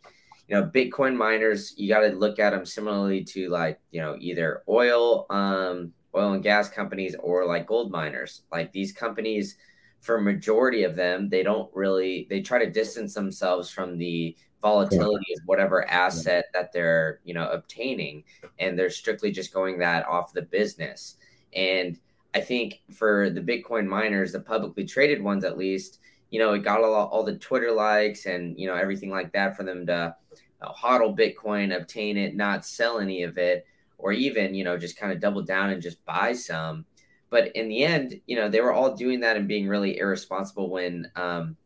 you 0.46 0.54
know, 0.54 0.62
Bitcoin 0.64 1.16
miners, 1.16 1.74
you 1.76 1.88
got 1.88 2.02
to 2.02 2.10
look 2.10 2.38
at 2.38 2.50
them 2.50 2.64
similarly 2.64 3.24
to 3.24 3.48
like, 3.48 3.80
you 3.90 4.00
know, 4.00 4.16
either 4.20 4.62
oil 4.68 5.26
um 5.28 5.92
oil 6.14 6.32
and 6.32 6.42
gas 6.42 6.68
companies 6.68 7.14
or 7.20 7.46
like 7.46 7.66
gold 7.66 7.90
miners. 7.90 8.42
Like 8.50 8.72
these 8.72 8.92
companies, 8.92 9.56
for 10.00 10.20
majority 10.20 10.84
of 10.84 10.96
them, 10.96 11.28
they 11.28 11.42
don't 11.42 11.70
really 11.74 12.26
they 12.30 12.40
try 12.40 12.64
to 12.64 12.70
distance 12.70 13.14
themselves 13.14 13.70
from 13.70 13.98
the 13.98 14.36
volatility 14.62 15.24
yeah. 15.28 15.36
of 15.36 15.42
whatever 15.46 15.88
asset 15.88 16.46
that 16.52 16.72
they're 16.72 17.20
you 17.24 17.34
know 17.34 17.48
obtaining, 17.50 18.24
and 18.58 18.78
they're 18.78 18.90
strictly 18.90 19.30
just 19.30 19.52
going 19.52 19.78
that 19.78 20.06
off 20.06 20.32
the 20.32 20.42
business. 20.42 21.16
And 21.54 21.98
I 22.34 22.40
think 22.40 22.82
for 22.92 23.30
the 23.30 23.40
Bitcoin 23.40 23.86
miners, 23.86 24.32
the 24.32 24.40
publicly 24.40 24.84
traded 24.84 25.22
ones 25.22 25.44
at 25.44 25.58
least, 25.58 25.98
you 26.30 26.38
know, 26.38 26.52
it 26.52 26.60
got 26.60 26.82
all, 26.82 26.94
all 26.94 27.24
the 27.24 27.36
Twitter 27.36 27.72
likes 27.72 28.26
and 28.26 28.58
you 28.58 28.66
know 28.66 28.74
everything 28.74 29.10
like 29.10 29.32
that 29.32 29.56
for 29.56 29.64
them 29.64 29.86
to 29.86 30.14
uh, 30.62 30.72
hodl 30.72 31.16
Bitcoin, 31.16 31.76
obtain 31.76 32.16
it, 32.16 32.36
not 32.36 32.66
sell 32.66 32.98
any 32.98 33.22
of 33.22 33.38
it 33.38 33.66
or 34.02 34.12
even, 34.12 34.54
you 34.54 34.64
know, 34.64 34.76
just 34.76 34.96
kind 34.96 35.12
of 35.12 35.20
double 35.20 35.42
down 35.42 35.70
and 35.70 35.82
just 35.82 36.04
buy 36.04 36.32
some. 36.32 36.84
But 37.30 37.54
in 37.54 37.68
the 37.68 37.84
end, 37.84 38.20
you 38.26 38.36
know, 38.36 38.48
they 38.48 38.60
were 38.60 38.72
all 38.72 38.94
doing 38.94 39.20
that 39.20 39.36
and 39.36 39.46
being 39.46 39.68
really 39.68 39.98
irresponsible 39.98 40.68
when, 40.68 41.10
um, 41.16 41.56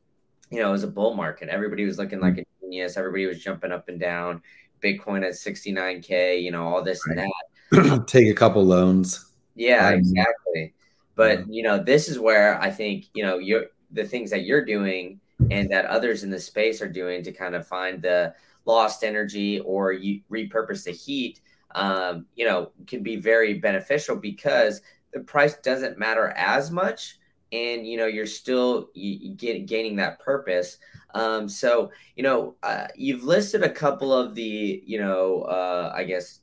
you 0.50 0.58
know, 0.58 0.68
it 0.68 0.72
was 0.72 0.84
a 0.84 0.88
bull 0.88 1.14
market. 1.14 1.48
Everybody 1.48 1.84
was 1.84 1.98
looking 1.98 2.20
like 2.20 2.38
a 2.38 2.44
genius. 2.60 2.96
Everybody 2.96 3.26
was 3.26 3.42
jumping 3.42 3.72
up 3.72 3.88
and 3.88 3.98
down. 3.98 4.42
Bitcoin 4.82 5.24
at 5.24 5.32
69K, 5.32 6.42
you 6.42 6.50
know, 6.50 6.66
all 6.66 6.82
this 6.82 7.00
right. 7.08 7.18
and 7.18 7.32
that. 7.72 8.06
Take 8.06 8.28
a 8.28 8.34
couple 8.34 8.62
loans. 8.62 9.32
Yeah, 9.54 9.90
exactly. 9.90 10.74
But, 11.14 11.40
yeah. 11.40 11.44
you 11.48 11.62
know, 11.62 11.82
this 11.82 12.08
is 12.08 12.18
where 12.18 12.60
I 12.60 12.70
think, 12.70 13.06
you 13.14 13.22
know, 13.22 13.38
you're 13.38 13.66
the 13.90 14.04
things 14.04 14.30
that 14.30 14.44
you're 14.44 14.64
doing 14.64 15.20
and 15.50 15.70
that 15.70 15.86
others 15.86 16.24
in 16.24 16.30
the 16.30 16.40
space 16.40 16.82
are 16.82 16.88
doing 16.88 17.22
to 17.22 17.32
kind 17.32 17.54
of 17.54 17.66
find 17.66 18.02
the 18.02 18.34
lost 18.66 19.04
energy 19.04 19.60
or 19.60 19.92
you 19.92 20.20
repurpose 20.30 20.84
the 20.84 20.90
heat 20.90 21.40
um, 21.74 22.26
you 22.36 22.46
know, 22.46 22.70
can 22.86 23.02
be 23.02 23.16
very 23.16 23.54
beneficial 23.54 24.16
because 24.16 24.80
the 25.12 25.20
price 25.20 25.56
doesn't 25.58 25.98
matter 25.98 26.28
as 26.36 26.70
much 26.70 27.18
and 27.54 27.86
you 27.86 27.96
know 27.96 28.06
you're 28.06 28.26
still 28.26 28.90
you, 28.94 29.34
get, 29.34 29.66
gaining 29.66 29.96
that 29.96 30.18
purpose. 30.18 30.78
Um, 31.14 31.48
so 31.48 31.90
you 32.16 32.22
know 32.22 32.56
uh, 32.62 32.88
you've 32.96 33.22
listed 33.22 33.62
a 33.62 33.70
couple 33.70 34.12
of 34.12 34.34
the 34.34 34.82
you 34.84 34.98
know 34.98 35.42
uh, 35.42 35.92
i 35.94 36.04
guess 36.04 36.40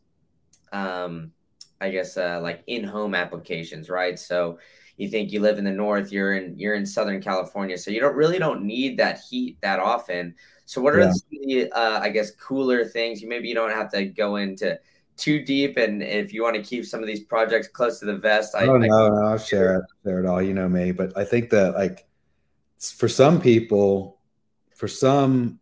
um, 0.71 1.31
i 1.81 1.89
guess 1.89 2.17
uh, 2.17 2.39
like 2.41 2.63
in-home 2.67 3.13
applications 3.13 3.89
right? 3.89 4.17
So 4.17 4.57
you 4.97 5.09
think 5.09 5.31
you 5.31 5.39
live 5.39 5.57
in 5.57 5.65
the 5.65 5.71
north 5.71 6.11
you're 6.11 6.33
in 6.33 6.57
you're 6.57 6.75
in 6.75 6.85
southern 6.85 7.21
california 7.21 7.75
so 7.75 7.89
you 7.89 7.99
don't 7.99 8.15
really 8.15 8.37
don't 8.37 8.61
need 8.61 8.97
that 8.97 9.19
heat 9.29 9.57
that 9.61 9.79
often. 9.79 10.33
So 10.65 10.81
what 10.81 10.95
are 10.95 11.01
yeah. 11.01 11.13
the 11.29 11.71
uh, 11.73 11.99
i 11.99 12.09
guess 12.09 12.31
cooler 12.31 12.85
things? 12.85 13.21
You 13.21 13.27
maybe 13.27 13.49
you 13.49 13.55
don't 13.55 13.71
have 13.71 13.91
to 13.91 14.05
go 14.05 14.37
into 14.37 14.79
too 15.21 15.43
deep, 15.45 15.77
and 15.77 16.01
if 16.01 16.33
you 16.33 16.43
want 16.43 16.55
to 16.55 16.61
keep 16.61 16.85
some 16.85 17.01
of 17.01 17.07
these 17.07 17.23
projects 17.23 17.67
close 17.67 17.99
to 17.99 18.05
the 18.05 18.17
vest, 18.17 18.55
I, 18.55 18.65
oh, 18.65 18.77
no, 18.77 18.85
I, 18.85 19.09
no, 19.09 19.27
I'll 19.27 19.37
share 19.37 19.77
it, 19.77 19.85
share 20.03 20.19
it 20.19 20.25
all. 20.25 20.41
You 20.41 20.53
know 20.53 20.67
me, 20.67 20.91
but 20.91 21.15
I 21.17 21.23
think 21.23 21.51
that 21.51 21.75
like 21.75 22.07
for 22.79 23.07
some 23.07 23.39
people, 23.39 24.19
for 24.75 24.87
some, 24.87 25.59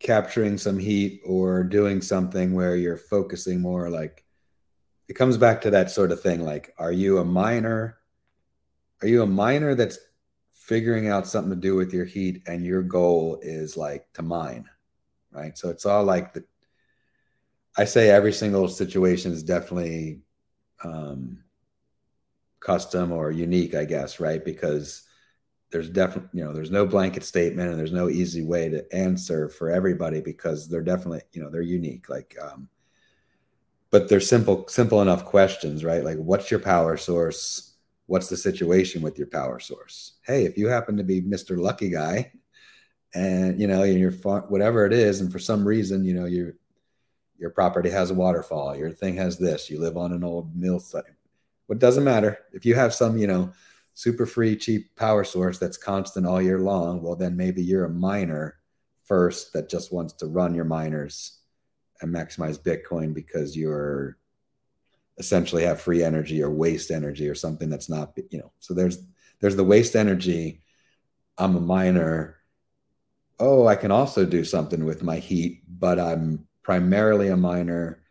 capturing 0.00 0.58
some 0.58 0.78
heat 0.78 1.20
or 1.24 1.62
doing 1.62 2.00
something 2.00 2.54
where 2.54 2.74
you're 2.74 2.96
focusing 2.96 3.60
more, 3.60 3.88
like 3.88 4.24
it 5.08 5.14
comes 5.14 5.36
back 5.36 5.60
to 5.60 5.70
that 5.70 5.90
sort 5.90 6.10
of 6.10 6.20
thing. 6.20 6.44
Like, 6.44 6.74
are 6.78 6.92
you 6.92 7.18
a 7.18 7.24
miner? 7.24 7.98
Are 9.02 9.08
you 9.08 9.22
a 9.22 9.26
miner 9.26 9.74
that's 9.74 9.98
figuring 10.52 11.08
out 11.08 11.26
something 11.26 11.50
to 11.50 11.56
do 11.56 11.74
with 11.74 11.92
your 11.92 12.04
heat, 12.04 12.42
and 12.46 12.64
your 12.64 12.82
goal 12.82 13.38
is 13.42 13.76
like 13.76 14.10
to 14.14 14.22
mine, 14.22 14.64
right? 15.30 15.58
So 15.58 15.68
it's 15.68 15.84
all 15.84 16.04
like 16.04 16.32
the 16.32 16.44
I 17.76 17.84
say 17.84 18.10
every 18.10 18.32
single 18.32 18.68
situation 18.68 19.32
is 19.32 19.42
definitely 19.42 20.20
um, 20.84 21.42
custom 22.60 23.12
or 23.12 23.30
unique, 23.30 23.74
I 23.74 23.84
guess, 23.84 24.20
right? 24.20 24.44
Because 24.44 25.02
there's 25.72 25.88
definitely 25.88 26.28
you 26.38 26.44
know 26.44 26.52
there's 26.52 26.70
no 26.70 26.86
blanket 26.86 27.24
statement 27.24 27.70
and 27.70 27.78
there's 27.78 27.92
no 27.92 28.08
easy 28.08 28.44
way 28.44 28.68
to 28.68 28.94
answer 28.94 29.48
for 29.48 29.70
everybody 29.70 30.20
because 30.20 30.68
they're 30.68 30.82
definitely 30.82 31.22
you 31.32 31.42
know 31.42 31.50
they're 31.50 31.62
unique 31.62 32.08
like 32.10 32.36
um 32.40 32.68
but 33.90 34.08
they're 34.08 34.20
simple 34.20 34.68
simple 34.68 35.00
enough 35.02 35.24
questions 35.24 35.82
right? 35.82 36.04
Like 36.04 36.18
what's 36.18 36.50
your 36.50 36.60
power 36.60 36.96
source? 36.96 37.74
What's 38.06 38.28
the 38.28 38.36
situation 38.36 39.00
with 39.00 39.16
your 39.16 39.28
power 39.28 39.58
source? 39.58 40.18
Hey 40.26 40.44
if 40.44 40.58
you 40.58 40.68
happen 40.68 40.96
to 40.98 41.04
be 41.04 41.22
mr 41.22 41.58
lucky 41.58 41.88
guy 41.88 42.32
and 43.14 43.58
you 43.58 43.66
know 43.66 43.82
your 43.82 44.12
whatever 44.12 44.84
it 44.84 44.92
is 44.92 45.20
and 45.20 45.32
for 45.32 45.38
some 45.38 45.66
reason 45.66 46.04
you 46.04 46.14
know 46.14 46.26
your 46.26 46.54
your 47.42 47.50
property 47.50 47.90
has 47.90 48.10
a 48.10 48.14
waterfall 48.14 48.74
your 48.74 48.90
thing 48.90 49.16
has 49.16 49.36
this 49.36 49.68
you 49.68 49.78
live 49.78 49.98
on 49.98 50.12
an 50.12 50.24
old 50.24 50.56
mill 50.56 50.80
site 50.80 51.04
what 51.66 51.78
doesn't 51.78 52.04
matter 52.04 52.38
if 52.52 52.64
you 52.64 52.74
have 52.74 52.94
some 52.94 53.18
you 53.18 53.26
know 53.26 53.52
super 53.94 54.26
free, 54.26 54.56
cheap 54.56 54.94
power 54.96 55.24
source 55.24 55.58
that's 55.58 55.76
constant 55.76 56.26
all 56.26 56.40
year 56.40 56.58
long, 56.58 57.02
well, 57.02 57.16
then 57.16 57.36
maybe 57.36 57.62
you're 57.62 57.84
a 57.84 57.90
miner 57.90 58.56
first 59.04 59.52
that 59.52 59.68
just 59.68 59.92
wants 59.92 60.14
to 60.14 60.26
run 60.26 60.54
your 60.54 60.64
miners 60.64 61.40
and 62.00 62.14
maximize 62.14 62.58
Bitcoin 62.58 63.12
because 63.12 63.56
you're 63.56 64.16
essentially 65.18 65.62
have 65.62 65.80
free 65.80 66.02
energy 66.02 66.42
or 66.42 66.50
waste 66.50 66.90
energy 66.90 67.28
or 67.28 67.34
something 67.34 67.68
that's 67.68 67.90
not, 67.90 68.16
you 68.30 68.38
know, 68.38 68.52
so 68.58 68.74
there's 68.74 68.98
there's 69.40 69.56
the 69.56 69.64
waste 69.64 69.96
energy. 69.96 70.62
I'm 71.36 71.56
a 71.56 71.60
miner. 71.60 72.36
Oh, 73.40 73.66
I 73.66 73.74
can 73.74 73.90
also 73.90 74.24
do 74.24 74.44
something 74.44 74.84
with 74.84 75.02
my 75.02 75.16
heat, 75.18 75.62
but 75.68 75.98
I'm 75.98 76.46
primarily 76.62 77.28
a 77.28 77.36
miner 77.36 78.02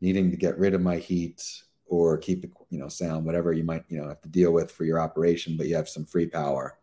needing 0.00 0.30
to 0.30 0.36
get 0.36 0.58
rid 0.58 0.74
of 0.74 0.80
my 0.80 0.96
heat 0.96 1.62
or 1.86 2.16
keep 2.16 2.44
it, 2.44 2.50
you 2.70 2.78
know, 2.78 2.88
sound, 2.88 3.24
whatever 3.24 3.52
you 3.52 3.64
might, 3.64 3.84
you 3.88 4.00
know, 4.00 4.08
have 4.08 4.20
to 4.22 4.28
deal 4.28 4.52
with 4.52 4.70
for 4.70 4.84
your 4.84 5.00
operation, 5.00 5.56
but 5.56 5.66
you 5.66 5.74
have 5.74 5.88
some 5.88 6.04
free 6.04 6.26
power 6.26 6.78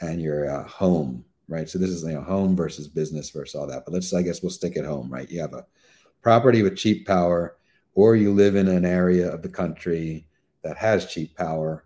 and 0.00 0.20
your 0.20 0.50
uh, 0.50 0.64
home, 0.64 1.24
right? 1.48 1.68
So 1.68 1.78
this 1.78 1.90
is, 1.90 2.02
you 2.02 2.12
know, 2.12 2.22
home 2.22 2.56
versus 2.56 2.88
business 2.88 3.30
versus 3.30 3.54
all 3.54 3.66
that. 3.68 3.84
But 3.84 3.94
let's, 3.94 4.12
I 4.12 4.22
guess 4.22 4.42
we'll 4.42 4.50
stick 4.50 4.76
at 4.76 4.84
home, 4.84 5.08
right? 5.08 5.30
You 5.30 5.40
have 5.40 5.54
a 5.54 5.66
property 6.20 6.62
with 6.62 6.76
cheap 6.76 7.06
power, 7.06 7.56
or 7.94 8.16
you 8.16 8.32
live 8.32 8.56
in 8.56 8.66
an 8.66 8.84
area 8.84 9.32
of 9.32 9.42
the 9.42 9.48
country 9.48 10.26
that 10.62 10.76
has 10.76 11.06
cheap 11.06 11.36
power, 11.36 11.84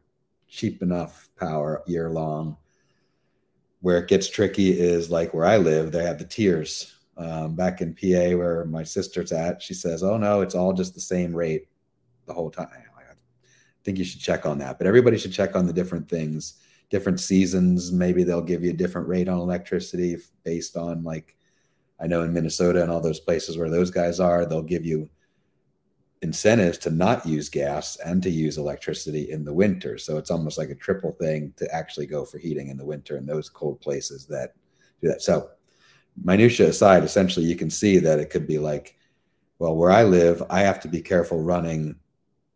cheap 0.49 0.81
enough 0.83 1.29
power 1.39 1.83
year 1.87 2.09
long. 2.11 2.57
Where 3.81 3.99
it 3.99 4.09
gets 4.09 4.29
tricky 4.29 4.71
is 4.71 5.11
like 5.11 5.35
where 5.35 5.45
I 5.45 5.59
live, 5.59 5.93
they 5.93 6.03
have 6.03 6.19
the 6.19 6.25
tiers. 6.25 6.98
Um, 7.19 7.57
back 7.57 7.81
in 7.81 7.95
PA, 7.95 8.37
where 8.37 8.65
my 8.67 8.85
sister's 8.85 9.33
at, 9.33 9.61
she 9.61 9.75
says, 9.75 10.05
"Oh 10.05 10.17
no, 10.17 10.41
it's 10.41 10.55
all 10.55 10.73
just 10.73 10.95
the 10.95 11.01
same 11.01 11.35
rate 11.35 11.69
the 12.27 12.33
whole 12.33 12.51
time. 12.51 12.69
I 13.79 13.85
think 13.85 13.99
you 13.99 14.05
should 14.05 14.21
check 14.21 14.47
on 14.47 14.59
that. 14.59 14.79
But 14.79 14.87
everybody 14.87 15.19
should 15.19 15.33
check 15.33 15.57
on 15.57 15.67
the 15.67 15.73
different 15.73 16.09
things, 16.09 16.55
different 16.91 17.21
seasons. 17.21 17.93
Maybe 17.93 18.23
they'll 18.23 18.43
give 18.43 18.65
you 18.65 18.71
a 18.71 18.75
different 18.75 19.09
rate 19.09 19.29
on 19.29 19.39
electricity 19.39 20.17
based 20.45 20.77
on 20.77 21.03
like 21.03 21.37
I 22.01 22.07
know 22.07 22.23
in 22.23 22.33
Minnesota 22.33 22.83
and 22.83 22.91
all 22.91 23.01
those 23.01 23.21
places 23.21 23.59
where 23.59 23.71
those 23.71 23.91
guys 23.91 24.21
are, 24.21 24.47
they'll 24.47 24.63
give 24.63 24.87
you 24.87 25.09
incentives 26.23 26.79
to 26.79 26.91
not 26.91 27.27
use 27.27 27.49
gas 27.49 27.97
and 28.05 28.23
to 28.23 28.31
use 28.31 28.59
electricity 28.59 29.31
in 29.31 29.45
the 29.45 29.53
winter. 29.53 29.99
So 29.99 30.17
it's 30.17 30.31
almost 30.31 30.59
like 30.59 30.71
a 30.71 30.75
triple 30.75 31.13
thing 31.13 31.53
to 31.57 31.73
actually 31.75 32.07
go 32.07 32.25
for 32.25 32.39
heating 32.39 32.69
in 32.69 32.77
the 32.77 32.85
winter 32.85 33.17
in 33.17 33.27
those 33.27 33.49
cold 33.49 33.81
places 33.81 34.27
that 34.27 34.55
do 35.01 35.09
that. 35.09 35.23
So 35.23 35.51
minutia 36.23 36.69
aside, 36.69 37.05
essentially 37.05 37.47
you 37.47 37.57
can 37.57 37.71
see 37.71 37.99
that 37.99 38.19
it 38.19 38.31
could 38.31 38.47
be 38.47 38.59
like, 38.59 38.97
well, 39.59 39.75
where 39.75 39.91
I 39.91 40.05
live, 40.05 40.43
I 40.51 40.61
have 40.61 40.81
to 40.81 40.89
be 40.89 41.01
careful 41.01 41.43
running 41.43 41.97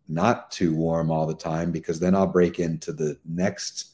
not 0.08 0.50
too 0.50 0.74
warm 0.74 1.10
all 1.10 1.26
the 1.26 1.34
time 1.34 1.72
because 1.72 1.98
then 1.98 2.14
I'll 2.14 2.26
break 2.26 2.58
into 2.58 2.92
the 2.92 3.18
next 3.24 3.92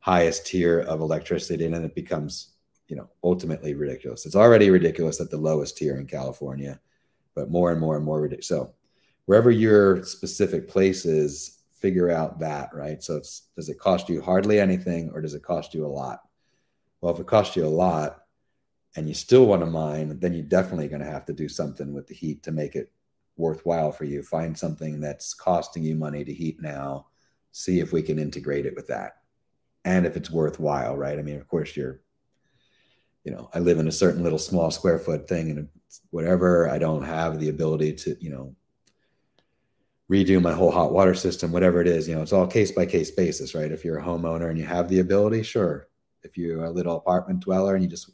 highest 0.00 0.46
tier 0.46 0.80
of 0.80 1.00
electricity 1.00 1.64
and 1.64 1.74
then 1.74 1.84
it 1.84 1.94
becomes, 1.94 2.54
you 2.88 2.96
know, 2.96 3.08
ultimately 3.22 3.74
ridiculous. 3.74 4.26
It's 4.26 4.36
already 4.36 4.70
ridiculous 4.70 5.20
at 5.20 5.30
the 5.30 5.36
lowest 5.36 5.76
tier 5.76 5.96
in 5.96 6.06
California, 6.06 6.80
but 7.34 7.50
more 7.50 7.70
and 7.70 7.80
more 7.80 7.96
and 7.96 8.04
more 8.04 8.20
ridiculous. 8.20 8.48
So 8.48 8.72
wherever 9.26 9.50
your 9.50 10.02
specific 10.04 10.68
place 10.68 11.04
is, 11.04 11.58
figure 11.72 12.10
out 12.10 12.38
that, 12.38 12.70
right? 12.72 13.02
So 13.02 13.16
it's 13.16 13.48
does 13.56 13.68
it 13.68 13.78
cost 13.78 14.08
you 14.08 14.22
hardly 14.22 14.60
anything 14.60 15.10
or 15.12 15.20
does 15.20 15.34
it 15.34 15.42
cost 15.42 15.74
you 15.74 15.84
a 15.84 15.88
lot? 15.88 16.20
Well, 17.00 17.12
if 17.12 17.20
it 17.20 17.26
costs 17.26 17.56
you 17.56 17.66
a 17.66 17.68
lot 17.68 18.21
and 18.96 19.08
you 19.08 19.14
still 19.14 19.46
want 19.46 19.62
to 19.62 19.66
mine, 19.66 20.18
then 20.20 20.34
you're 20.34 20.42
definitely 20.42 20.88
going 20.88 21.00
to 21.00 21.10
have 21.10 21.24
to 21.26 21.32
do 21.32 21.48
something 21.48 21.92
with 21.92 22.06
the 22.06 22.14
heat 22.14 22.42
to 22.42 22.52
make 22.52 22.74
it 22.74 22.92
worthwhile 23.36 23.92
for 23.92 24.04
you. 24.04 24.22
Find 24.22 24.56
something 24.56 25.00
that's 25.00 25.34
costing 25.34 25.82
you 25.82 25.94
money 25.94 26.24
to 26.24 26.32
heat 26.32 26.60
now. 26.60 27.06
See 27.52 27.80
if 27.80 27.92
we 27.92 28.02
can 28.02 28.18
integrate 28.18 28.66
it 28.66 28.74
with 28.74 28.88
that. 28.88 29.12
And 29.84 30.06
if 30.06 30.16
it's 30.16 30.30
worthwhile, 30.30 30.96
right? 30.96 31.18
I 31.18 31.22
mean, 31.22 31.36
of 31.36 31.48
course, 31.48 31.76
you're, 31.76 32.00
you 33.24 33.32
know, 33.32 33.48
I 33.54 33.60
live 33.60 33.78
in 33.78 33.88
a 33.88 33.92
certain 33.92 34.22
little 34.22 34.38
small 34.38 34.70
square 34.70 34.98
foot 34.98 35.28
thing 35.28 35.50
and 35.50 35.68
whatever. 36.10 36.68
I 36.68 36.78
don't 36.78 37.02
have 37.02 37.40
the 37.40 37.48
ability 37.48 37.94
to, 37.94 38.16
you 38.20 38.30
know, 38.30 38.54
redo 40.10 40.40
my 40.42 40.52
whole 40.52 40.70
hot 40.70 40.92
water 40.92 41.14
system, 41.14 41.50
whatever 41.50 41.80
it 41.80 41.88
is. 41.88 42.06
You 42.06 42.14
know, 42.14 42.22
it's 42.22 42.32
all 42.32 42.46
case 42.46 42.70
by 42.70 42.86
case 42.86 43.10
basis, 43.10 43.54
right? 43.54 43.72
If 43.72 43.84
you're 43.84 43.98
a 43.98 44.04
homeowner 44.04 44.50
and 44.50 44.58
you 44.58 44.66
have 44.66 44.88
the 44.88 45.00
ability, 45.00 45.42
sure. 45.42 45.88
If 46.22 46.36
you're 46.36 46.64
a 46.64 46.70
little 46.70 46.96
apartment 46.96 47.40
dweller 47.40 47.74
and 47.74 47.82
you 47.82 47.90
just 47.90 48.10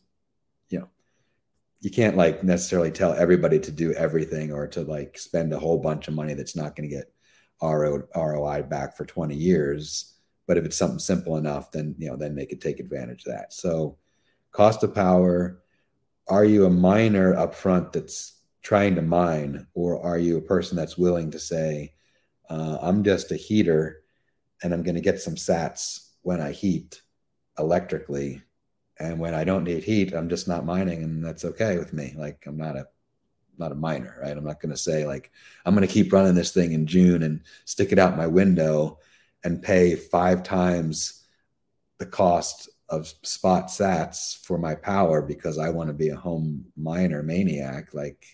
you 1.81 1.91
can't 1.91 2.17
like 2.17 2.43
necessarily 2.43 2.91
tell 2.91 3.13
everybody 3.13 3.59
to 3.61 3.71
do 3.71 3.93
everything 3.93 4.53
or 4.53 4.67
to 4.67 4.83
like 4.83 5.19
spend 5.19 5.53
a 5.53 5.59
whole 5.59 5.79
bunch 5.79 6.09
of 6.09 6.15
money 6.15 6.35
that's 6.35 6.57
not 6.57 6.75
going 6.75 6.89
to 6.89 6.95
get 6.95 7.13
ROI 7.63 8.63
back 8.63 8.97
for 8.97 9.05
20 9.05 9.35
years. 9.35 10.15
But 10.47 10.57
if 10.57 10.65
it's 10.65 10.77
something 10.77 10.99
simple 10.99 11.37
enough, 11.37 11.71
then 11.71 11.95
you 11.99 12.09
know, 12.09 12.17
then 12.17 12.35
they 12.35 12.47
could 12.47 12.61
take 12.61 12.81
advantage 12.81 13.27
of 13.27 13.33
that. 13.33 13.53
So 13.53 13.99
cost 14.51 14.83
of 14.83 14.95
power, 14.95 15.63
are 16.29 16.45
you 16.45 16.67
a 16.67 16.71
miner 16.71 17.37
up 17.37 17.55
front 17.55 17.93
that's 17.93 18.39
trying 18.63 18.95
to 18.97 19.03
mine, 19.03 19.67
or 19.75 20.05
are 20.05 20.19
you 20.19 20.37
a 20.37 20.43
person 20.43 20.77
that's 20.77 20.99
willing 20.99 21.31
to 21.31 21.39
say, 21.39 21.95
uh, 22.51 22.79
I'm 22.83 23.05
just 23.05 23.31
a 23.31 23.37
heater 23.37 24.03
and 24.63 24.73
I'm 24.75 24.83
going 24.83 24.97
to 24.97 25.01
get 25.01 25.21
some 25.21 25.37
sats 25.37 26.11
when 26.23 26.41
I 26.41 26.53
heat 26.53 27.03
electrically 27.59 28.43
and 29.01 29.19
when 29.19 29.35
I 29.35 29.45
don't 29.45 29.65
need 29.65 29.85
heat, 29.85 30.13
I'm 30.13 30.29
just 30.29 30.49
not 30.49 30.65
mining, 30.65 31.03
and 31.03 31.25
that's 31.25 31.45
okay 31.45 31.79
with 31.79 31.93
me. 31.93 32.15
Like 32.17 32.45
I'm 32.47 32.57
not 32.57 32.77
a 32.77 32.89
not 33.59 33.73
a 33.73 33.77
miner, 33.77 34.17
right? 34.23 34.37
I'm 34.37 34.45
not 34.45 34.61
going 34.61 34.71
to 34.71 34.77
say 34.77 35.05
like 35.07 35.31
I'm 35.65 35.75
going 35.75 35.87
to 35.87 35.93
keep 35.93 36.13
running 36.13 36.35
this 36.35 36.53
thing 36.53 36.73
in 36.73 36.87
June 36.87 37.23
and 37.23 37.43
stick 37.65 37.93
it 37.93 37.99
out 37.99 38.17
my 38.17 38.27
window 38.27 38.99
and 39.45 39.63
pay 39.63 39.97
five 39.97 40.43
times 40.43 41.25
the 41.99 42.07
cost 42.07 42.69
of 42.89 43.13
spot 43.23 43.67
sats 43.67 44.45
for 44.45 44.59
my 44.59 44.75
power 44.75 45.21
because 45.21 45.59
I 45.59 45.71
want 45.71 45.89
to 45.89 45.95
be 45.95 46.09
a 46.09 46.17
home 46.17 46.67
miner 46.77 47.23
maniac. 47.23 47.93
Like 47.93 48.25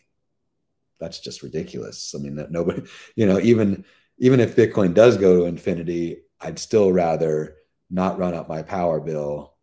that's 1.01 1.21
just 1.21 1.43
ridiculous. 1.43 2.15
I 2.15 2.19
mean, 2.19 2.37
that 2.37 2.51
nobody, 2.51 2.83
you 3.17 3.27
know, 3.27 3.39
even 3.39 3.85
even 4.19 4.41
if 4.41 4.57
Bitcoin 4.57 4.95
does 4.95 5.17
go 5.17 5.41
to 5.41 5.45
infinity, 5.45 6.23
I'd 6.41 6.59
still 6.59 6.93
rather 6.93 7.57
not 7.91 8.19
run 8.19 8.35
up 8.35 8.49
my 8.49 8.63
power 8.63 9.01
bill 9.01 9.54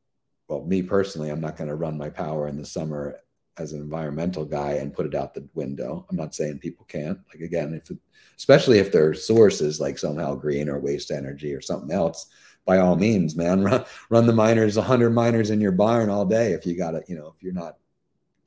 well, 0.52 0.66
me 0.66 0.82
personally, 0.82 1.30
I'm 1.30 1.40
not 1.40 1.56
going 1.56 1.70
to 1.70 1.76
run 1.76 1.98
my 1.98 2.10
power 2.10 2.50
in 2.50 2.58
the 2.58 2.66
summer 2.66 3.22
as 3.58 3.72
an 3.72 3.80
environmental 3.80 4.44
guy 4.44 4.74
and 4.74 4.94
put 4.94 5.06
it 5.06 5.16
out 5.16 5.34
the 5.34 5.48
window. 5.54 6.06
I'm 6.10 6.18
not 6.18 6.36
saying 6.36 6.60
people 6.60 6.86
can't. 6.90 7.20
Like 7.34 7.42
again, 7.42 7.74
if 7.74 7.90
especially 8.38 8.80
if 8.80 8.92
their 8.92 9.14
source 9.14 9.62
is 9.62 9.80
like 9.80 9.98
somehow 9.98 10.36
green 10.36 10.68
or 10.68 10.78
waste 10.78 11.10
energy 11.10 11.54
or 11.54 11.62
something 11.62 11.96
else, 11.96 12.28
by 12.66 12.80
all 12.80 12.98
means, 12.98 13.34
man, 13.34 13.64
run 13.64 13.86
run 14.10 14.28
the 14.28 14.34
miners, 14.34 14.76
100 14.76 15.12
miners 15.12 15.52
in 15.52 15.62
your 15.62 15.72
barn 15.72 16.10
all 16.10 16.26
day 16.26 16.52
if 16.52 16.66
you 16.66 16.76
got 16.76 16.96
it. 16.96 17.06
You 17.08 17.18
know, 17.18 17.34
if 17.34 17.42
you're 17.42 17.54
not 17.54 17.78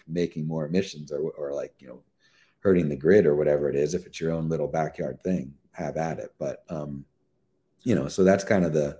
making 0.07 0.47
more 0.47 0.67
emissions 0.67 1.11
or 1.11 1.31
or 1.31 1.55
like 1.55 1.73
you 1.79 1.89
know 1.89 2.03
hurting 2.61 2.91
the 2.91 2.97
grid 2.97 3.25
or 3.25 3.35
whatever 3.35 3.71
it 3.71 3.77
is. 3.77 3.95
If 3.95 4.05
it's 4.05 4.21
your 4.21 4.33
own 4.33 4.51
little 4.51 4.69
backyard 4.69 5.23
thing, 5.23 5.55
have 5.73 5.97
at 5.97 6.19
it. 6.19 6.35
But 6.39 6.65
um, 6.69 7.07
you 7.83 7.95
know, 7.95 8.09
so 8.09 8.25
that's 8.25 8.45
kind 8.45 8.67
of 8.67 8.75
the 8.75 8.99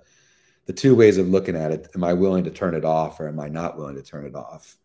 the 0.65 0.73
two 0.73 0.95
ways 0.95 1.17
of 1.17 1.29
looking 1.29 1.55
at 1.55 1.71
it 1.71 1.87
am 1.95 2.03
i 2.03 2.13
willing 2.13 2.43
to 2.43 2.51
turn 2.51 2.75
it 2.75 2.85
off 2.85 3.19
or 3.19 3.27
am 3.27 3.39
i 3.39 3.47
not 3.47 3.77
willing 3.77 3.95
to 3.95 4.03
turn 4.03 4.25
it 4.25 4.35
off? 4.35 4.77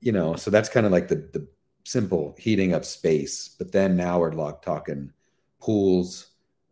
You 0.00 0.12
know 0.12 0.36
so 0.36 0.50
that's 0.50 0.68
kind 0.68 0.86
of 0.86 0.92
like 0.92 1.08
the 1.08 1.28
the 1.32 1.46
simple 1.84 2.34
heating 2.38 2.74
up 2.74 2.84
space 2.84 3.56
but 3.58 3.72
then 3.72 3.96
now 3.96 4.20
we're 4.20 4.32
like 4.32 4.62
talking 4.62 5.12
pools 5.60 6.28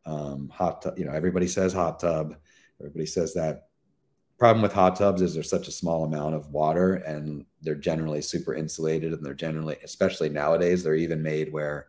um 0.06 0.48
hot 0.48 0.82
tub 0.82 0.98
you 0.98 1.04
know 1.04 1.12
everybody 1.12 1.46
says 1.46 1.72
hot 1.72 2.00
tub 2.00 2.36
everybody 2.80 3.06
says 3.06 3.34
that. 3.34 3.66
Problem 4.38 4.62
with 4.62 4.72
hot 4.72 4.96
tubs 4.96 5.20
is 5.20 5.34
there's 5.34 5.50
such 5.50 5.68
a 5.68 5.72
small 5.72 6.04
amount 6.04 6.34
of 6.34 6.48
water 6.48 6.94
and 6.94 7.44
they're 7.60 7.74
generally 7.74 8.22
super 8.22 8.54
insulated 8.54 9.12
and 9.12 9.24
they're 9.24 9.34
generally 9.34 9.76
especially 9.84 10.30
nowadays 10.30 10.82
they're 10.82 10.94
even 10.94 11.22
made 11.22 11.52
where 11.52 11.88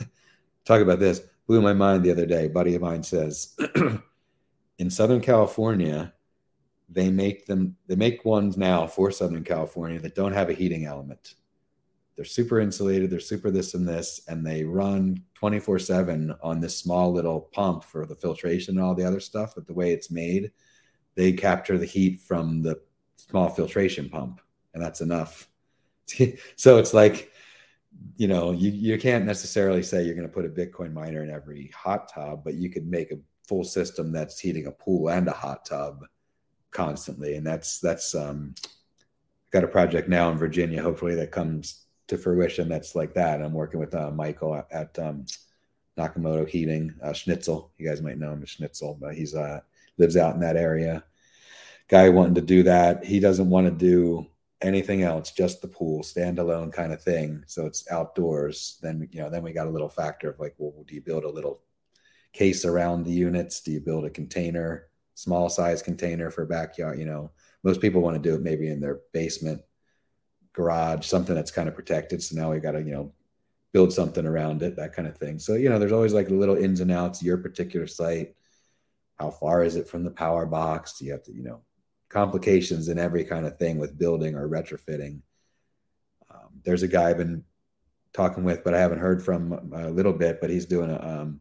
talk 0.64 0.80
about 0.80 0.98
this 0.98 1.20
blew 1.46 1.60
my 1.60 1.74
mind 1.74 2.02
the 2.02 2.10
other 2.10 2.24
day 2.24 2.48
buddy 2.48 2.74
of 2.74 2.80
mine 2.80 3.02
says 3.02 3.54
in 4.78 4.90
Southern 4.90 5.20
California, 5.20 6.12
they 6.88 7.10
make 7.10 7.46
them 7.46 7.76
they 7.86 7.96
make 7.96 8.24
ones 8.24 8.56
now 8.56 8.86
for 8.86 9.10
Southern 9.10 9.44
California 9.44 9.98
that 10.00 10.14
don't 10.14 10.32
have 10.32 10.50
a 10.50 10.54
heating 10.54 10.84
element. 10.84 11.34
They're 12.16 12.24
super 12.24 12.60
insulated, 12.60 13.10
they're 13.10 13.18
super 13.18 13.50
this 13.50 13.74
and 13.74 13.88
this, 13.88 14.20
and 14.28 14.46
they 14.46 14.62
run 14.62 15.24
24-7 15.40 16.36
on 16.42 16.60
this 16.60 16.78
small 16.78 17.12
little 17.12 17.40
pump 17.52 17.82
for 17.82 18.06
the 18.06 18.14
filtration 18.14 18.76
and 18.76 18.84
all 18.84 18.94
the 18.94 19.04
other 19.04 19.18
stuff. 19.18 19.54
But 19.56 19.66
the 19.66 19.74
way 19.74 19.92
it's 19.92 20.12
made, 20.12 20.52
they 21.16 21.32
capture 21.32 21.76
the 21.76 21.86
heat 21.86 22.20
from 22.20 22.62
the 22.62 22.80
small 23.16 23.48
filtration 23.48 24.08
pump, 24.08 24.40
and 24.74 24.82
that's 24.82 25.00
enough. 25.00 25.48
so 26.56 26.78
it's 26.78 26.94
like, 26.94 27.32
you 28.16 28.28
know, 28.28 28.52
you, 28.52 28.70
you 28.70 28.98
can't 28.98 29.24
necessarily 29.24 29.82
say 29.82 30.04
you're 30.04 30.14
going 30.14 30.28
to 30.28 30.32
put 30.32 30.44
a 30.44 30.48
Bitcoin 30.48 30.92
miner 30.92 31.24
in 31.24 31.30
every 31.30 31.72
hot 31.74 32.12
tub, 32.12 32.44
but 32.44 32.54
you 32.54 32.70
could 32.70 32.86
make 32.86 33.10
a 33.10 33.18
full 33.48 33.64
system 33.64 34.12
that's 34.12 34.38
heating 34.38 34.66
a 34.66 34.72
pool 34.72 35.08
and 35.08 35.28
a 35.28 35.32
hot 35.32 35.64
tub 35.64 36.04
constantly. 36.70 37.36
And 37.36 37.46
that's, 37.46 37.78
that's, 37.80 38.14
um, 38.14 38.54
got 39.50 39.64
a 39.64 39.68
project 39.68 40.08
now 40.08 40.30
in 40.30 40.36
Virginia, 40.36 40.82
hopefully 40.82 41.14
that 41.14 41.30
comes 41.30 41.84
to 42.08 42.18
fruition. 42.18 42.68
That's 42.68 42.96
like 42.96 43.14
that. 43.14 43.40
I'm 43.40 43.52
working 43.52 43.78
with 43.78 43.94
uh, 43.94 44.10
Michael 44.10 44.56
at, 44.56 44.66
at 44.72 44.98
um, 44.98 45.26
Nakamoto 45.96 46.48
Heating, 46.48 46.92
uh, 47.00 47.12
Schnitzel. 47.12 47.70
You 47.78 47.88
guys 47.88 48.02
might 48.02 48.18
know 48.18 48.32
him 48.32 48.42
as 48.42 48.50
Schnitzel, 48.50 48.98
but 49.00 49.14
he's 49.14 49.34
uh, 49.34 49.60
lives 49.96 50.16
out 50.16 50.34
in 50.34 50.40
that 50.40 50.56
area. 50.56 51.04
Guy 51.86 52.08
wanting 52.08 52.34
to 52.34 52.40
do 52.40 52.64
that. 52.64 53.04
He 53.04 53.20
doesn't 53.20 53.48
want 53.48 53.66
to 53.66 53.70
do 53.70 54.26
anything 54.60 55.02
else, 55.02 55.30
just 55.30 55.62
the 55.62 55.68
pool, 55.68 56.02
standalone 56.02 56.72
kind 56.72 56.92
of 56.92 57.02
thing. 57.02 57.44
So 57.46 57.66
it's 57.66 57.88
outdoors. 57.90 58.78
Then 58.82 59.08
you 59.12 59.20
know, 59.20 59.30
then 59.30 59.42
we 59.42 59.52
got 59.52 59.66
a 59.66 59.70
little 59.70 59.88
factor 59.88 60.30
of 60.30 60.40
like, 60.40 60.54
well, 60.58 60.84
do 60.86 60.94
you 60.94 61.00
build 61.00 61.24
a 61.24 61.30
little 61.30 61.60
case 62.34 62.66
around 62.66 63.04
the 63.04 63.12
units? 63.12 63.62
Do 63.62 63.72
you 63.72 63.80
build 63.80 64.04
a 64.04 64.10
container, 64.10 64.88
small 65.14 65.48
size 65.48 65.80
container 65.80 66.30
for 66.30 66.44
backyard? 66.44 66.98
You 66.98 67.06
know, 67.06 67.30
most 67.62 67.80
people 67.80 68.02
want 68.02 68.22
to 68.22 68.28
do 68.28 68.34
it 68.34 68.42
maybe 68.42 68.68
in 68.68 68.80
their 68.80 69.00
basement, 69.14 69.62
garage, 70.52 71.06
something 71.06 71.34
that's 71.34 71.50
kind 71.50 71.68
of 71.68 71.74
protected. 71.74 72.22
So 72.22 72.36
now 72.36 72.52
we 72.52 72.60
got 72.60 72.72
to, 72.72 72.82
you 72.82 72.92
know, 72.92 73.14
build 73.72 73.92
something 73.92 74.26
around 74.26 74.62
it, 74.62 74.76
that 74.76 74.92
kind 74.92 75.08
of 75.08 75.16
thing. 75.16 75.38
So, 75.38 75.54
you 75.54 75.70
know, 75.70 75.78
there's 75.78 75.92
always 75.92 76.12
like 76.12 76.28
little 76.28 76.56
ins 76.56 76.80
and 76.80 76.92
outs, 76.92 77.22
your 77.22 77.38
particular 77.38 77.86
site. 77.86 78.34
How 79.18 79.30
far 79.30 79.64
is 79.64 79.76
it 79.76 79.88
from 79.88 80.04
the 80.04 80.10
power 80.10 80.44
box? 80.44 80.98
Do 80.98 81.06
you 81.06 81.12
have 81.12 81.22
to, 81.24 81.32
you 81.32 81.42
know, 81.42 81.62
complications 82.14 82.88
in 82.88 82.98
every 82.98 83.24
kind 83.24 83.44
of 83.44 83.58
thing 83.58 83.76
with 83.76 83.98
building 83.98 84.36
or 84.36 84.48
retrofitting. 84.48 85.20
Um, 86.30 86.60
there's 86.64 86.84
a 86.84 86.88
guy 86.88 87.10
I've 87.10 87.18
been 87.18 87.42
talking 88.12 88.44
with, 88.44 88.62
but 88.62 88.72
I 88.72 88.80
haven't 88.80 89.00
heard 89.00 89.22
from 89.22 89.72
a 89.74 89.90
little 89.90 90.12
bit, 90.12 90.40
but 90.40 90.48
he's 90.48 90.66
doing 90.66 90.90
a, 90.90 91.00
um, 91.00 91.40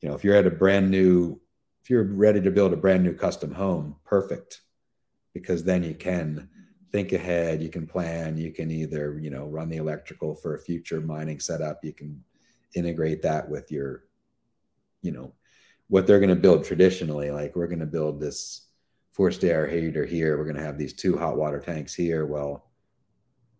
you 0.00 0.08
know, 0.08 0.14
if 0.14 0.24
you're 0.24 0.36
at 0.36 0.46
a 0.46 0.50
brand 0.50 0.90
new, 0.90 1.40
if 1.82 1.90
you're 1.90 2.04
ready 2.04 2.40
to 2.40 2.50
build 2.50 2.72
a 2.72 2.76
brand 2.76 3.02
new 3.02 3.14
custom 3.14 3.52
home, 3.52 3.96
perfect, 4.04 4.62
because 5.34 5.64
then 5.64 5.82
you 5.82 5.94
can 5.94 6.48
think 6.92 7.12
ahead, 7.12 7.62
you 7.62 7.68
can 7.68 7.86
plan, 7.86 8.36
you 8.36 8.52
can 8.52 8.70
either, 8.70 9.18
you 9.20 9.30
know, 9.30 9.46
run 9.46 9.68
the 9.68 9.76
electrical 9.76 10.34
for 10.34 10.54
a 10.54 10.60
future 10.60 11.00
mining 11.00 11.38
setup, 11.38 11.84
you 11.84 11.92
can 11.92 12.22
integrate 12.74 13.22
that 13.22 13.48
with 13.48 13.70
your, 13.70 14.04
you 15.02 15.12
know, 15.12 15.32
what 15.88 16.06
they're 16.06 16.20
going 16.20 16.30
to 16.30 16.36
build 16.36 16.64
traditionally. 16.64 17.30
Like 17.30 17.54
we're 17.54 17.66
going 17.66 17.80
to 17.80 17.86
build 17.86 18.20
this 18.20 18.68
forced 19.12 19.44
air 19.44 19.66
heater 19.66 20.06
here. 20.06 20.38
We're 20.38 20.44
going 20.44 20.56
to 20.56 20.62
have 20.62 20.78
these 20.78 20.94
two 20.94 21.18
hot 21.18 21.36
water 21.36 21.60
tanks 21.60 21.94
here. 21.94 22.26
Well, 22.26 22.70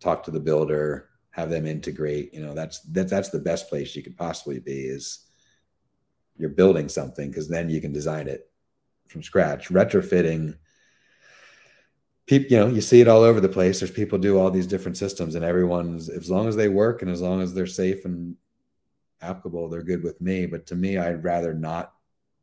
talk 0.00 0.22
to 0.24 0.30
the 0.30 0.40
builder, 0.40 1.10
have 1.30 1.50
them 1.50 1.66
integrate. 1.66 2.32
You 2.32 2.40
know, 2.40 2.54
that's 2.54 2.80
that's 2.80 3.10
that's 3.10 3.30
the 3.30 3.40
best 3.40 3.68
place 3.68 3.94
you 3.94 4.02
could 4.02 4.16
possibly 4.16 4.60
be 4.60 4.82
is 4.82 5.26
you're 6.40 6.50
building 6.50 6.88
something 6.88 7.28
because 7.28 7.48
then 7.48 7.70
you 7.70 7.80
can 7.80 7.92
design 7.92 8.26
it 8.26 8.50
from 9.08 9.22
scratch. 9.22 9.68
Retrofitting, 9.68 10.56
people, 12.26 12.46
you 12.50 12.56
know, 12.58 12.68
you 12.68 12.80
see 12.80 13.00
it 13.00 13.08
all 13.08 13.22
over 13.22 13.40
the 13.40 13.48
place. 13.48 13.80
There's 13.80 13.90
people 13.90 14.18
do 14.18 14.38
all 14.38 14.50
these 14.50 14.66
different 14.66 14.96
systems, 14.96 15.34
and 15.34 15.44
everyone's 15.44 16.08
as 16.08 16.30
long 16.30 16.48
as 16.48 16.56
they 16.56 16.68
work 16.68 17.02
and 17.02 17.10
as 17.10 17.20
long 17.20 17.42
as 17.42 17.54
they're 17.54 17.66
safe 17.66 18.04
and 18.04 18.36
applicable, 19.20 19.68
they're 19.68 19.82
good 19.82 20.02
with 20.02 20.20
me. 20.20 20.46
But 20.46 20.66
to 20.68 20.74
me, 20.74 20.98
I'd 20.98 21.24
rather 21.24 21.54
not 21.54 21.92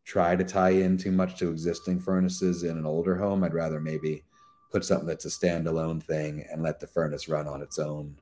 try 0.06 0.36
to 0.36 0.44
tie 0.44 0.70
in 0.70 0.98
too 0.98 1.12
much 1.12 1.38
to 1.40 1.50
existing 1.50 2.00
furnaces 2.00 2.64
in 2.64 2.78
an 2.78 2.86
older 2.86 3.16
home. 3.16 3.44
I'd 3.44 3.54
rather 3.54 3.80
maybe 3.80 4.24
put 4.72 4.86
something 4.86 5.08
that's 5.08 5.26
a 5.26 5.30
standalone 5.30 6.02
thing 6.02 6.46
and 6.52 6.62
let 6.62 6.80
the 6.80 6.88
furnace 6.88 7.28
run 7.28 7.48
on 7.48 7.62
its 7.62 7.80
own 7.80 8.18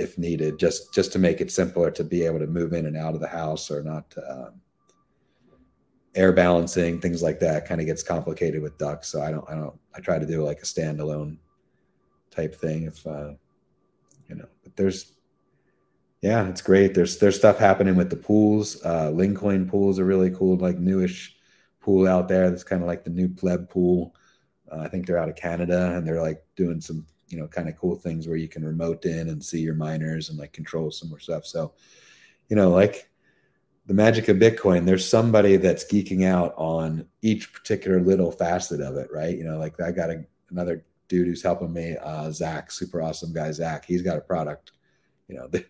if 0.00 0.18
needed, 0.18 0.58
just 0.58 0.92
just 0.94 1.12
to 1.12 1.18
make 1.18 1.40
it 1.40 1.52
simpler 1.52 1.90
to 1.90 2.02
be 2.02 2.24
able 2.24 2.38
to 2.38 2.46
move 2.46 2.72
in 2.72 2.86
and 2.86 2.96
out 2.96 3.14
of 3.14 3.20
the 3.20 3.28
house 3.28 3.70
or 3.70 3.82
not. 3.82 4.12
Um, 4.28 4.60
air 6.16 6.32
balancing 6.32 7.00
things 7.00 7.22
like 7.22 7.38
that 7.38 7.66
kind 7.66 7.80
of 7.80 7.86
gets 7.86 8.02
complicated 8.02 8.62
with 8.62 8.78
ducts. 8.78 9.08
So 9.08 9.22
I 9.22 9.30
don't 9.30 9.48
I 9.48 9.54
don't 9.54 9.78
I 9.94 10.00
try 10.00 10.18
to 10.18 10.26
do 10.26 10.44
like 10.44 10.58
a 10.58 10.64
standalone 10.64 11.36
type 12.30 12.54
thing 12.54 12.84
if 12.84 13.06
uh, 13.06 13.32
you 14.28 14.36
know. 14.36 14.48
But 14.62 14.76
there's 14.76 15.12
yeah, 16.22 16.48
it's 16.48 16.62
great. 16.62 16.94
There's 16.94 17.18
there's 17.18 17.36
stuff 17.36 17.58
happening 17.58 17.96
with 17.96 18.10
the 18.10 18.16
pools. 18.16 18.82
Uh, 18.84 19.10
Lincoin 19.12 19.68
pools 19.68 19.98
are 19.98 20.04
really 20.04 20.30
cool, 20.30 20.56
like 20.56 20.78
newish 20.78 21.36
pool 21.80 22.06
out 22.06 22.28
there. 22.28 22.50
That's 22.50 22.64
kind 22.64 22.82
of 22.82 22.88
like 22.88 23.04
the 23.04 23.10
new 23.10 23.28
pleb 23.28 23.68
pool. 23.70 24.14
Uh, 24.70 24.80
I 24.80 24.88
think 24.88 25.06
they're 25.06 25.18
out 25.18 25.28
of 25.28 25.36
Canada 25.36 25.94
and 25.96 26.06
they're 26.06 26.22
like 26.22 26.44
doing 26.56 26.80
some 26.80 27.06
you 27.30 27.38
know 27.38 27.46
kind 27.46 27.68
of 27.68 27.76
cool 27.76 27.96
things 27.96 28.26
where 28.26 28.36
you 28.36 28.48
can 28.48 28.64
remote 28.64 29.04
in 29.04 29.28
and 29.28 29.42
see 29.42 29.60
your 29.60 29.74
miners 29.74 30.28
and 30.28 30.38
like 30.38 30.52
control 30.52 30.90
some 30.90 31.08
more 31.08 31.20
stuff. 31.20 31.46
So, 31.46 31.72
you 32.48 32.56
know, 32.56 32.70
like 32.70 33.08
the 33.86 33.94
magic 33.94 34.28
of 34.28 34.36
Bitcoin, 34.36 34.84
there's 34.84 35.08
somebody 35.08 35.56
that's 35.56 35.84
geeking 35.84 36.24
out 36.24 36.54
on 36.56 37.06
each 37.22 37.52
particular 37.52 38.00
little 38.00 38.30
facet 38.30 38.80
of 38.80 38.96
it, 38.96 39.08
right? 39.12 39.36
You 39.36 39.44
know, 39.44 39.58
like 39.58 39.80
I 39.80 39.90
got 39.90 40.10
a, 40.10 40.24
another 40.50 40.84
dude 41.08 41.26
who's 41.26 41.42
helping 41.42 41.72
me, 41.72 41.96
uh, 42.02 42.30
Zach, 42.30 42.70
super 42.70 43.02
awesome 43.02 43.32
guy, 43.32 43.50
Zach. 43.52 43.84
He's 43.84 44.02
got 44.02 44.18
a 44.18 44.20
product, 44.20 44.72
you 45.28 45.36
know. 45.36 45.48
The, 45.48 45.64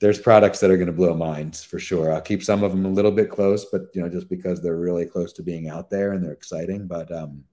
there's 0.00 0.18
products 0.18 0.58
that 0.58 0.70
are 0.70 0.76
going 0.76 0.88
to 0.88 0.92
blow 0.92 1.14
minds 1.14 1.62
for 1.62 1.78
sure. 1.78 2.12
I'll 2.12 2.20
keep 2.20 2.42
some 2.42 2.64
of 2.64 2.72
them 2.72 2.84
a 2.84 2.90
little 2.90 3.12
bit 3.12 3.30
close, 3.30 3.66
but 3.66 3.82
you 3.94 4.02
know, 4.02 4.08
just 4.08 4.28
because 4.28 4.60
they're 4.60 4.76
really 4.76 5.06
close 5.06 5.32
to 5.34 5.44
being 5.44 5.68
out 5.68 5.90
there 5.90 6.12
and 6.12 6.24
they're 6.24 6.32
exciting. 6.32 6.88
But 6.88 7.12
um, 7.12 7.44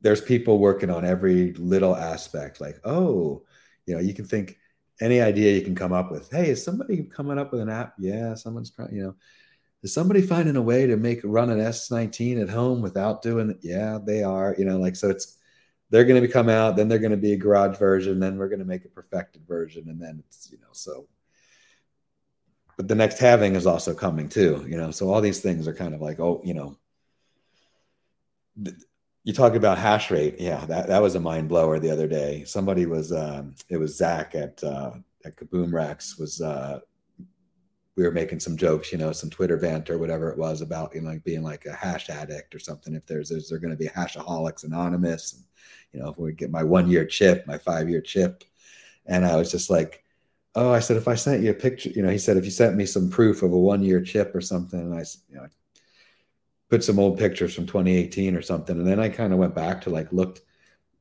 there's 0.00 0.20
people 0.20 0.58
working 0.58 0.90
on 0.90 1.04
every 1.04 1.52
little 1.54 1.96
aspect. 1.96 2.60
Like, 2.60 2.78
oh, 2.84 3.42
you 3.86 3.94
know, 3.94 4.00
you 4.00 4.14
can 4.14 4.24
think 4.24 4.58
any 5.00 5.20
idea 5.20 5.54
you 5.54 5.62
can 5.62 5.74
come 5.74 5.92
up 5.92 6.10
with. 6.10 6.30
Hey, 6.30 6.50
is 6.50 6.64
somebody 6.64 7.04
coming 7.04 7.38
up 7.38 7.52
with 7.52 7.60
an 7.60 7.68
app? 7.68 7.94
Yeah, 7.98 8.34
someone's 8.34 8.70
trying. 8.70 8.94
You 8.94 9.02
know, 9.02 9.14
is 9.82 9.94
somebody 9.94 10.22
finding 10.22 10.56
a 10.56 10.62
way 10.62 10.86
to 10.86 10.96
make 10.96 11.20
run 11.24 11.50
an 11.50 11.58
S19 11.58 12.42
at 12.42 12.48
home 12.48 12.82
without 12.82 13.22
doing 13.22 13.50
it? 13.50 13.58
Yeah, 13.62 13.98
they 14.04 14.22
are. 14.22 14.54
You 14.58 14.64
know, 14.64 14.78
like 14.78 14.96
so 14.96 15.10
it's 15.10 15.38
they're 15.90 16.04
going 16.04 16.20
to 16.20 16.28
come 16.28 16.48
out 16.48 16.76
then 16.76 16.88
they're 16.88 16.98
going 16.98 17.10
to 17.10 17.16
be 17.16 17.32
a 17.32 17.36
garage 17.36 17.78
version 17.78 18.20
then 18.20 18.36
we're 18.36 18.48
going 18.48 18.58
to 18.58 18.64
make 18.64 18.84
a 18.84 18.88
perfected 18.88 19.46
version 19.46 19.88
and 19.88 20.00
then 20.00 20.22
it's 20.26 20.50
you 20.50 20.58
know 20.58 20.68
so 20.72 21.06
but 22.76 22.88
the 22.88 22.94
next 22.94 23.18
halving 23.18 23.56
is 23.56 23.66
also 23.66 23.94
coming 23.94 24.28
too 24.28 24.64
you 24.68 24.76
know 24.76 24.90
so 24.90 25.10
all 25.10 25.20
these 25.20 25.40
things 25.40 25.66
are 25.66 25.74
kind 25.74 25.94
of 25.94 26.00
like 26.00 26.20
oh 26.20 26.40
you 26.44 26.54
know 26.54 26.76
you 29.28 29.34
talk 29.34 29.54
about 29.54 29.76
hash 29.76 30.10
rate 30.10 30.36
yeah 30.38 30.64
that, 30.64 30.88
that 30.88 31.02
was 31.02 31.14
a 31.14 31.20
mind 31.20 31.50
blower 31.50 31.78
the 31.78 31.90
other 31.90 32.08
day 32.08 32.44
somebody 32.44 32.86
was 32.86 33.12
um, 33.12 33.54
it 33.68 33.76
was 33.76 33.94
zach 33.94 34.34
at 34.34 34.64
uh, 34.64 34.92
at 35.26 35.36
kaboom 35.36 35.70
racks 35.70 36.18
was 36.18 36.40
uh, 36.40 36.80
we 37.98 38.04
were 38.04 38.12
making 38.12 38.38
some 38.38 38.56
jokes, 38.56 38.92
you 38.92 38.96
know, 38.96 39.10
some 39.10 39.28
Twitter 39.28 39.56
vent 39.56 39.90
or 39.90 39.98
whatever 39.98 40.30
it 40.30 40.38
was 40.38 40.60
about, 40.60 40.94
you 40.94 41.00
know, 41.00 41.10
like 41.10 41.24
being 41.24 41.42
like 41.42 41.66
a 41.66 41.72
hash 41.72 42.08
addict 42.08 42.54
or 42.54 42.60
something. 42.60 42.94
If 42.94 43.04
there's, 43.06 43.32
is 43.32 43.48
there 43.48 43.58
going 43.58 43.72
to 43.72 43.76
be 43.76 43.88
hashaholics 43.88 44.62
anonymous? 44.62 45.32
And, 45.32 45.42
you 45.92 46.00
know, 46.00 46.10
if 46.10 46.16
we 46.16 46.32
get 46.32 46.52
my 46.52 46.62
one 46.62 46.88
year 46.88 47.04
chip, 47.04 47.44
my 47.48 47.58
five 47.58 47.90
year 47.90 48.00
chip. 48.00 48.44
And 49.06 49.26
I 49.26 49.34
was 49.34 49.50
just 49.50 49.68
like, 49.68 50.04
oh, 50.54 50.72
I 50.72 50.78
said, 50.78 50.96
if 50.96 51.08
I 51.08 51.16
sent 51.16 51.42
you 51.42 51.50
a 51.50 51.54
picture, 51.54 51.90
you 51.90 52.02
know, 52.02 52.10
he 52.10 52.18
said, 52.18 52.36
if 52.36 52.44
you 52.44 52.52
sent 52.52 52.76
me 52.76 52.86
some 52.86 53.10
proof 53.10 53.42
of 53.42 53.52
a 53.52 53.58
one 53.58 53.82
year 53.82 54.00
chip 54.00 54.32
or 54.32 54.40
something, 54.40 54.78
and 54.78 54.94
I, 54.94 55.02
you 55.28 55.36
know, 55.36 55.48
put 56.68 56.84
some 56.84 56.98
old 56.98 57.18
pictures 57.18 57.54
from 57.54 57.66
2018 57.66 58.34
or 58.34 58.42
something. 58.42 58.78
And 58.78 58.86
then 58.86 59.00
I 59.00 59.08
kind 59.08 59.32
of 59.32 59.38
went 59.38 59.54
back 59.54 59.82
to 59.82 59.90
like, 59.90 60.12
looked, 60.12 60.42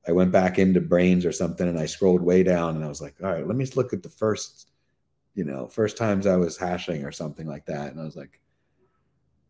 I 0.07 0.11
went 0.13 0.31
back 0.31 0.59
into 0.59 0.79
Braiins 0.79 1.25
or 1.25 1.31
something 1.31 1.67
and 1.67 1.77
I 1.77 1.85
scrolled 1.85 2.21
way 2.21 2.43
down 2.43 2.75
and 2.75 2.85
I 2.85 2.87
was 2.87 3.01
like, 3.01 3.15
all 3.21 3.31
right, 3.31 3.45
let 3.45 3.57
me 3.57 3.65
just 3.65 3.75
look 3.75 3.91
at 3.91 4.03
the 4.03 4.09
first, 4.09 4.69
you 5.35 5.43
know, 5.43 5.67
first 5.67 5.97
times 5.97 6.25
I 6.25 6.37
was 6.37 6.57
hashing 6.57 7.03
or 7.03 7.11
something 7.11 7.47
like 7.47 7.65
that. 7.65 7.91
And 7.91 7.99
I 7.99 8.05
was 8.05 8.15
like, 8.15 8.39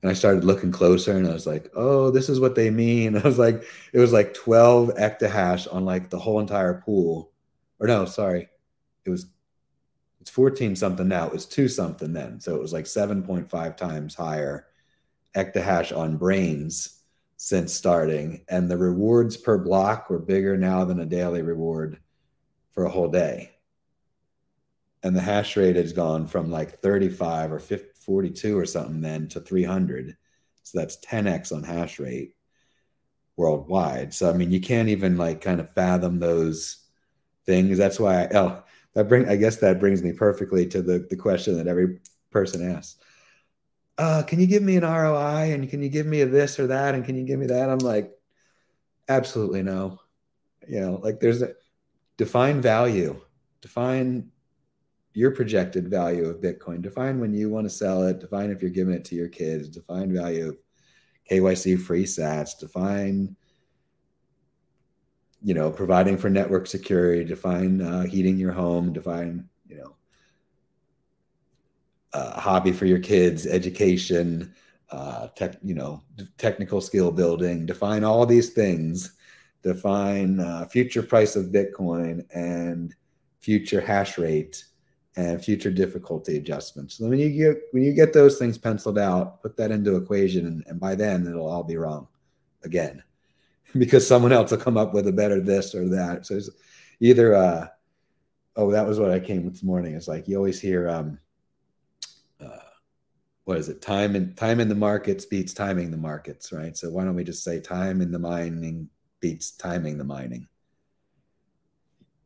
and 0.02 0.10
I 0.10 0.14
started 0.14 0.44
looking 0.44 0.72
closer 0.72 1.16
and 1.16 1.28
I 1.28 1.34
was 1.34 1.48
like, 1.48 1.72
oh, 1.76 2.12
this 2.12 2.30
is 2.30 2.40
what 2.40 2.56
they 2.56 2.72
mean. 2.72 3.16
I 3.18 3.22
was 3.22 3.38
like, 3.38 3.64
it 3.94 4.00
was 4.00 4.14
like 4.14 4.34
12 4.34 4.96
exahash 4.96 5.72
on 5.72 5.86
like 5.86 6.10
the 6.10 6.20
whole 6.20 6.40
entire 6.40 6.82
pool. 6.82 7.32
Or 7.80 7.88
no, 7.88 8.06
sorry. 8.06 8.50
It 9.06 9.10
was 9.12 9.28
it's 10.20 10.32
14 10.32 10.76
something 10.76 11.08
now. 11.08 11.28
It 11.28 11.34
was 11.34 11.46
two 11.46 11.68
something 11.68 12.12
then. 12.12 12.40
So 12.40 12.56
it 12.56 12.62
was 12.62 12.74
like 12.74 12.86
7.5 12.86 13.78
times 13.78 14.16
higher 14.16 14.68
exahash 15.38 15.96
on 15.96 16.20
Braiins 16.20 16.98
since 17.38 17.74
starting. 17.74 18.44
And 18.50 18.70
the 18.70 18.78
rewards 18.78 19.38
per 19.38 19.58
block 19.58 20.10
were 20.10 20.20
bigger 20.20 20.58
now 20.58 20.86
than 20.86 21.00
a 21.00 21.06
daily 21.06 21.42
reward 21.42 22.00
for 22.72 22.86
a 22.86 22.90
whole 22.90 23.10
day. 23.10 23.52
And 25.04 25.16
the 25.16 25.22
hash 25.22 25.56
rate 25.56 25.76
has 25.76 25.94
gone 25.94 26.28
from 26.28 26.50
like 26.50 26.80
35 26.80 27.52
or 27.52 27.60
50 27.60 27.98
42 28.08 28.58
or 28.58 28.66
something 28.66 29.02
then 29.02 29.28
to 29.28 29.42
300. 29.42 30.16
So 30.64 30.80
that's 30.80 30.98
10x 30.98 31.52
on 31.52 31.64
hash 31.64 32.00
rate 32.00 32.36
worldwide. 33.36 34.14
So 34.14 34.30
I 34.30 34.34
mean, 34.34 34.52
you 34.52 34.62
can't 34.62 34.90
even 34.90 35.18
like 35.18 35.42
kind 35.42 35.60
of 35.60 35.70
fathom 35.74 36.20
those 36.20 36.86
things. 37.46 37.78
That's 37.78 38.00
why 38.00 38.24
I, 38.24 38.30
oh, 38.34 38.64
that 38.94 39.10
bring 39.10 39.28
I 39.28 39.36
guess 39.36 39.58
that 39.58 39.80
brings 39.80 40.02
me 40.02 40.14
perfectly 40.14 40.66
to 40.68 40.82
the 40.82 41.06
the 41.10 41.18
question 41.18 41.58
that 41.58 41.68
every 41.68 42.00
person 42.32 42.72
asks. 42.72 42.96
Uh, 43.98 44.24
can 44.24 44.40
you 44.40 44.48
give 44.48 44.64
me 44.64 44.78
an 44.78 44.84
ROI 44.84 45.54
and 45.54 45.70
can 45.70 45.82
you 45.82 45.90
give 45.90 46.06
me 46.06 46.22
a 46.22 46.26
this 46.26 46.60
or 46.60 46.68
that 46.68 46.96
and 46.96 47.04
can 47.04 47.16
you 47.16 47.26
give 47.26 47.40
me 47.40 47.48
that? 47.48 47.70
I'm 47.70 47.80
like, 47.80 48.12
absolutely 49.10 49.64
no. 49.64 50.00
You 50.68 50.82
know, 50.82 51.00
like 51.04 51.20
there's 51.20 51.42
a 51.42 51.54
define 52.18 52.62
value, 52.62 53.20
define 53.62 54.30
your 55.14 55.32
projected 55.32 55.90
value 55.90 56.26
of 56.26 56.42
Bitcoin, 56.42 56.82
define 56.82 57.20
when 57.20 57.34
you 57.34 57.50
want 57.50 57.66
to 57.66 57.72
sell 57.72 58.04
it, 58.04 58.20
define 58.20 58.52
if 58.52 58.62
you're 58.62 58.70
giving 58.70 58.94
it 58.94 59.06
to 59.06 59.16
your 59.16 59.30
kids, 59.30 59.70
define 59.70 60.14
value 60.14 60.50
of 60.50 60.58
KYC 61.32 61.80
free 61.80 62.06
sats, 62.06 62.58
define, 62.60 63.36
you 65.42 65.54
know, 65.54 65.72
providing 65.72 66.18
for 66.18 66.30
network 66.30 66.68
security, 66.68 67.24
define 67.24 67.82
uh, 67.82 68.04
heating 68.04 68.38
your 68.38 68.52
home, 68.52 68.94
define, 68.94 69.48
you 69.68 69.78
know, 69.78 69.96
uh, 72.14 72.40
hobby 72.40 72.72
for 72.72 72.86
your 72.86 73.00
kids, 73.00 73.46
education, 73.46 74.54
uh, 74.92 75.28
tech, 75.36 75.58
you 75.64 75.74
know, 75.74 76.02
technical 76.38 76.82
skill 76.82 77.12
building. 77.12 77.66
Define 77.66 78.04
all 78.04 78.26
these 78.26 78.52
things. 78.52 79.14
Define 79.64 80.40
uh, 80.40 80.66
future 80.66 81.04
price 81.04 81.36
of 81.36 81.48
Bitcoin 81.48 82.26
and 82.34 82.96
future 83.40 83.82
hash 83.82 84.18
rate 84.18 84.64
and 85.16 85.44
future 85.44 85.72
difficulty 85.72 86.38
adjustments. 86.38 86.98
So 86.98 87.08
when 87.10 87.20
you 87.20 87.30
get 87.30 87.58
when 87.72 87.84
you 87.84 87.94
get 87.94 88.14
those 88.14 88.38
things 88.38 88.58
penciled 88.58 89.00
out, 89.00 89.42
put 89.42 89.58
that 89.58 89.72
into 89.72 89.96
equation, 89.96 90.46
and, 90.46 90.64
and 90.68 90.80
by 90.80 90.96
then 90.96 91.28
it'll 91.28 91.50
all 91.50 91.64
be 91.64 91.76
wrong 91.76 92.08
again, 92.64 93.04
because 93.78 94.08
someone 94.08 94.32
else 94.32 94.52
will 94.52 94.60
come 94.60 94.78
up 94.78 94.94
with 94.94 95.08
a 95.08 95.12
better 95.12 95.42
this 95.42 95.74
or 95.74 95.90
that. 95.90 96.26
So 96.26 96.36
it's 96.36 96.50
either 97.00 97.36
uh, 97.36 97.68
oh 98.56 98.72
that 98.72 98.88
was 98.88 99.00
what 99.00 99.12
I 99.12 99.20
came 99.20 99.44
with 99.44 99.54
this 99.54 99.64
morning. 99.64 99.96
It's 99.96 100.08
like 100.08 100.28
you 100.28 100.38
always 100.38 100.62
hear 100.62 100.88
um, 100.88 101.20
what 103.48 103.58
is 103.58 103.70
it? 103.70 103.82
Time 103.82 104.18
and 104.18 104.36
time 104.36 104.60
in 104.60 104.68
the 104.68 104.76
markets 104.76 105.26
beats 105.26 105.54
timing 105.54 105.90
the 105.90 105.96
markets, 105.96 106.52
right? 106.52 106.76
So 106.76 106.90
why 106.90 107.06
don't 107.06 107.16
we 107.16 107.24
just 107.24 107.46
say 107.46 107.62
time 107.62 108.02
in 108.02 108.12
the 108.12 108.20
mining 108.20 108.90
beats 109.22 109.52
timing 109.52 109.98
the 109.98 110.04
mining? 110.04 110.50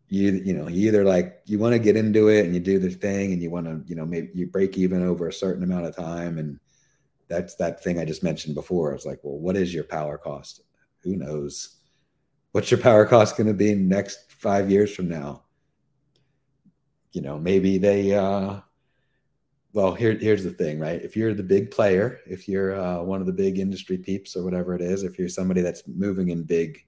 You 0.08 0.32
you 0.32 0.56
know 0.56 0.68
you 0.68 0.88
either 0.88 1.06
like 1.06 1.42
you 1.46 1.60
want 1.60 1.74
to 1.74 1.80
get 1.80 1.96
into 1.96 2.30
it 2.30 2.46
and 2.46 2.56
you 2.56 2.60
do 2.60 2.80
the 2.80 2.90
thing 2.90 3.34
and 3.34 3.42
you 3.42 3.52
want 3.52 3.68
to 3.68 3.84
you 3.86 3.96
know 3.96 4.04
maybe 4.04 4.32
you 4.34 4.48
break 4.48 4.80
even 4.80 5.06
over 5.06 5.28
a 5.28 5.34
certain 5.34 5.62
amount 5.62 5.86
of 5.86 5.96
time 5.96 6.40
and 6.40 6.60
that's 7.28 7.54
that 7.58 7.84
thing 7.84 8.00
I 8.00 8.06
just 8.06 8.24
mentioned 8.24 8.56
before. 8.56 8.92
It's 8.96 9.06
like, 9.06 9.20
well, 9.22 9.38
what 9.38 9.56
is 9.56 9.72
your 9.72 9.84
power 9.84 10.18
cost? 10.18 10.62
Who 11.04 11.18
knows? 11.18 11.82
What's 12.52 12.72
your 12.72 12.80
power 12.80 13.06
cost 13.06 13.38
going 13.38 13.46
to 13.46 13.54
be 13.54 13.76
next 13.76 14.32
five 14.32 14.72
years 14.72 14.96
from 14.96 15.08
now? 15.08 15.44
You 17.12 17.22
know, 17.22 17.38
maybe 17.38 17.78
they 17.78 18.16
uh 18.16 18.62
well, 19.74 19.94
here, 19.94 20.14
here's 20.14 20.44
the 20.44 20.52
thing, 20.52 20.80
right? 20.80 21.02
If 21.02 21.16
you're 21.16 21.34
the 21.34 21.44
big 21.44 21.72
player, 21.72 22.20
if 22.26 22.48
you're 22.48 22.80
uh, 22.80 23.02
one 23.04 23.22
of 23.22 23.28
the 23.28 23.34
big 23.34 23.58
industry 23.58 23.98
peeps 23.98 24.36
or 24.36 24.44
whatever 24.44 24.76
it 24.76 24.82
is, 24.82 25.04
if 25.04 25.18
you're 25.18 25.30
somebody 25.30 25.62
that's 25.62 25.84
moving 25.88 26.30
in 26.30 26.44
big 26.44 26.86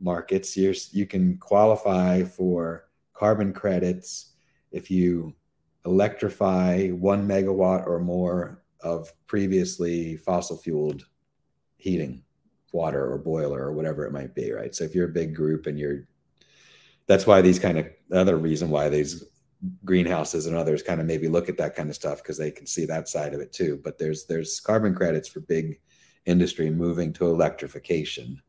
markets, 0.00 0.56
you're, 0.56 0.74
you 0.92 1.06
can 1.06 1.36
qualify 1.38 2.22
for 2.22 2.88
carbon 3.14 3.52
credits 3.52 4.32
if 4.70 4.90
you 4.90 5.34
electrify 5.84 6.88
one 6.88 7.26
megawatt 7.26 7.86
or 7.86 7.98
more 7.98 8.62
of 8.80 9.12
previously 9.26 10.16
fossil 10.16 10.56
fueled 10.56 11.06
heating, 11.76 12.22
water 12.72 13.12
or 13.12 13.18
boiler 13.18 13.60
or 13.60 13.72
whatever 13.72 14.04
it 14.04 14.12
might 14.12 14.34
be, 14.34 14.52
right? 14.52 14.74
So 14.74 14.84
if 14.84 14.94
you're 14.94 15.08
a 15.08 15.12
big 15.12 15.34
group 15.34 15.66
and 15.66 15.78
you're, 15.78 16.06
that's 17.06 17.26
why 17.26 17.40
these 17.40 17.58
kind 17.58 17.78
of 17.78 17.86
other 18.12 18.36
reason 18.36 18.70
why 18.70 18.88
these 18.88 19.24
greenhouses 19.84 20.46
and 20.46 20.56
others 20.56 20.82
kind 20.82 21.00
of 21.00 21.06
maybe 21.06 21.28
look 21.28 21.48
at 21.48 21.56
that 21.58 21.74
kind 21.74 21.88
of 21.88 21.94
stuff 21.94 22.22
because 22.22 22.38
they 22.38 22.50
can 22.50 22.66
see 22.66 22.84
that 22.86 23.08
side 23.08 23.34
of 23.34 23.40
it 23.40 23.52
too. 23.52 23.80
But 23.82 23.98
there's 23.98 24.26
there's 24.26 24.60
carbon 24.60 24.94
credits 24.94 25.28
for 25.28 25.40
big 25.40 25.80
industry 26.26 26.70
moving 26.70 27.12
to 27.14 27.26
electrification, 27.26 28.40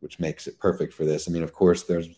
which 0.00 0.18
makes 0.18 0.46
it 0.46 0.58
perfect 0.58 0.92
for 0.92 1.04
this. 1.04 1.28
I 1.28 1.32
mean, 1.32 1.42
of 1.42 1.52
course, 1.52 1.84
there's 1.84 2.08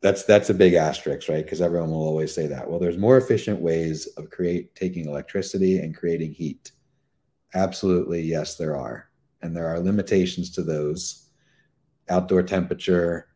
that's 0.00 0.24
that's 0.24 0.50
a 0.50 0.54
big 0.54 0.74
asterisk, 0.74 1.28
right? 1.28 1.44
Because 1.44 1.60
everyone 1.60 1.90
will 1.90 2.06
always 2.06 2.34
say 2.34 2.46
that. 2.46 2.68
Well, 2.68 2.80
there's 2.80 2.98
more 2.98 3.18
efficient 3.18 3.60
ways 3.60 4.06
of 4.16 4.30
create 4.30 4.74
taking 4.74 5.06
electricity 5.06 5.78
and 5.78 5.96
creating 5.96 6.32
heat. 6.32 6.72
Absolutely, 7.54 8.22
yes, 8.22 8.56
there 8.56 8.76
are, 8.76 9.10
and 9.42 9.56
there 9.56 9.66
are 9.66 9.80
limitations 9.80 10.50
to 10.52 10.62
those. 10.62 11.26
Outdoor 12.08 12.42
temperature, 12.42 13.29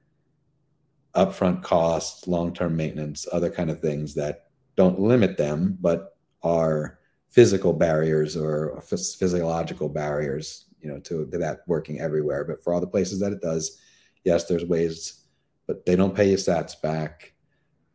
upfront 1.17 1.63
costs, 1.63 2.27
long-term 2.27 2.77
maintenance, 2.77 3.27
other 3.33 3.51
kind 3.51 3.71
of 3.71 3.81
things 3.81 4.15
that 4.15 4.47
don't 4.77 5.01
limit 5.01 5.37
them, 5.37 5.77
but 5.81 6.17
are 6.43 6.99
physical 7.31 7.73
barriers 7.73 8.37
or 8.37 8.81
physiological 8.83 9.89
barriers, 9.89 10.67
you 10.81 10.89
know, 10.89 10.99
to, 11.01 11.27
to 11.27 11.39
that 11.39 11.61
working 11.67 12.01
everywhere. 12.01 12.45
But 12.45 12.63
for 12.63 12.73
all 12.73 12.81
the 12.81 12.87
places 12.87 13.21
that 13.21 13.33
it 13.33 13.41
does, 13.41 13.81
yes, 14.25 14.45
there's 14.45 14.65
ways, 14.65 15.25
but 15.67 15.87
they 15.87 15.97
don't 15.97 16.15
pay 16.15 16.31
you 16.31 16.37
sats 16.37 16.81
back 16.81 17.33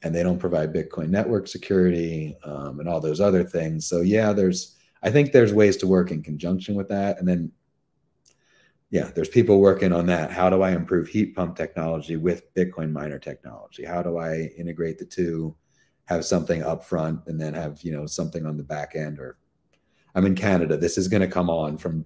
and 0.01 0.15
they 0.15 0.23
don't 0.23 0.39
provide 0.39 0.73
Bitcoin 0.73 1.09
network 1.09 1.47
security 1.47 2.37
um, 2.43 2.79
and 2.79 2.87
all 2.87 3.01
those 3.01 3.19
other 3.19 3.43
things. 3.43 3.87
So 3.87 4.01
yeah, 4.01 4.33
there's 4.33 4.75
I 5.01 5.11
think 5.11 5.31
there's 5.31 5.53
ways 5.53 5.77
to 5.77 5.87
work 5.87 6.11
in 6.11 6.21
conjunction 6.21 6.75
with 6.75 6.89
that. 6.89 7.19
And 7.19 7.27
then 7.27 7.51
yeah, 8.91 9.11
there's 9.13 9.29
people 9.29 9.59
working 9.59 9.93
on 9.93 10.07
that. 10.07 10.31
How 10.31 10.49
do 10.49 10.63
I 10.63 10.71
improve 10.71 11.07
heat 11.07 11.35
pump 11.35 11.55
technology 11.55 12.15
with 12.15 12.53
Bitcoin 12.55 12.91
miner 12.91 13.19
technology? 13.19 13.85
How 13.85 14.01
do 14.01 14.17
I 14.17 14.51
integrate 14.57 14.97
the 14.97 15.05
two, 15.05 15.55
have 16.05 16.25
something 16.25 16.63
up 16.63 16.83
front, 16.83 17.21
and 17.27 17.39
then 17.39 17.53
have 17.53 17.81
you 17.83 17.91
know 17.91 18.07
something 18.07 18.45
on 18.45 18.57
the 18.57 18.63
back 18.63 18.95
end? 18.95 19.19
Or 19.19 19.37
I'm 20.15 20.25
in 20.25 20.35
Canada. 20.35 20.75
This 20.75 20.97
is 20.97 21.07
going 21.07 21.21
to 21.21 21.27
come 21.27 21.51
on 21.51 21.77
from 21.77 22.03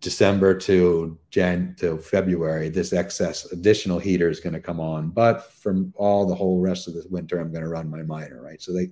December 0.00 0.56
to 0.56 1.18
Jan 1.30 1.74
to 1.80 1.98
February. 1.98 2.68
This 2.68 2.92
excess 2.92 3.50
additional 3.50 3.98
heater 3.98 4.28
is 4.28 4.38
going 4.38 4.52
to 4.52 4.60
come 4.60 4.78
on, 4.78 5.10
but 5.10 5.52
from 5.52 5.92
all 5.96 6.26
the 6.26 6.34
whole 6.34 6.60
rest 6.60 6.86
of 6.86 6.94
the 6.94 7.04
winter, 7.10 7.40
I'm 7.40 7.50
going 7.50 7.64
to 7.64 7.68
run 7.68 7.90
my 7.90 8.02
miner. 8.02 8.40
Right, 8.40 8.62
so 8.62 8.72
they 8.72 8.90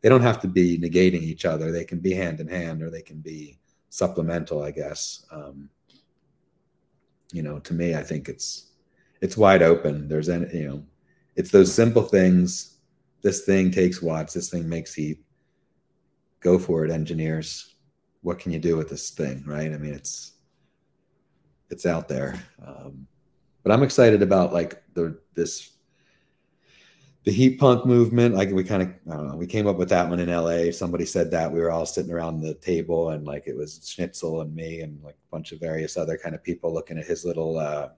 they 0.00 0.08
don't 0.08 0.22
have 0.22 0.40
to 0.40 0.48
be 0.48 0.78
negating 0.78 1.20
each 1.20 1.44
other. 1.44 1.70
They 1.70 1.84
can 1.84 2.00
be 2.00 2.14
hand 2.14 2.40
in 2.40 2.48
hand, 2.48 2.82
or 2.82 2.88
they 2.88 3.02
can 3.02 3.20
be 3.20 3.58
supplemental, 3.90 4.62
I 4.62 4.70
guess. 4.70 5.26
Um, 5.30 5.68
you 7.32 7.42
know, 7.42 7.58
to 7.60 7.74
me, 7.74 7.94
I 7.94 8.02
think 8.02 8.28
it's 8.28 8.70
it's 9.20 9.36
wide 9.36 9.62
open. 9.62 10.08
There's 10.08 10.28
any, 10.28 10.46
you 10.56 10.68
know, 10.68 10.84
it's 11.36 11.50
those 11.50 11.74
simple 11.74 12.02
things. 12.02 12.76
This 13.22 13.44
thing 13.44 13.70
takes 13.70 14.02
watts. 14.02 14.34
This 14.34 14.50
thing 14.50 14.68
makes 14.68 14.94
heat. 14.94 15.24
Go 16.40 16.58
for 16.58 16.84
it, 16.84 16.90
engineers. 16.90 17.74
What 18.22 18.38
can 18.38 18.52
you 18.52 18.58
do 18.58 18.76
with 18.76 18.90
this 18.90 19.10
thing, 19.10 19.42
right? 19.46 19.72
I 19.72 19.78
mean, 19.78 19.94
it's 19.94 20.32
it's 21.70 21.86
out 21.86 22.08
there. 22.08 22.42
Um, 22.64 23.06
but 23.62 23.72
I'm 23.72 23.82
excited 23.82 24.22
about 24.22 24.52
like 24.52 24.82
the 24.94 25.18
this 25.34 25.70
the 27.24 27.30
heat 27.30 27.58
punk 27.58 27.86
movement 27.86 28.34
like 28.34 28.50
we 28.50 28.64
kind 28.64 28.82
of 28.82 28.88
i 29.10 29.16
don't 29.16 29.28
know 29.28 29.36
we 29.36 29.46
came 29.46 29.66
up 29.66 29.76
with 29.76 29.88
that 29.88 30.08
one 30.08 30.18
in 30.18 30.28
la 30.28 30.70
somebody 30.72 31.04
said 31.04 31.30
that 31.30 31.50
we 31.50 31.60
were 31.60 31.70
all 31.70 31.86
sitting 31.86 32.10
around 32.10 32.40
the 32.40 32.54
table 32.54 33.10
and 33.10 33.26
like 33.26 33.44
it 33.46 33.56
was 33.56 33.80
schnitzel 33.84 34.40
and 34.40 34.54
me 34.54 34.80
and 34.80 35.00
like 35.02 35.14
a 35.14 35.30
bunch 35.30 35.52
of 35.52 35.60
various 35.60 35.96
other 35.96 36.16
kind 36.16 36.34
of 36.34 36.42
people 36.42 36.72
looking 36.72 36.98
at 36.98 37.06
his 37.06 37.24
little 37.24 37.58
uh, 37.58 37.88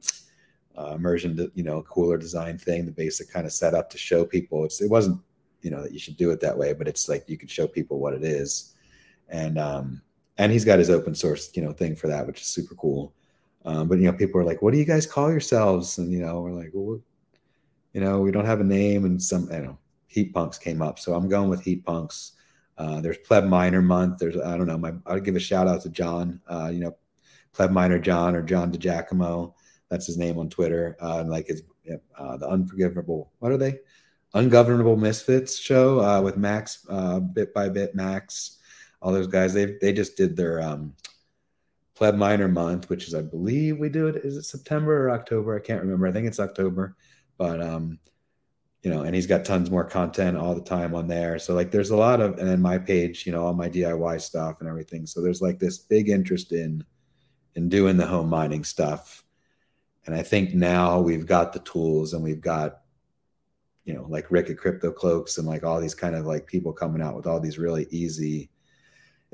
uh 0.76 0.92
immersion 0.94 1.50
you 1.54 1.62
know 1.62 1.82
cooler 1.82 2.18
design 2.18 2.58
thing 2.58 2.84
the 2.84 2.92
basic 2.92 3.30
kind 3.30 3.46
of 3.46 3.52
setup 3.52 3.88
to 3.90 3.98
show 3.98 4.24
people. 4.24 4.64
It's 4.64 4.80
it 4.80 4.90
wasn't 4.90 5.20
you 5.62 5.70
know 5.70 5.82
that 5.82 5.92
you 5.92 5.98
should 5.98 6.16
do 6.16 6.30
it 6.30 6.40
that 6.40 6.58
way 6.58 6.72
but 6.74 6.88
it's 6.88 7.08
like 7.08 7.28
you 7.28 7.38
can 7.38 7.48
show 7.48 7.66
people 7.66 7.98
what 7.98 8.14
it 8.14 8.24
is. 8.24 8.74
And 9.28 9.58
um 9.58 10.02
and 10.36 10.52
he's 10.52 10.64
got 10.64 10.78
his 10.80 10.90
open 10.90 11.14
source 11.14 11.50
you 11.54 11.62
know 11.62 11.72
thing 11.72 11.96
for 11.96 12.08
that 12.08 12.26
which 12.26 12.40
is 12.40 12.46
super 12.46 12.74
cool. 12.74 13.14
Um, 13.64 13.88
but 13.88 13.98
you 13.98 14.04
know 14.04 14.12
people 14.12 14.40
are 14.40 14.44
like 14.44 14.60
what 14.60 14.72
do 14.72 14.78
you 14.78 14.84
guys 14.84 15.06
call 15.06 15.30
yourselves? 15.30 15.96
And 15.96 16.12
you 16.12 16.18
know 16.18 16.40
we're 16.42 16.52
like 16.52 16.70
well 16.74 17.00
you 17.94 18.00
know, 18.00 18.20
we 18.20 18.32
don't 18.32 18.44
have 18.44 18.60
a 18.60 18.64
name, 18.64 19.04
and 19.04 19.22
some 19.22 19.48
you 19.50 19.60
know 19.60 19.78
heat 20.08 20.34
punks 20.34 20.58
came 20.58 20.82
up, 20.82 20.98
so 20.98 21.14
I'm 21.14 21.28
going 21.28 21.48
with 21.48 21.62
heat 21.62 21.84
punks. 21.84 22.32
Uh, 22.76 23.00
there's 23.00 23.18
pleb 23.18 23.46
Miner 23.46 23.80
month. 23.80 24.18
There's 24.18 24.36
I 24.36 24.58
don't 24.58 24.66
know. 24.66 24.76
My 24.76 24.92
I'll 25.06 25.20
give 25.20 25.36
a 25.36 25.40
shout 25.40 25.68
out 25.68 25.82
to 25.82 25.90
John. 25.90 26.40
Uh, 26.50 26.70
you 26.72 26.80
know, 26.80 26.96
pleb 27.52 27.70
Miner 27.70 28.00
John 28.00 28.34
or 28.34 28.42
John 28.42 28.72
DiGiacomo. 28.72 29.54
That's 29.88 30.06
his 30.06 30.18
name 30.18 30.38
on 30.38 30.50
Twitter. 30.50 30.96
Uh, 31.00 31.18
and 31.20 31.30
like 31.30 31.46
his 31.46 31.62
uh, 32.18 32.36
the 32.36 32.48
unforgivable. 32.48 33.32
What 33.38 33.52
are 33.52 33.56
they? 33.56 33.78
Ungovernable 34.34 34.96
Misfits 34.96 35.56
show 35.56 36.00
uh, 36.00 36.20
with 36.20 36.36
Max, 36.36 36.84
uh, 36.88 37.20
bit 37.20 37.54
by 37.54 37.68
bit 37.68 37.94
Max, 37.94 38.58
all 39.00 39.12
those 39.12 39.28
guys. 39.28 39.54
They 39.54 39.76
they 39.80 39.92
just 39.92 40.16
did 40.16 40.36
their 40.36 40.60
um, 40.60 40.94
pleb 41.94 42.16
Miner 42.16 42.48
month, 42.48 42.90
which 42.90 43.06
is 43.06 43.14
I 43.14 43.22
believe 43.22 43.78
we 43.78 43.88
do 43.88 44.08
it. 44.08 44.16
Is 44.16 44.36
it 44.36 44.42
September 44.42 45.06
or 45.06 45.10
October? 45.12 45.56
I 45.56 45.60
can't 45.60 45.80
remember. 45.80 46.08
I 46.08 46.12
think 46.12 46.26
it's 46.26 46.40
October 46.40 46.96
but 47.36 47.60
um 47.60 47.98
you 48.82 48.90
know 48.90 49.02
and 49.02 49.14
he's 49.14 49.26
got 49.26 49.44
tons 49.44 49.70
more 49.70 49.84
content 49.84 50.36
all 50.36 50.54
the 50.54 50.60
time 50.60 50.94
on 50.94 51.08
there. 51.08 51.38
So 51.38 51.54
like 51.54 51.70
there's 51.70 51.90
a 51.90 51.96
lot 51.96 52.20
of 52.20 52.38
and 52.38 52.48
then 52.48 52.60
my 52.60 52.78
page 52.78 53.26
you 53.26 53.32
know 53.32 53.46
all 53.46 53.54
my 53.54 53.68
diy 53.68 54.20
stuff 54.20 54.60
and 54.60 54.68
everything. 54.68 55.06
So 55.06 55.20
there's 55.22 55.42
like 55.42 55.58
this 55.58 55.78
big 55.78 56.08
interest 56.08 56.52
in 56.52 56.84
in 57.54 57.68
doing 57.68 57.96
the 57.96 58.06
home 58.06 58.28
mining 58.28 58.64
stuff. 58.64 59.22
And 60.06 60.14
i 60.14 60.22
think 60.22 60.54
now 60.54 61.00
we've 61.00 61.26
got 61.26 61.52
the 61.52 61.60
tools 61.60 62.12
and 62.12 62.22
we've 62.22 62.42
got 62.42 62.80
you 63.84 63.94
know 63.94 64.04
like 64.08 64.30
rick 64.30 64.50
at 64.50 64.58
crypto 64.58 64.90
cloaks 64.90 65.38
and 65.38 65.46
like 65.46 65.64
all 65.64 65.80
these 65.80 65.94
kind 65.94 66.14
of 66.14 66.26
like 66.26 66.46
people 66.46 66.72
coming 66.72 67.02
out 67.02 67.16
with 67.16 67.26
all 67.26 67.40
these 67.40 67.58
really 67.58 67.86
easy 67.90 68.50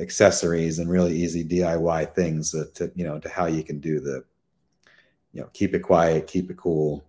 accessories 0.01 0.79
and 0.79 0.91
really 0.91 1.15
easy 1.15 1.45
DIY 1.45 2.15
things 2.15 2.51
that 2.53 2.75
to, 2.75 2.91
you 2.95 3.05
know 3.05 3.19
to 3.19 3.29
how 3.29 3.47
you 3.47 3.63
can 3.63 3.81
do 3.81 4.01
the 4.01 4.25
you 5.33 5.41
know 5.41 5.49
keep 5.53 5.75
it 5.75 5.81
quiet, 5.81 6.27
keep 6.27 6.51
it 6.51 6.57
cool, 6.57 7.05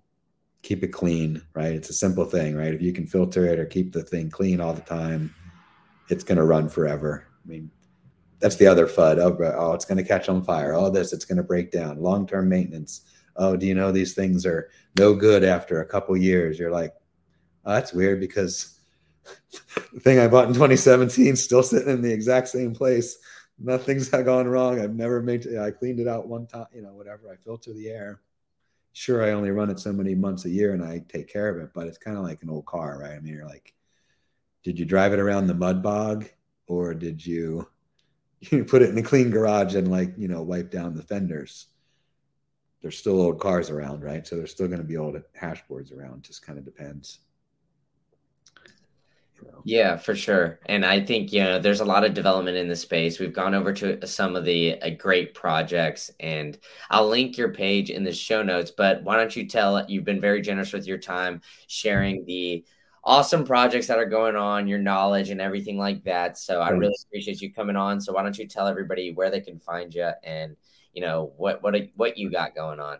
keep 0.61 0.83
it 0.83 0.89
clean, 0.89 1.41
right? 1.53 1.73
It's 1.73 1.89
a 1.89 1.93
simple 1.93 2.25
thing, 2.25 2.55
right? 2.55 2.73
If 2.73 2.81
you 2.81 2.93
can 2.93 3.07
filter 3.07 3.45
it 3.45 3.59
or 3.59 3.65
keep 3.65 3.91
the 3.91 4.03
thing 4.03 4.29
clean 4.29 4.61
all 4.61 4.73
the 4.73 4.81
time, 4.81 5.33
it's 6.09 6.23
going 6.23 6.37
to 6.37 6.43
run 6.43 6.69
forever. 6.69 7.25
I 7.43 7.47
mean, 7.47 7.71
that's 8.39 8.57
the 8.57 8.67
other 8.67 8.87
FUD. 8.87 9.19
Oh, 9.19 9.37
oh 9.57 9.73
it's 9.73 9.85
going 9.85 9.97
to 9.97 10.03
catch 10.03 10.29
on 10.29 10.43
fire. 10.43 10.73
Oh, 10.73 10.89
this, 10.89 11.13
it's 11.13 11.25
going 11.25 11.37
to 11.37 11.43
break 11.43 11.71
down. 11.71 12.01
Long 12.01 12.27
term 12.27 12.49
maintenance. 12.49 13.01
Oh, 13.35 13.55
do 13.55 13.65
you 13.65 13.73
know 13.73 13.91
these 13.91 14.13
things 14.13 14.45
are 14.45 14.69
no 14.99 15.15
good 15.15 15.43
after 15.43 15.81
a 15.81 15.85
couple 15.85 16.15
years? 16.17 16.59
You're 16.59 16.71
like, 16.71 16.93
oh, 17.65 17.73
that's 17.73 17.93
weird 17.93 18.19
because 18.19 18.79
the 19.93 19.99
thing 19.99 20.19
I 20.19 20.27
bought 20.27 20.47
in 20.47 20.53
2017 20.53 21.35
still 21.35 21.63
sitting 21.63 21.89
in 21.89 22.01
the 22.01 22.11
exact 22.11 22.49
same 22.49 22.73
place. 22.73 23.17
Nothing's 23.57 24.09
gone 24.09 24.47
wrong. 24.47 24.79
I've 24.79 24.95
never 24.95 25.21
made. 25.21 25.47
I 25.57 25.71
cleaned 25.71 25.99
it 25.99 26.07
out 26.07 26.27
one 26.27 26.45
time. 26.45 26.67
You 26.73 26.81
know, 26.81 26.93
whatever. 26.93 27.31
I 27.31 27.35
filter 27.35 27.73
the 27.73 27.89
air. 27.89 28.21
Sure, 28.93 29.23
I 29.23 29.31
only 29.31 29.51
run 29.51 29.69
it 29.69 29.79
so 29.79 29.93
many 29.93 30.15
months 30.15 30.45
a 30.45 30.49
year, 30.49 30.73
and 30.73 30.83
I 30.83 30.99
take 31.07 31.27
care 31.29 31.49
of 31.49 31.57
it. 31.63 31.71
But 31.73 31.87
it's 31.87 31.97
kind 31.97 32.17
of 32.17 32.23
like 32.23 32.41
an 32.43 32.49
old 32.49 32.65
car, 32.65 32.99
right? 32.99 33.13
I 33.13 33.19
mean, 33.19 33.33
you're 33.33 33.45
like, 33.45 33.73
did 34.63 34.79
you 34.79 34.85
drive 34.85 35.13
it 35.13 35.19
around 35.19 35.47
the 35.47 35.53
mud 35.55 35.83
bog, 35.83 36.29
or 36.67 36.93
did 36.93 37.25
you 37.25 37.67
you 38.41 38.65
put 38.65 38.81
it 38.83 38.89
in 38.91 38.97
a 38.97 39.03
clean 39.03 39.31
garage 39.31 39.75
and 39.75 39.91
like 39.91 40.13
you 40.17 40.27
know 40.27 40.43
wipe 40.43 40.71
down 40.71 40.95
the 40.95 41.03
fenders? 41.03 41.67
There's 42.81 42.97
still 42.97 43.21
old 43.21 43.39
cars 43.39 43.69
around, 43.69 44.03
right? 44.03 44.25
So 44.27 44.35
there's 44.35 44.51
still 44.51 44.67
going 44.67 44.81
to 44.81 44.87
be 44.87 44.97
old 44.97 45.15
hashboards 45.39 45.95
around. 45.95 46.23
Just 46.23 46.45
kind 46.45 46.57
of 46.59 46.65
depends. 46.65 47.19
Yeah, 49.63 49.97
for 49.97 50.15
sure. 50.15 50.59
And 50.65 50.83
I 50.85 51.05
think, 51.05 51.31
you 51.31 51.43
know, 51.43 51.59
there's 51.59 51.81
a 51.81 51.85
lot 51.85 52.03
of 52.03 52.13
development 52.13 52.57
in 52.57 52.67
the 52.67 52.75
space. 52.75 53.19
We've 53.19 53.33
gone 53.33 53.53
over 53.53 53.71
to 53.73 54.07
some 54.07 54.35
of 54.35 54.43
the 54.43 54.81
uh, 54.81 54.89
great 54.91 55.33
projects, 55.35 56.09
and 56.19 56.57
I'll 56.89 57.07
link 57.07 57.37
your 57.37 57.53
page 57.53 57.91
in 57.91 58.03
the 58.03 58.11
show 58.11 58.41
notes. 58.41 58.71
But 58.71 59.03
why 59.03 59.17
don't 59.17 59.35
you 59.35 59.47
tell, 59.47 59.85
you've 59.87 60.03
been 60.03 60.21
very 60.21 60.41
generous 60.41 60.73
with 60.73 60.87
your 60.87 60.97
time 60.97 61.41
sharing 61.67 62.25
the 62.25 62.65
awesome 63.03 63.43
projects 63.43 63.87
that 63.87 63.99
are 63.99 64.05
going 64.05 64.35
on, 64.35 64.67
your 64.67 64.79
knowledge, 64.79 65.29
and 65.29 65.41
everything 65.41 65.77
like 65.77 66.03
that. 66.05 66.37
So 66.37 66.59
I 66.59 66.69
really 66.69 66.95
appreciate 67.07 67.41
you 67.41 67.53
coming 67.53 67.75
on. 67.75 68.01
So 68.01 68.13
why 68.13 68.23
don't 68.23 68.37
you 68.37 68.47
tell 68.47 68.67
everybody 68.67 69.11
where 69.11 69.29
they 69.29 69.41
can 69.41 69.59
find 69.59 69.93
you 69.93 70.09
and, 70.23 70.55
you 70.93 71.01
know, 71.01 71.33
what, 71.37 71.61
what, 71.61 71.75
what 71.95 72.17
you 72.17 72.31
got 72.31 72.55
going 72.55 72.79
on? 72.79 72.97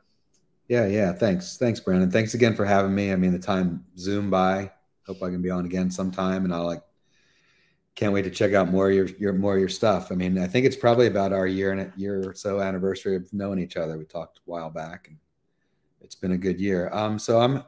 Yeah, 0.68 0.86
yeah. 0.86 1.12
Thanks. 1.12 1.58
Thanks, 1.58 1.80
Brandon. 1.80 2.10
Thanks 2.10 2.34
again 2.34 2.56
for 2.56 2.66
having 2.66 2.96
me. 2.96 3.12
I 3.12 3.16
mean, 3.16 3.32
the 3.32 3.40
time 3.40 3.84
zoomed 3.98 4.32
by 4.32 4.72
hope 5.12 5.24
I 5.24 5.30
can 5.30 5.42
be 5.42 5.50
on 5.50 5.66
again 5.66 5.92
sometime. 5.92 6.46
And 6.46 6.54
I 6.54 6.60
like 6.60 6.82
can't 7.96 8.14
wait 8.14 8.24
to 8.24 8.32
check 8.32 8.54
out 8.54 8.70
more 8.70 8.90
of 8.90 8.96
your, 8.96 9.08
your 9.20 9.34
more 9.34 9.60
your 9.60 9.70
stuff. 9.70 10.12
I 10.12 10.16
mean, 10.16 10.38
I 10.38 10.48
think 10.48 10.66
it's 10.66 10.76
probably 10.76 11.08
about 11.08 11.34
our 11.34 11.48
year 11.48 11.72
and 11.72 11.82
a 11.82 11.94
year 11.98 12.28
or 12.28 12.34
so 12.34 12.62
anniversary 12.62 13.16
of 13.16 13.32
knowing 13.34 13.60
each 13.60 13.78
other. 13.78 13.98
We 13.98 14.06
talked 14.06 14.38
a 14.38 14.42
while 14.46 14.70
back, 14.70 15.08
and 15.08 15.18
it's 16.02 16.16
been 16.16 16.32
a 16.32 16.38
good 16.38 16.60
year. 16.60 16.90
Um, 16.94 17.20
so 17.20 17.42
I'm 17.42 17.64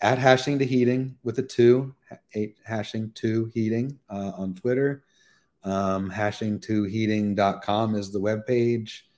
at 0.00 0.18
hashing2heating 0.18 1.14
with 1.22 1.38
a 1.38 1.42
two, 1.42 1.94
eight 2.34 2.56
hashing2heating 2.68 3.96
uh, 4.08 4.32
on 4.36 4.54
Twitter. 4.54 5.04
Um, 5.62 6.10
hashing2heating.com 6.10 7.94
is 7.94 8.10
the 8.10 8.20
web 8.20 8.46
page. 8.46 9.09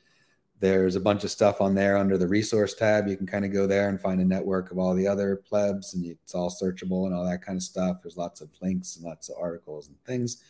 There's 0.62 0.94
a 0.94 1.00
bunch 1.00 1.24
of 1.24 1.32
stuff 1.32 1.60
on 1.60 1.74
there 1.74 1.96
under 1.96 2.16
the 2.16 2.28
resource 2.28 2.72
tab. 2.72 3.08
You 3.08 3.16
can 3.16 3.26
kind 3.26 3.44
of 3.44 3.52
go 3.52 3.66
there 3.66 3.88
and 3.88 4.00
find 4.00 4.20
a 4.20 4.24
network 4.24 4.70
of 4.70 4.78
all 4.78 4.94
the 4.94 5.08
other 5.08 5.34
plebs, 5.34 5.94
and 5.94 6.06
it's 6.06 6.36
all 6.36 6.50
searchable 6.50 7.06
and 7.06 7.12
all 7.12 7.24
that 7.24 7.42
kind 7.44 7.56
of 7.56 7.64
stuff. 7.64 7.96
There's 8.00 8.16
lots 8.16 8.40
of 8.40 8.48
links 8.62 8.94
and 8.94 9.04
lots 9.04 9.28
of 9.28 9.34
articles 9.40 9.88
and 9.88 9.96
things. 10.04 10.44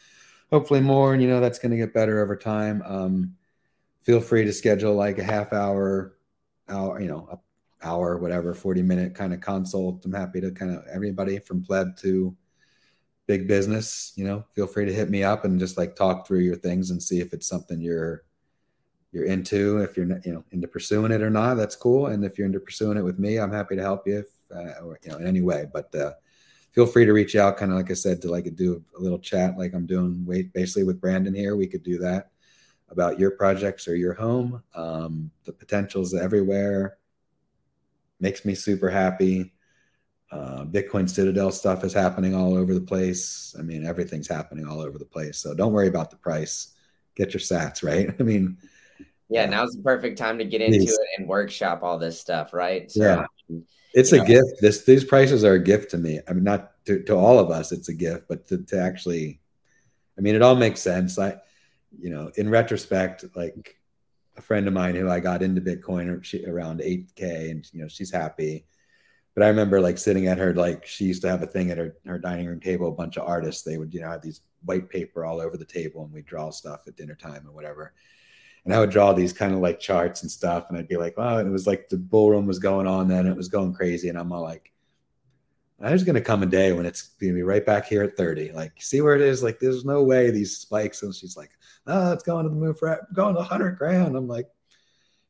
Hopefully, 0.51 0.83
more, 0.83 1.15
and 1.15 1.23
you 1.23 1.31
know 1.31 1.41
that's 1.41 1.59
going 1.59 1.71
to 1.71 1.79
get 1.79 1.95
better 1.95 2.23
over 2.23 2.37
time. 2.37 2.83
Um, 2.85 3.37
feel 4.03 4.21
free 4.21 4.45
to 4.45 4.53
schedule 4.53 4.95
like 4.95 5.19
a 5.19 5.25
half 5.25 5.55
hour, 5.55 6.19
hour, 6.69 7.01
you 7.01 7.09
know, 7.09 7.27
a 7.33 7.87
hour, 7.87 8.19
whatever, 8.19 8.53
40 8.53 8.83
minute 8.83 9.15
kind 9.15 9.33
of 9.33 9.41
consult. 9.41 10.05
I'm 10.05 10.13
happy 10.13 10.43
to 10.43 10.51
kind 10.51 10.77
of 10.77 10.85
everybody 10.93 11.39
from 11.39 11.65
pleb 11.65 11.97
to 12.01 12.37
big 13.27 13.49
business, 13.49 14.13
you 14.15 14.27
know, 14.27 14.45
feel 14.53 14.67
free 14.67 14.85
to 14.85 14.93
hit 14.93 15.09
me 15.09 15.25
up 15.25 15.47
and 15.47 15.59
just 15.59 15.79
like 15.79 15.97
talk 15.97 16.27
through 16.27 16.41
your 16.41 16.57
things 16.57 16.91
and 16.91 17.03
see 17.03 17.21
if 17.21 17.33
it's 17.33 17.47
something 17.47 17.81
you're 17.81 18.25
you're 19.13 19.27
into. 19.27 19.79
If 19.79 19.97
you're 19.97 20.07
you 20.25 20.33
know 20.33 20.45
into 20.51 20.67
pursuing 20.67 21.13
it 21.13 21.23
or 21.23 21.31
not, 21.31 21.55
that's 21.55 21.77
cool. 21.77 22.07
And 22.07 22.25
if 22.25 22.39
you're 22.39 22.47
into 22.47 22.61
pursuing 22.61 22.97
it 22.97 23.05
with 23.05 23.19
me, 23.19 23.39
I'm 23.39 23.53
happy 23.53 23.77
to 23.77 23.83
help 23.83 24.07
you, 24.07 24.21
if, 24.21 24.27
uh, 24.55 24.85
or 24.85 24.99
you 25.05 25.11
know, 25.11 25.19
in 25.19 25.27
any 25.27 25.43
way. 25.43 25.67
But 25.73 25.95
uh, 25.95 26.13
feel 26.73 26.87
free 26.87 27.05
to 27.05 27.13
reach 27.13 27.37
out. 27.37 27.59
Kind 27.59 27.71
of 27.71 27.77
like 27.77 27.91
I 27.91 27.95
said, 27.95 28.23
to 28.23 28.31
like 28.31 28.53
do 28.57 28.83
a 28.99 29.01
little 29.01 29.19
chat, 29.19 29.59
like 29.59 29.75
I'm 29.75 29.87
doing. 29.87 30.25
Wait, 30.27 30.53
basically 30.53 30.85
with 30.85 31.01
Brandon 31.01 31.35
here, 31.35 31.55
we 31.57 31.67
could 31.67 31.83
do 31.83 31.99
that 31.99 32.31
about 32.89 33.19
your 33.19 33.33
projects 33.33 33.87
or 33.87 33.97
your 33.97 34.15
home. 34.15 34.63
Um, 34.75 35.31
the 35.45 35.53
potentials 35.53 36.15
everywhere 36.15 36.99
makes 38.21 38.45
me 38.45 38.55
super 38.55 38.89
happy. 38.89 39.53
Uh, 40.31 40.65
Bitcoin 40.65 41.09
Citadel 41.09 41.51
stuff 41.51 41.85
is 41.85 41.93
happening 41.93 42.35
all 42.35 42.55
over 42.55 42.73
the 42.73 42.81
place. 42.81 43.55
I 43.59 43.63
mean, 43.63 43.85
everything's 43.85 44.29
happening 44.29 44.67
all 44.67 44.81
over 44.81 44.99
the 44.99 45.05
place. 45.05 45.39
So 45.39 45.55
don't 45.55 45.73
worry 45.73 45.89
about 45.89 46.11
the 46.11 46.17
price. 46.17 46.75
Get 47.15 47.35
your 47.35 47.41
sats, 47.41 47.83
right? 47.83 48.15
I 48.21 48.23
mean, 48.23 48.57
yeah, 49.33 49.47
now's 49.47 49.73
the 49.73 49.83
perfect 49.83 50.19
time 50.19 50.39
to 50.39 50.45
get 50.45 50.61
into 50.61 50.79
Please. 50.79 50.93
it 50.93 51.09
and 51.19 51.27
workshop 51.27 51.83
all 51.83 51.99
this 51.99 52.21
stuff, 52.21 52.53
right? 52.53 52.91
So, 52.91 53.03
yeah. 53.03 53.27
Um, 53.51 53.65
it's 53.95 54.13
a 54.13 54.19
know. 54.19 54.25
gift. 54.25 54.61
This 54.61 54.85
these 54.85 55.05
prices 55.05 55.45
are 55.45 55.55
a 55.55 55.63
gift 55.63 55.91
to 55.93 55.99
me. 55.99 56.21
I 56.29 56.33
mean, 56.33 56.45
not 56.45 56.85
to, 56.87 57.03
to 57.05 57.15
all 57.15 57.39
of 57.39 57.51
us, 57.51 57.73
it's 57.73 57.89
a 57.89 57.95
gift, 57.95 58.27
but 58.29 58.47
to, 58.49 58.59
to 58.59 58.81
actually, 58.81 59.41
I 60.19 60.21
mean, 60.21 60.35
it 60.35 60.43
all 60.43 60.55
makes 60.55 60.81
sense. 60.81 61.19
I, 61.19 61.37
you 61.99 62.11
know, 62.11 62.31
in 62.37 62.49
retrospect, 62.49 63.25
like 63.35 63.77
a 64.37 64.43
friend 64.43 64.67
of 64.67 64.75
mine 64.75 64.95
who 64.95 65.09
I 65.11 65.21
got 65.21 65.43
into 65.43 65.61
Bitcoin 65.61 66.23
she, 66.25 66.45
around 66.47 66.81
8K 66.81 67.51
and, 67.51 67.69
you 67.73 67.83
know, 67.83 67.89
she's 67.89 68.11
happy. 68.11 68.67
But 69.35 69.45
I 69.45 69.49
remember 69.49 69.81
like 69.81 69.99
sitting 69.99 70.27
at 70.27 70.39
her, 70.39 70.55
like 70.55 70.87
she 70.87 71.05
used 71.05 71.23
to 71.23 71.31
have 71.31 71.43
a 71.43 71.47
thing 71.47 71.71
at 71.71 71.79
her, 71.79 71.97
her 72.07 72.19
dining 72.19 72.47
room 72.47 72.61
table, 72.61 72.89
a 72.89 72.93
bunch 72.93 73.17
of 73.17 73.27
artists, 73.27 73.63
they 73.63 73.79
would, 73.79 73.93
you 73.95 74.01
know, 74.01 74.11
have 74.11 74.23
these 74.23 74.43
white 74.65 74.91
paper 74.91 75.25
all 75.25 75.41
over 75.41 75.57
the 75.57 75.65
table 75.65 76.05
and 76.05 76.13
we'd 76.13 76.27
draw 76.27 76.51
stuff 76.51 76.83
at 76.87 76.97
dinner 76.97 77.15
time 77.15 77.47
or 77.47 77.53
whatever 77.53 77.93
and 78.65 78.73
I 78.73 78.79
would 78.79 78.91
draw 78.91 79.13
these 79.13 79.33
kind 79.33 79.55
of 79.55 79.61
like 79.61 79.81
charts 79.81 80.23
and 80.23 80.31
stuff, 80.31 80.67
and 80.69 80.79
I'd 80.79 80.89
be 80.89 80.97
like, 80.97 81.17
"Wow!" 81.17 81.39
And 81.39 81.49
it 81.49 81.53
was 81.53 81.67
like 81.67 81.89
the 81.89 81.97
bull 81.97 82.31
run 82.31 82.47
was 82.47 82.59
going 82.59 82.87
on 82.87 83.09
then; 83.09 83.27
it 83.27 83.37
was 83.37 83.49
going 83.49 83.73
crazy, 83.75 84.09
and 84.09 84.19
I'm 84.19 84.33
all 84.33 84.43
like, 84.43 84.73
"There's 85.81 86.05
to 86.05 86.21
come 86.21 86.43
a 86.43 86.47
day 86.47 86.73
when 86.73 86.87
it's 86.87 87.09
to 87.19 87.35
be 87.35 87.43
right 87.43 87.65
back 87.67 87.87
here 87.87 88.03
at 88.03 88.17
30. 88.17 88.53
Like, 88.53 88.81
see 88.81 89.01
where 89.01 89.17
it 89.17 89.21
is? 89.21 89.43
Like, 89.43 89.59
there's 89.59 89.85
no 89.85 90.03
way 90.05 90.31
these 90.31 90.57
spikes." 90.57 91.03
And 91.03 91.15
she's 91.15 91.37
like, 91.37 91.51
"Oh, 91.87 92.13
it's 92.13 92.23
going 92.25 92.45
to 92.45 92.51
the 92.51 92.57
moon 92.57 92.75
for 92.75 93.07
going 93.15 93.35
to 93.35 93.41
100 93.41 93.79
grand." 93.79 94.17
I'm 94.17 94.29
like, 94.29 94.49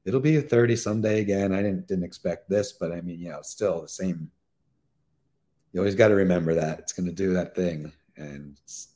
"It'll 0.05 0.21
be 0.21 0.41
30 0.41 0.77
someday 0.77 1.21
again." 1.21 1.53
I 1.53 1.63
didn't 1.63 1.89
didn't 1.89 2.05
expect 2.05 2.51
this, 2.51 2.73
but 2.73 2.93
I 2.93 3.01
mean, 3.01 3.19
you 3.19 3.31
know, 3.31 3.41
still 3.43 3.83
the 3.83 3.89
same. 3.89 4.31
You 5.73 5.81
always 5.81 5.95
got 5.95 6.09
to 6.09 6.15
remember 6.15 6.55
that 6.55 6.81
it's 6.81 6.93
to 6.93 7.13
do 7.13 7.33
that 7.33 7.55
thing, 7.55 7.93
and 8.19 8.59
it's 8.63 8.89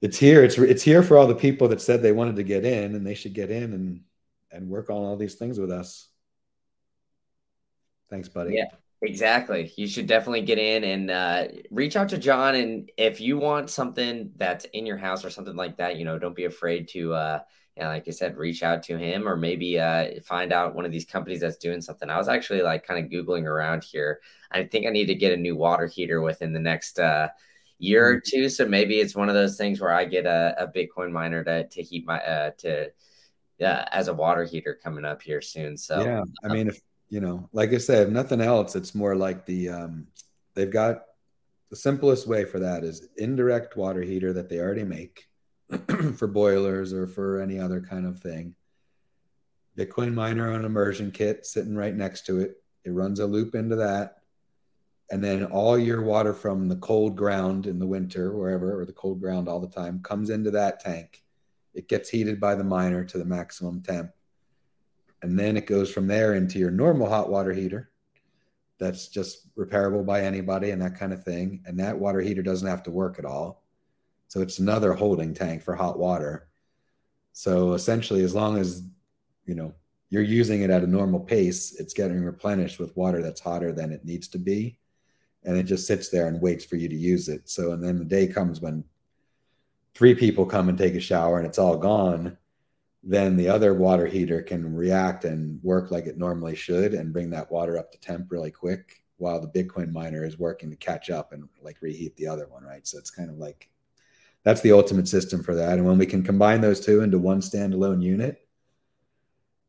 it's 0.00 0.18
here. 0.18 0.44
It's 0.44 0.56
it's 0.58 0.82
here 0.82 1.02
for 1.02 1.16
all 1.16 1.26
the 1.26 1.34
people 1.34 1.68
that 1.68 1.80
said 1.80 2.02
they 2.02 2.12
wanted 2.12 2.36
to 2.36 2.44
get 2.44 2.64
in, 2.64 2.94
and 2.94 3.06
they 3.06 3.14
should 3.14 3.34
get 3.34 3.50
in 3.50 3.72
and 3.72 4.00
and 4.50 4.68
work 4.68 4.90
on 4.90 4.96
all 4.96 5.16
these 5.16 5.34
things 5.34 5.58
with 5.58 5.70
us. 5.70 6.08
Thanks, 8.10 8.28
buddy. 8.28 8.54
Yeah, 8.54 8.70
exactly. 9.02 9.72
You 9.76 9.86
should 9.86 10.06
definitely 10.06 10.42
get 10.42 10.58
in 10.58 10.84
and 10.84 11.10
uh, 11.10 11.44
reach 11.70 11.96
out 11.96 12.08
to 12.10 12.18
John. 12.18 12.54
And 12.54 12.90
if 12.96 13.20
you 13.20 13.36
want 13.38 13.70
something 13.70 14.32
that's 14.36 14.64
in 14.66 14.86
your 14.86 14.96
house 14.96 15.24
or 15.24 15.30
something 15.30 15.56
like 15.56 15.76
that, 15.76 15.96
you 15.96 16.04
know, 16.04 16.18
don't 16.18 16.34
be 16.34 16.46
afraid 16.46 16.88
to, 16.88 17.12
uh, 17.12 17.40
you 17.76 17.82
know, 17.82 17.90
like 17.90 18.08
I 18.08 18.10
said, 18.10 18.38
reach 18.38 18.62
out 18.62 18.82
to 18.84 18.96
him 18.96 19.28
or 19.28 19.36
maybe 19.36 19.78
uh, 19.78 20.20
find 20.24 20.52
out 20.52 20.74
one 20.74 20.86
of 20.86 20.92
these 20.92 21.04
companies 21.04 21.40
that's 21.40 21.58
doing 21.58 21.82
something. 21.82 22.08
I 22.08 22.16
was 22.16 22.28
actually 22.28 22.62
like 22.62 22.86
kind 22.86 23.04
of 23.04 23.10
Googling 23.10 23.44
around 23.44 23.84
here. 23.84 24.20
I 24.50 24.64
think 24.64 24.86
I 24.86 24.90
need 24.90 25.06
to 25.06 25.14
get 25.14 25.34
a 25.34 25.36
new 25.36 25.54
water 25.54 25.86
heater 25.86 26.22
within 26.22 26.54
the 26.54 26.58
next 26.58 26.98
uh, 26.98 27.28
year 27.78 28.08
or 28.08 28.16
mm-hmm. 28.16 28.28
two. 28.42 28.48
So 28.48 28.66
maybe 28.66 29.00
it's 29.00 29.14
one 29.14 29.28
of 29.28 29.34
those 29.34 29.56
things 29.56 29.80
where 29.80 29.92
I 29.92 30.04
get 30.04 30.26
a, 30.26 30.54
a 30.58 30.66
Bitcoin 30.66 31.10
miner 31.10 31.44
to 31.44 31.66
to 31.68 31.82
heat 31.82 32.06
my 32.06 32.20
uh, 32.20 32.50
to 32.58 32.90
uh, 33.60 33.84
as 33.92 34.08
a 34.08 34.14
water 34.14 34.44
heater 34.44 34.78
coming 34.82 35.04
up 35.04 35.22
here 35.22 35.40
soon. 35.40 35.76
So 35.76 36.02
yeah, 36.02 36.22
I 36.44 36.48
mean, 36.48 36.68
if 36.68 36.80
you 37.08 37.20
know, 37.20 37.48
like 37.52 37.72
I 37.72 37.78
said, 37.78 38.08
if 38.08 38.12
nothing 38.12 38.40
else, 38.40 38.76
it's 38.76 38.94
more 38.94 39.16
like 39.16 39.46
the 39.46 39.70
um, 39.70 40.06
they've 40.54 40.70
got 40.70 41.02
the 41.70 41.76
simplest 41.76 42.26
way 42.26 42.44
for 42.44 42.60
that 42.60 42.84
is 42.84 43.08
indirect 43.16 43.76
water 43.76 44.02
heater 44.02 44.32
that 44.32 44.48
they 44.48 44.58
already 44.58 44.84
make 44.84 45.28
for 46.16 46.26
boilers 46.26 46.92
or 46.92 47.06
for 47.06 47.40
any 47.40 47.58
other 47.58 47.80
kind 47.80 48.06
of 48.06 48.20
thing. 48.20 48.54
Bitcoin 49.76 50.14
miner 50.14 50.52
on 50.52 50.64
immersion 50.64 51.10
kit 51.10 51.46
sitting 51.46 51.76
right 51.76 51.94
next 51.94 52.26
to 52.26 52.40
it. 52.40 52.62
It 52.84 52.90
runs 52.90 53.20
a 53.20 53.26
loop 53.26 53.54
into 53.54 53.76
that 53.76 54.17
and 55.10 55.24
then 55.24 55.44
all 55.44 55.78
your 55.78 56.02
water 56.02 56.34
from 56.34 56.68
the 56.68 56.76
cold 56.76 57.16
ground 57.16 57.66
in 57.66 57.78
the 57.78 57.86
winter 57.86 58.36
wherever 58.36 58.80
or 58.80 58.84
the 58.84 58.92
cold 58.92 59.20
ground 59.20 59.48
all 59.48 59.60
the 59.60 59.68
time 59.68 60.00
comes 60.02 60.30
into 60.30 60.50
that 60.50 60.80
tank 60.80 61.22
it 61.74 61.88
gets 61.88 62.08
heated 62.08 62.40
by 62.40 62.54
the 62.54 62.64
miner 62.64 63.04
to 63.04 63.18
the 63.18 63.24
maximum 63.24 63.82
temp 63.82 64.10
and 65.22 65.38
then 65.38 65.56
it 65.56 65.66
goes 65.66 65.90
from 65.90 66.06
there 66.06 66.34
into 66.34 66.58
your 66.58 66.70
normal 66.70 67.08
hot 67.08 67.30
water 67.30 67.52
heater 67.52 67.90
that's 68.78 69.08
just 69.08 69.54
repairable 69.56 70.06
by 70.06 70.22
anybody 70.22 70.70
and 70.70 70.80
that 70.82 70.98
kind 70.98 71.12
of 71.12 71.24
thing 71.24 71.62
and 71.66 71.78
that 71.80 71.98
water 71.98 72.20
heater 72.20 72.42
doesn't 72.42 72.68
have 72.68 72.82
to 72.82 72.90
work 72.90 73.18
at 73.18 73.24
all 73.24 73.64
So 74.28 74.40
it's 74.42 74.58
another 74.58 74.92
holding 74.92 75.34
tank 75.34 75.62
for 75.62 75.74
hot 75.74 75.98
water. 75.98 76.48
So 77.32 77.72
essentially, 77.72 78.22
as 78.22 78.34
long 78.34 78.58
as 78.58 78.82
you 79.46 79.54
know 79.54 79.74
you're 80.10 80.22
using 80.22 80.62
it 80.62 80.70
at 80.70 80.84
a 80.84 80.86
normal 80.86 81.20
pace, 81.20 81.74
it's 81.80 81.94
getting 81.94 82.22
replenished 82.22 82.78
with 82.78 82.96
water 82.96 83.22
that's 83.22 83.40
hotter 83.40 83.72
than 83.72 83.92
it 83.92 84.04
needs 84.04 84.28
to 84.28 84.38
be. 84.38 84.78
And 85.48 85.56
it 85.56 85.62
just 85.62 85.86
sits 85.86 86.10
there 86.10 86.28
and 86.28 86.42
waits 86.42 86.66
for 86.66 86.76
you 86.76 86.90
to 86.90 86.94
use 86.94 87.30
it. 87.30 87.48
So, 87.48 87.72
and 87.72 87.82
then 87.82 87.98
the 87.98 88.04
day 88.04 88.26
comes 88.26 88.60
when 88.60 88.84
three 89.94 90.14
people 90.14 90.44
come 90.44 90.68
and 90.68 90.76
take 90.76 90.94
a 90.94 91.00
shower 91.00 91.38
and 91.38 91.46
it's 91.46 91.58
all 91.58 91.78
gone, 91.78 92.36
then 93.02 93.34
the 93.36 93.48
other 93.48 93.72
water 93.72 94.06
heater 94.06 94.42
can 94.42 94.74
react 94.74 95.24
and 95.24 95.58
work 95.62 95.90
like 95.90 96.06
it 96.06 96.18
normally 96.18 96.54
should 96.54 96.92
and 96.92 97.14
bring 97.14 97.30
that 97.30 97.50
water 97.50 97.78
up 97.78 97.90
to 97.90 97.98
temp 97.98 98.30
really 98.30 98.50
quick 98.50 99.02
while 99.16 99.40
the 99.40 99.48
Bitcoin 99.48 99.90
miner 99.90 100.22
is 100.22 100.38
working 100.38 100.70
to 100.70 100.76
catch 100.76 101.08
up 101.08 101.32
and 101.32 101.48
like 101.62 101.80
reheat 101.80 102.14
the 102.16 102.26
other 102.26 102.46
one, 102.48 102.62
right? 102.62 102.86
So 102.86 102.98
it's 102.98 103.10
kind 103.10 103.30
of 103.30 103.38
like 103.38 103.70
that's 104.44 104.60
the 104.60 104.72
ultimate 104.72 105.08
system 105.08 105.42
for 105.42 105.54
that. 105.54 105.78
And 105.78 105.86
when 105.86 105.98
we 105.98 106.06
can 106.06 106.22
combine 106.22 106.60
those 106.60 106.80
two 106.80 107.00
into 107.00 107.18
one 107.18 107.40
standalone 107.40 108.02
unit, 108.02 108.46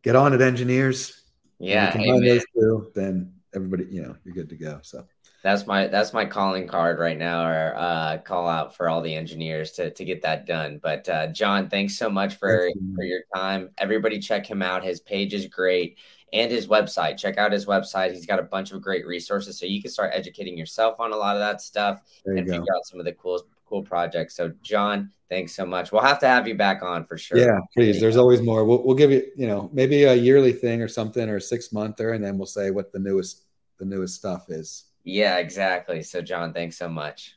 get 0.03 0.15
on 0.15 0.33
it, 0.33 0.41
engineers. 0.41 1.23
Yeah, 1.57 1.91
combine 1.91 2.23
those 2.23 2.43
two, 2.53 2.91
then 2.95 3.33
everybody, 3.53 3.85
you 3.89 4.01
know, 4.01 4.15
you're 4.23 4.35
good 4.35 4.49
to 4.49 4.55
go. 4.55 4.79
So 4.83 5.05
that's 5.43 5.65
my 5.65 5.87
that's 5.87 6.13
my 6.13 6.25
calling 6.25 6.67
card 6.67 6.99
right 6.99 7.17
now, 7.17 7.45
or 7.45 7.73
uh, 7.77 8.17
call 8.19 8.47
out 8.47 8.75
for 8.75 8.89
all 8.89 9.01
the 9.01 9.15
engineers 9.15 9.71
to 9.73 9.91
to 9.91 10.05
get 10.05 10.21
that 10.23 10.45
done. 10.45 10.79
But 10.81 11.07
uh, 11.07 11.27
John, 11.27 11.69
thanks 11.69 11.97
so 11.97 12.09
much 12.09 12.35
for 12.35 12.69
for 12.95 13.03
your 13.03 13.21
time. 13.33 13.69
Everybody, 13.77 14.19
check 14.19 14.45
him 14.45 14.61
out. 14.61 14.83
His 14.83 14.99
page 14.99 15.33
is 15.33 15.47
great 15.47 15.97
and 16.33 16.51
his 16.51 16.67
website. 16.67 17.17
Check 17.17 17.37
out 17.37 17.51
his 17.51 17.65
website. 17.65 18.11
He's 18.11 18.25
got 18.25 18.39
a 18.39 18.43
bunch 18.43 18.71
of 18.71 18.81
great 18.81 19.05
resources 19.05 19.57
so 19.57 19.65
you 19.65 19.81
can 19.81 19.91
start 19.91 20.11
educating 20.13 20.57
yourself 20.57 20.99
on 20.99 21.11
a 21.11 21.15
lot 21.15 21.35
of 21.35 21.39
that 21.39 21.61
stuff 21.61 22.01
and 22.25 22.45
go. 22.45 22.53
figure 22.53 22.75
out 22.75 22.85
some 22.85 22.99
of 22.99 23.05
the 23.05 23.13
cool 23.13 23.41
cool 23.65 23.83
projects. 23.83 24.35
So 24.35 24.51
John, 24.61 25.11
thanks 25.29 25.55
so 25.55 25.65
much. 25.65 25.91
We'll 25.91 26.01
have 26.01 26.19
to 26.19 26.27
have 26.27 26.47
you 26.47 26.55
back 26.55 26.81
on 26.81 27.05
for 27.05 27.17
sure. 27.17 27.37
Yeah, 27.37 27.59
please. 27.75 27.99
There's 27.99 28.17
always 28.17 28.41
more. 28.41 28.65
We'll, 28.65 28.83
we'll 28.83 28.95
give 28.95 29.11
you, 29.11 29.25
you 29.35 29.47
know, 29.47 29.69
maybe 29.71 30.03
a 30.03 30.15
yearly 30.15 30.53
thing 30.53 30.81
or 30.81 30.87
something 30.87 31.29
or 31.29 31.37
a 31.37 31.41
six 31.41 31.71
monther, 31.71 32.11
and 32.11 32.23
then 32.23 32.37
we'll 32.37 32.47
say 32.47 32.71
what 32.71 32.91
the 32.91 32.99
newest 32.99 33.43
the 33.77 33.85
newest 33.85 34.15
stuff 34.15 34.49
is. 34.49 34.85
Yeah, 35.09 35.37
exactly. 35.37 36.03
So 36.03 36.21
John, 36.21 36.53
thanks 36.53 36.77
so 36.77 36.87
much. 36.87 37.35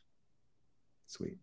Sweet. 1.07 1.39